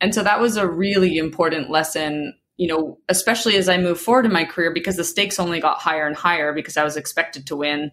And 0.01 0.15
so 0.15 0.23
that 0.23 0.41
was 0.41 0.57
a 0.57 0.67
really 0.67 1.19
important 1.19 1.71
lesson, 1.71 2.35
you 2.57 2.69
know, 2.69 2.99
especially 3.09 3.57
as 3.57 3.69
I 3.69 3.79
moved 3.79 4.01
forward 4.01 4.27
in 4.27 4.33
my 4.33 4.45
career 4.45 4.73
because 4.73 4.97
the 4.97 5.05
stakes 5.05 5.41
only 5.41 5.61
got 5.61 5.81
higher 5.81 6.07
and 6.07 6.17
higher 6.17 6.53
because 6.53 6.77
I 6.77 6.85
was 6.85 6.97
expected 6.97 7.47
to 7.47 7.57
win. 7.57 7.91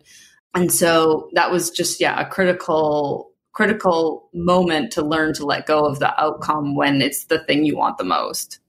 And 0.53 0.71
so 0.71 1.29
that 1.33 1.51
was 1.51 1.71
just, 1.71 1.99
yeah, 1.99 2.19
a 2.19 2.25
critical, 2.25 3.31
critical 3.53 4.29
moment 4.33 4.91
to 4.93 5.01
learn 5.01 5.33
to 5.33 5.45
let 5.45 5.65
go 5.65 5.85
of 5.85 5.99
the 5.99 6.19
outcome 6.21 6.75
when 6.75 7.01
it's 7.01 7.25
the 7.25 7.39
thing 7.39 7.65
you 7.65 7.75
want 7.75 7.97
the 7.97 8.03
most. 8.03 8.59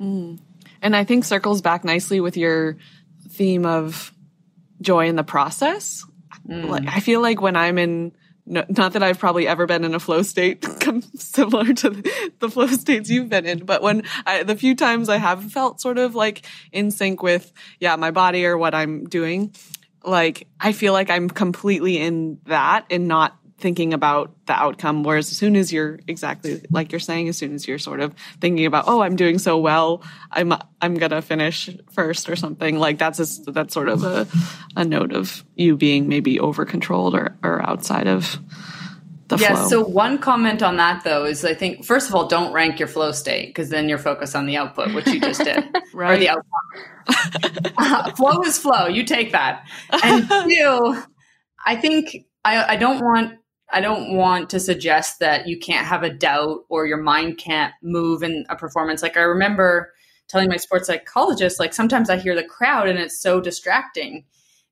Mm. 0.00 0.38
And 0.82 0.96
I 0.96 1.04
think 1.04 1.24
circles 1.24 1.62
back 1.62 1.84
nicely 1.84 2.20
with 2.20 2.36
your 2.36 2.76
theme 3.30 3.64
of 3.64 4.12
joy 4.82 5.08
in 5.08 5.16
the 5.16 5.24
process. 5.24 6.04
Mm. 6.48 6.68
Like 6.68 6.88
I 6.88 7.00
feel 7.00 7.22
like 7.22 7.40
when 7.40 7.56
I'm 7.56 7.78
in 7.78 8.12
no, 8.46 8.64
not 8.68 8.92
that 8.92 9.02
I've 9.02 9.18
probably 9.18 9.46
ever 9.46 9.66
been 9.66 9.84
in 9.84 9.94
a 9.94 10.00
flow 10.00 10.22
state 10.22 10.64
similar 11.14 11.72
to 11.72 11.90
the, 12.38 12.50
flow 12.50 12.66
states 12.66 13.08
you've 13.08 13.28
been 13.28 13.46
in, 13.46 13.64
but 13.64 13.82
when 13.82 14.02
I, 14.26 14.42
the 14.42 14.56
few 14.56 14.74
times 14.74 15.08
I 15.08 15.16
have 15.16 15.52
felt 15.52 15.80
sort 15.80 15.98
of 15.98 16.14
like 16.14 16.46
in 16.72 16.90
sync 16.90 17.22
with, 17.22 17.52
yeah, 17.80 17.96
my 17.96 18.10
body 18.10 18.44
or 18.44 18.58
what 18.58 18.74
I'm 18.74 19.04
doing, 19.04 19.54
like 20.04 20.46
I 20.60 20.72
feel 20.72 20.92
like 20.92 21.10
I'm 21.10 21.30
completely 21.30 21.98
in 21.98 22.38
that 22.46 22.86
and 22.90 23.08
not 23.08 23.38
thinking 23.58 23.94
about 23.94 24.32
the 24.46 24.52
outcome. 24.52 25.04
Whereas 25.04 25.30
as 25.30 25.36
soon 25.36 25.56
as 25.56 25.72
you're 25.72 25.98
exactly 26.08 26.60
like 26.70 26.92
you're 26.92 26.98
saying, 27.00 27.28
as 27.28 27.38
soon 27.38 27.54
as 27.54 27.66
you're 27.68 27.78
sort 27.78 28.00
of 28.00 28.14
thinking 28.40 28.66
about, 28.66 28.84
oh, 28.86 29.00
I'm 29.02 29.16
doing 29.16 29.38
so 29.38 29.58
well, 29.58 30.02
I'm 30.30 30.52
I'm 30.80 30.94
gonna 30.94 31.22
finish 31.22 31.70
first 31.92 32.28
or 32.28 32.36
something. 32.36 32.78
Like 32.78 32.98
that's 32.98 33.20
a, 33.20 33.50
that's 33.52 33.72
sort 33.72 33.88
of 33.88 34.02
a 34.04 34.26
a 34.76 34.84
note 34.84 35.12
of 35.12 35.44
you 35.54 35.76
being 35.76 36.08
maybe 36.08 36.38
over 36.40 36.64
controlled 36.64 37.14
or 37.14 37.36
or 37.42 37.62
outside 37.68 38.06
of 38.08 38.38
the 39.28 39.38
yeah, 39.38 39.54
flow. 39.54 39.68
so 39.68 39.82
one 39.82 40.18
comment 40.18 40.62
on 40.62 40.76
that 40.76 41.02
though 41.02 41.24
is 41.24 41.46
I 41.46 41.54
think 41.54 41.84
first 41.84 42.08
of 42.10 42.14
all, 42.14 42.28
don't 42.28 42.52
rank 42.52 42.78
your 42.78 42.88
flow 42.88 43.10
state 43.12 43.46
because 43.48 43.70
then 43.70 43.88
you're 43.88 43.96
focused 43.98 44.36
on 44.36 44.44
the 44.44 44.56
output, 44.58 44.92
which 44.94 45.06
you 45.06 45.18
just 45.20 45.42
did, 45.42 45.56
or 45.74 45.82
Right. 45.94 46.20
the 46.20 46.28
outcome. 46.28 47.72
Uh, 47.78 48.10
flow 48.14 48.42
is 48.42 48.58
flow. 48.58 48.86
You 48.86 49.04
take 49.04 49.32
that. 49.32 49.66
And 50.02 50.28
two, 50.50 51.02
I 51.64 51.76
think 51.76 52.26
I, 52.44 52.74
I 52.74 52.76
don't 52.76 53.00
want 53.02 53.38
I 53.72 53.80
don't 53.80 54.16
want 54.16 54.50
to 54.50 54.60
suggest 54.60 55.18
that 55.20 55.46
you 55.48 55.58
can't 55.58 55.86
have 55.86 56.02
a 56.02 56.10
doubt 56.12 56.60
or 56.68 56.86
your 56.86 57.02
mind 57.02 57.38
can't 57.38 57.72
move 57.82 58.22
in 58.22 58.44
a 58.48 58.56
performance. 58.56 59.02
Like 59.02 59.16
I 59.16 59.22
remember 59.22 59.92
telling 60.28 60.48
my 60.48 60.56
sports 60.56 60.86
psychologist, 60.86 61.58
like 61.60 61.74
sometimes 61.74 62.08
I 62.10 62.16
hear 62.18 62.34
the 62.34 62.44
crowd 62.44 62.88
and 62.88 62.98
it's 62.98 63.20
so 63.20 63.40
distracting, 63.40 64.24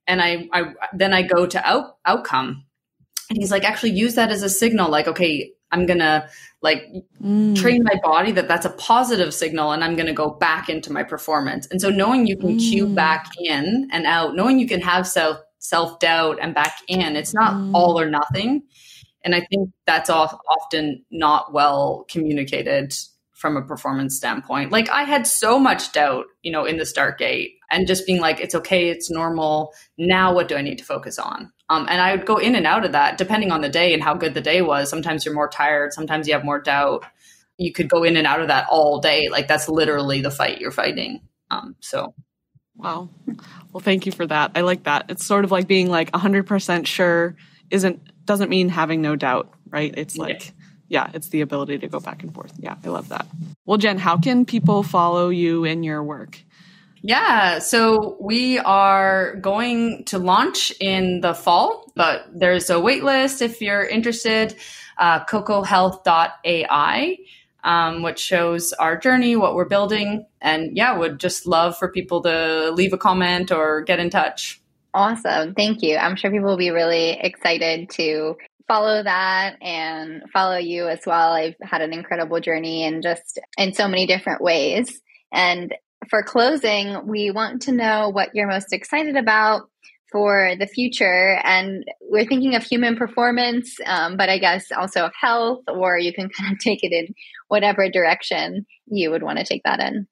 and 0.07 0.21
I, 0.21 0.47
I 0.53 0.73
then 0.93 1.13
I 1.13 1.21
go 1.23 1.45
to 1.45 1.67
out 1.67 1.97
outcome, 2.05 2.65
and 3.29 3.37
he's 3.39 3.51
like, 3.51 3.63
actually 3.63 3.91
use 3.91 4.15
that 4.15 4.31
as 4.31 4.43
a 4.43 4.49
signal. 4.49 4.89
Like, 4.89 5.07
okay, 5.07 5.51
I'm 5.71 5.85
gonna 5.85 6.27
like 6.61 6.85
Mm. 7.21 7.55
train 7.55 7.83
my 7.83 7.95
body 8.03 8.31
that 8.33 8.47
that's 8.47 8.65
a 8.65 8.69
positive 8.71 9.33
signal 9.33 9.71
and 9.71 9.81
i'm 9.83 9.95
going 9.95 10.07
to 10.07 10.13
go 10.13 10.29
back 10.29 10.67
into 10.69 10.91
my 10.91 11.03
performance 11.03 11.67
and 11.71 11.79
so 11.79 11.89
knowing 11.89 12.27
you 12.27 12.35
can 12.37 12.57
cue 12.57 12.85
Mm. 12.87 12.95
back 12.95 13.27
in 13.39 13.87
and 13.93 14.05
out 14.05 14.35
knowing 14.35 14.59
you 14.59 14.67
can 14.67 14.81
have 14.81 15.07
self 15.07 15.37
self 15.63 15.99
doubt 15.99 16.37
and 16.41 16.53
back 16.53 16.75
in. 16.87 17.15
It's 17.15 17.33
not 17.33 17.53
Mm. 17.53 17.71
all 17.73 17.99
or 17.99 18.09
nothing. 18.09 18.63
And 19.25 19.33
i 19.33 19.39
think 19.49 19.69
that's 19.87 20.09
often 20.09 21.05
not 21.09 21.53
well 21.53 22.05
communicated 22.09 22.93
from 23.31 23.55
a 23.57 23.61
performance 23.61 24.15
standpoint. 24.17 24.71
Like 24.71 24.89
i 24.89 25.03
had 25.03 25.25
so 25.25 25.57
much 25.59 25.91
doubt 25.93 26.25
you 26.43 26.51
know 26.51 26.65
in 26.65 26.77
the 26.77 26.85
start 26.85 27.17
gate 27.17 27.53
and 27.71 27.87
just 27.87 28.05
being 28.05 28.19
like 28.21 28.39
it's 28.41 28.55
okay 28.55 28.89
it's 28.89 29.09
normal. 29.09 29.73
Now 29.97 30.33
what 30.35 30.47
do 30.49 30.55
i 30.55 30.61
need 30.61 30.77
to 30.79 30.85
focus 30.85 31.17
on? 31.17 31.51
Um, 31.69 31.87
and 31.89 32.01
i 32.01 32.13
would 32.13 32.25
go 32.25 32.35
in 32.37 32.55
and 32.55 32.67
out 32.67 32.85
of 32.85 32.91
that 32.91 33.17
depending 33.17 33.51
on 33.51 33.61
the 33.61 33.69
day 33.69 33.93
and 33.93 34.03
how 34.03 34.13
good 34.13 34.33
the 34.33 34.41
day 34.41 34.61
was. 34.61 34.89
Sometimes 34.89 35.23
you're 35.25 35.33
more 35.33 35.49
tired. 35.49 35.93
Sometimes 35.93 36.27
you 36.27 36.33
have 36.33 36.43
more 36.45 36.61
doubt. 36.61 37.05
You 37.57 37.71
could 37.71 37.87
go 37.89 38.03
in 38.03 38.17
and 38.17 38.27
out 38.27 38.41
of 38.41 38.49
that 38.49 38.67
all 38.69 38.99
day. 38.99 39.29
Like 39.29 39.47
that's 39.47 39.69
literally 39.69 40.19
the 40.21 40.31
fight 40.31 40.59
you're 40.59 40.71
fighting. 40.83 41.21
Um, 41.51 41.75
so 41.79 42.13
Wow. 42.75 43.09
Well, 43.71 43.81
thank 43.81 44.05
you 44.05 44.11
for 44.11 44.25
that. 44.27 44.51
I 44.55 44.61
like 44.61 44.83
that. 44.83 45.05
It's 45.09 45.25
sort 45.25 45.45
of 45.45 45.51
like 45.51 45.67
being 45.67 45.89
like 45.89 46.11
100% 46.11 46.85
sure 46.87 47.35
isn't 47.69 48.01
doesn't 48.25 48.49
mean 48.49 48.69
having 48.69 49.01
no 49.01 49.15
doubt, 49.15 49.53
right? 49.69 49.93
It's 49.97 50.15
Yeah. 50.17 50.23
like 50.23 50.51
yeah, 50.89 51.09
it's 51.13 51.29
the 51.29 51.41
ability 51.41 51.79
to 51.79 51.87
go 51.87 51.99
back 51.99 52.21
and 52.23 52.33
forth. 52.33 52.53
Yeah, 52.59 52.75
I 52.85 52.89
love 52.89 53.09
that. 53.09 53.25
Well, 53.65 53.77
Jenn, 53.77 53.97
how 53.97 54.17
can 54.17 54.45
people 54.45 54.83
follow 54.83 55.29
you 55.29 55.63
in 55.65 55.83
your 55.83 56.03
work? 56.03 56.39
yeah, 57.05 57.59
so 57.59 58.15
we 58.21 58.59
are 58.59 59.35
going 59.41 60.05
to 60.05 60.17
launch 60.19 60.71
in 60.79 61.19
the 61.19 61.33
fall, 61.33 61.91
but 61.95 62.25
there's 62.33 62.69
a 62.69 62.79
wait 62.79 63.03
list 63.03 63.41
if 63.41 63.61
you're 63.61 63.83
interested. 63.83 64.55
Uh, 64.97 65.19
kokohealth.ai, 65.25 67.17
um, 67.63 68.03
which 68.03 68.19
shows 68.19 68.73
our 68.73 68.97
journey, 68.97 69.35
what 69.35 69.55
we're 69.55 69.65
building, 69.65 70.25
and 70.41 70.75
yeah, 70.75 70.97
would 70.97 71.19
just 71.19 71.47
love 71.47 71.77
for 71.77 71.87
people 71.87 72.21
to 72.23 72.71
leave 72.71 72.93
a 72.93 72.97
comment 72.97 73.51
or 73.51 73.81
get 73.81 73.99
in 73.99 74.09
touch. 74.09 74.61
Awesome. 74.93 75.53
Thank 75.55 75.81
you. 75.81 75.97
I'm 75.97 76.15
sure 76.15 76.29
people 76.29 76.49
will 76.49 76.57
be 76.57 76.69
really 76.69 77.11
excited 77.11 77.89
to 77.91 78.35
follow 78.67 79.03
that 79.03 79.57
and 79.61 80.23
follow 80.31 80.57
you 80.57 80.87
as 80.87 80.99
well. 81.05 81.33
I've 81.33 81.55
had 81.61 81.81
an 81.81 81.93
incredible 81.93 82.39
journey 82.39 82.85
and 82.85 83.01
just 83.01 83.39
in 83.57 83.73
so 83.73 83.87
many 83.87 84.05
different 84.05 84.41
ways. 84.41 85.01
And 85.31 85.73
for 86.09 86.21
closing, 86.21 87.07
we 87.07 87.31
want 87.31 87.63
to 87.63 87.71
know 87.71 88.09
what 88.09 88.35
you're 88.35 88.47
most 88.47 88.71
excited 88.71 89.15
about 89.15 89.69
for 90.11 90.53
the 90.59 90.67
future. 90.67 91.39
And 91.43 91.83
we're 92.01 92.25
thinking 92.25 92.55
of 92.55 92.63
human 92.63 92.95
performance, 92.95 93.75
um, 93.85 94.15
but 94.15 94.29
I 94.29 94.37
guess 94.37 94.71
also 94.71 95.05
of 95.05 95.11
health, 95.19 95.63
or 95.67 95.97
you 95.97 96.13
can 96.13 96.29
kind 96.39 96.53
of 96.53 96.59
take 96.59 96.83
it 96.83 96.91
in 96.93 97.13
whatever 97.53 97.87
direction 97.87 98.65
you 98.87 99.11
would 99.11 99.21
want 99.21 99.37
to 99.37 99.45
take 99.45 99.61
that 99.63 99.79
in. 99.79 100.07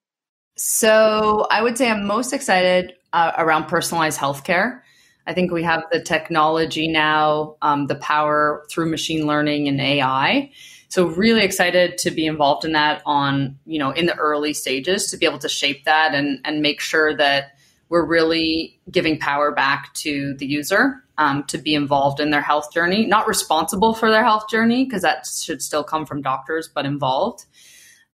So 0.58 1.48
I 1.50 1.64
would 1.64 1.76
say 1.76 1.90
I'm 1.90 2.06
most 2.06 2.34
excited 2.34 2.94
uh, 3.14 3.32
around 3.36 3.66
personalized 3.66 4.20
healthcare. 4.20 4.82
I 5.26 5.34
think 5.34 5.52
we 5.52 5.64
have 5.64 5.84
the 5.92 6.00
technology 6.00 6.88
now, 6.88 7.56
um, 7.64 7.88
the 7.88 7.96
power 7.96 8.64
through 8.70 8.92
machine 8.92 9.26
learning 9.26 9.68
and 9.68 9.82
AI. 9.82 10.52
So 10.90 11.08
really 11.08 11.42
excited 11.42 11.98
to 12.00 12.12
be 12.12 12.28
involved 12.28 12.64
in 12.64 12.74
that 12.74 13.02
on, 13.08 13.58
you 13.66 13.80
know, 13.80 13.90
in 13.90 14.06
the 14.06 14.16
early 14.18 14.54
stages 14.54 15.10
to 15.10 15.18
be 15.18 15.26
able 15.26 15.40
to 15.40 15.50
shape 15.50 15.86
that 15.86 16.14
and, 16.14 16.42
and 16.46 16.62
make 16.62 16.80
sure 16.80 17.18
that 17.18 17.54
we're 17.92 18.06
really 18.06 18.80
giving 18.90 19.20
power 19.20 19.52
back 19.52 19.94
to 19.94 20.34
the 20.36 20.46
user 20.46 21.04
um, 21.18 21.44
to 21.44 21.58
be 21.58 21.76
involved 21.76 22.22
in 22.22 22.32
their 22.32 22.42
health 22.42 22.74
journey, 22.74 23.06
not 23.06 23.28
responsible 23.28 23.94
for 23.94 24.10
their 24.10 24.24
health 24.24 24.50
journey, 24.50 24.86
because 24.86 25.02
that 25.02 25.28
should 25.28 25.62
still 25.62 25.84
come 25.84 26.06
from 26.06 26.22
doctors, 26.22 26.70
but 26.74 26.86
involved. 26.86 27.46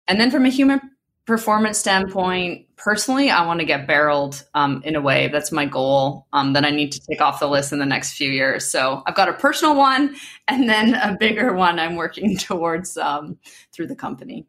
And 0.07 0.21
then 0.21 0.31
from 0.31 0.47
a 0.47 0.49
human 0.49 0.81
performance 1.27 1.77
standpoint, 1.77 2.69
personally, 2.77 3.31
I 3.31 3.45
want 3.47 3.59
to 3.61 3.67
get 3.67 3.89
barreled 3.89 4.45
um, 4.55 4.81
in 4.85 4.95
a 4.95 5.01
way. 5.01 5.27
That's 5.27 5.51
my 5.51 5.67
goal 5.67 6.29
um, 6.33 6.53
that 6.53 6.65
I 6.65 6.71
need 6.71 6.93
to 6.93 7.01
take 7.11 7.21
off 7.21 7.41
the 7.41 7.49
list 7.49 7.73
in 7.73 7.81
the 7.81 7.87
next 7.87 8.13
few 8.13 8.31
years. 8.31 8.71
So 8.71 9.03
I've 9.07 9.17
got 9.17 9.29
a 9.29 9.33
personal 9.33 9.75
one 9.75 10.15
and 10.47 10.69
then 10.69 10.95
a 10.95 11.17
bigger 11.19 11.53
one 11.53 11.81
I'm 11.81 11.97
working 11.97 12.37
towards 12.39 12.97
um, 12.97 13.39
through 13.73 13.89
the 13.89 13.97
company. 13.97 14.47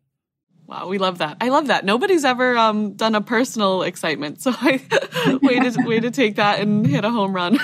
Wow, 0.67 0.87
we 0.87 0.97
love 0.97 1.19
that. 1.19 1.37
I 1.41 1.49
love 1.49 1.67
that. 1.67 1.85
Nobody's 1.85 2.25
ever 2.25 2.57
um, 2.57 2.93
done 2.93 3.13
a 3.13 3.21
personal 3.21 3.83
excitement, 3.83 4.41
so 4.43 4.51
I 4.53 4.81
way 5.41 5.59
to 5.59 5.75
way 5.85 5.99
to 5.99 6.09
take 6.11 6.35
that 6.37 6.59
and 6.59 6.85
hit 6.85 7.05
a 7.05 7.11
home 7.11 7.35
run. 7.35 7.59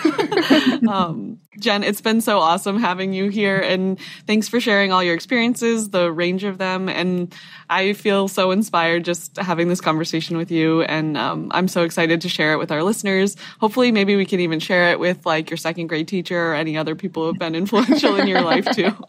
um, 0.87 1.39
Jenn, 1.59 1.83
it's 1.83 2.01
been 2.01 2.21
so 2.21 2.39
awesome 2.39 2.79
having 2.79 3.13
you 3.13 3.29
here, 3.29 3.59
and 3.59 3.99
thanks 4.27 4.47
for 4.47 4.59
sharing 4.59 4.91
all 4.91 5.03
your 5.03 5.15
experiences, 5.15 5.89
the 5.89 6.11
range 6.11 6.43
of 6.43 6.59
them, 6.59 6.89
and 6.89 7.33
I 7.71 7.93
feel 7.93 8.27
so 8.27 8.51
inspired 8.51 9.05
just 9.05 9.37
having 9.37 9.69
this 9.69 9.79
conversation 9.79 10.35
with 10.35 10.51
you, 10.51 10.81
and 10.81 11.15
um, 11.15 11.49
I'm 11.53 11.69
so 11.69 11.83
excited 11.83 12.19
to 12.21 12.29
share 12.29 12.51
it 12.51 12.57
with 12.57 12.69
our 12.69 12.83
listeners. 12.83 13.37
Hopefully, 13.61 13.93
maybe 13.93 14.17
we 14.17 14.25
can 14.25 14.41
even 14.41 14.59
share 14.59 14.91
it 14.91 14.99
with 14.99 15.25
like 15.25 15.49
your 15.49 15.55
second 15.55 15.87
grade 15.87 16.09
teacher 16.09 16.51
or 16.51 16.53
any 16.53 16.77
other 16.77 16.95
people 16.95 17.25
who've 17.25 17.39
been 17.39 17.55
influential 17.55 18.17
in 18.17 18.27
your 18.27 18.41
life 18.41 18.65
too. 18.75 18.91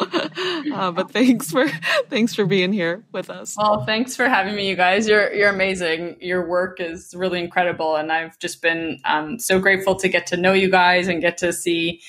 Uh, 0.72 0.90
but 0.90 1.10
thanks 1.10 1.50
for 1.50 1.68
thanks 2.08 2.34
for 2.34 2.46
being 2.46 2.72
here 2.72 3.04
with 3.12 3.28
us. 3.28 3.56
Well, 3.56 3.84
thanks 3.84 4.16
for 4.16 4.28
having 4.28 4.54
me, 4.54 4.68
you 4.68 4.76
guys. 4.76 5.06
You're 5.06 5.32
you're 5.32 5.50
amazing. 5.50 6.16
Your 6.20 6.46
work 6.46 6.80
is 6.80 7.14
really 7.14 7.40
incredible, 7.40 7.96
and 7.96 8.10
I've 8.12 8.38
just 8.38 8.62
been 8.62 9.00
um, 9.04 9.38
so 9.38 9.58
grateful 9.58 9.96
to 9.96 10.08
get 10.08 10.28
to 10.28 10.36
know 10.36 10.52
you 10.52 10.70
guys 10.70 11.08
and 11.08 11.20
get 11.20 11.38
to 11.38 11.52
see 11.52 12.00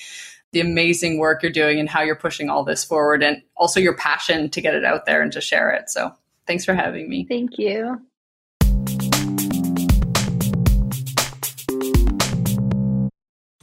the 0.52 0.60
amazing 0.60 1.18
work 1.18 1.42
you're 1.42 1.52
doing 1.52 1.80
and 1.80 1.88
how 1.88 2.02
you're 2.02 2.14
pushing 2.14 2.48
all 2.48 2.64
this 2.64 2.84
forward, 2.84 3.22
and 3.22 3.42
also 3.56 3.80
your 3.80 3.96
passion 3.96 4.48
to 4.50 4.60
get 4.60 4.74
it 4.74 4.84
out 4.84 5.04
there 5.04 5.20
and 5.20 5.32
to 5.32 5.40
share 5.40 5.70
it. 5.70 5.90
So, 5.90 6.14
thanks 6.46 6.64
for 6.64 6.74
having 6.74 7.08
me. 7.08 7.26
Thank 7.28 7.58
you. 7.58 8.00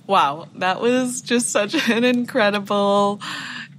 Wow, 0.07 0.49
that 0.57 0.81
was 0.81 1.21
just 1.21 1.51
such 1.51 1.73
an 1.89 2.03
incredible 2.03 3.21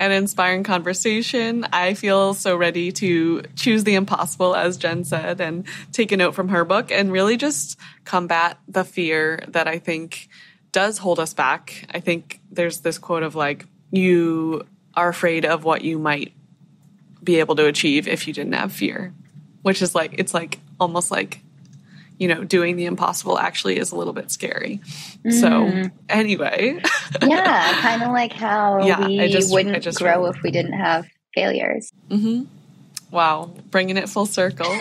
and 0.00 0.12
inspiring 0.12 0.64
conversation. 0.64 1.66
I 1.72 1.94
feel 1.94 2.34
so 2.34 2.56
ready 2.56 2.90
to 2.92 3.42
choose 3.54 3.84
the 3.84 3.94
impossible, 3.94 4.56
as 4.56 4.78
Jenn 4.78 5.04
said, 5.04 5.40
and 5.40 5.66
take 5.92 6.10
a 6.10 6.16
note 6.16 6.34
from 6.34 6.48
her 6.48 6.64
book 6.64 6.90
and 6.90 7.12
really 7.12 7.36
just 7.36 7.78
combat 8.04 8.58
the 8.66 8.82
fear 8.82 9.44
that 9.48 9.68
I 9.68 9.78
think 9.78 10.28
does 10.72 10.98
hold 10.98 11.20
us 11.20 11.34
back. 11.34 11.84
I 11.92 12.00
think 12.00 12.40
there's 12.50 12.80
this 12.80 12.98
quote 12.98 13.22
of 13.22 13.34
like, 13.34 13.66
you 13.90 14.66
are 14.94 15.08
afraid 15.08 15.44
of 15.44 15.64
what 15.64 15.82
you 15.82 15.98
might 15.98 16.32
be 17.22 17.38
able 17.38 17.54
to 17.56 17.66
achieve 17.66 18.08
if 18.08 18.26
you 18.26 18.34
didn't 18.34 18.54
have 18.54 18.72
fear, 18.72 19.14
which 19.62 19.82
is 19.82 19.94
like, 19.94 20.14
it's 20.18 20.34
like 20.34 20.58
almost 20.80 21.10
like 21.10 21.42
you 22.22 22.28
know, 22.28 22.44
doing 22.44 22.76
the 22.76 22.84
impossible 22.84 23.36
actually 23.36 23.78
is 23.78 23.90
a 23.90 23.96
little 23.96 24.12
bit 24.12 24.30
scary. 24.30 24.80
Mm. 25.24 25.32
So, 25.32 25.90
anyway. 26.08 26.80
yeah, 27.22 27.80
kind 27.80 28.00
of 28.04 28.12
like 28.12 28.32
how 28.32 28.86
yeah, 28.86 29.08
we 29.08 29.28
just, 29.28 29.52
wouldn't 29.52 29.84
grow 29.96 30.26
if 30.26 30.40
we 30.40 30.52
didn't 30.52 30.74
have 30.74 31.04
failures. 31.34 31.90
Mm-hmm. 32.10 32.44
Wow, 33.10 33.52
bringing 33.72 33.96
it 33.96 34.08
full 34.08 34.26
circle. 34.26 34.68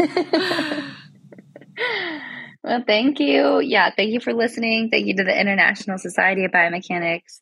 well, 2.64 2.84
thank 2.86 3.20
you. 3.20 3.60
Yeah, 3.60 3.90
thank 3.96 4.12
you 4.12 4.20
for 4.20 4.34
listening. 4.34 4.90
Thank 4.92 5.08
you 5.08 5.16
to 5.16 5.24
the 5.24 5.40
International 5.40 5.98
Society 5.98 6.46
of 6.46 6.52
Biomechanics 6.52 7.40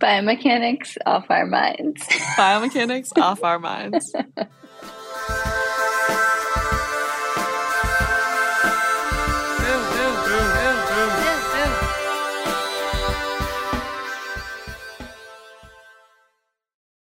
Biomechanics 0.00 0.96
off 1.06 1.26
our 1.30 1.46
minds. 1.46 2.02
Biomechanics 2.36 3.16
off 3.16 3.42
our 3.42 3.58
minds. 3.58 4.14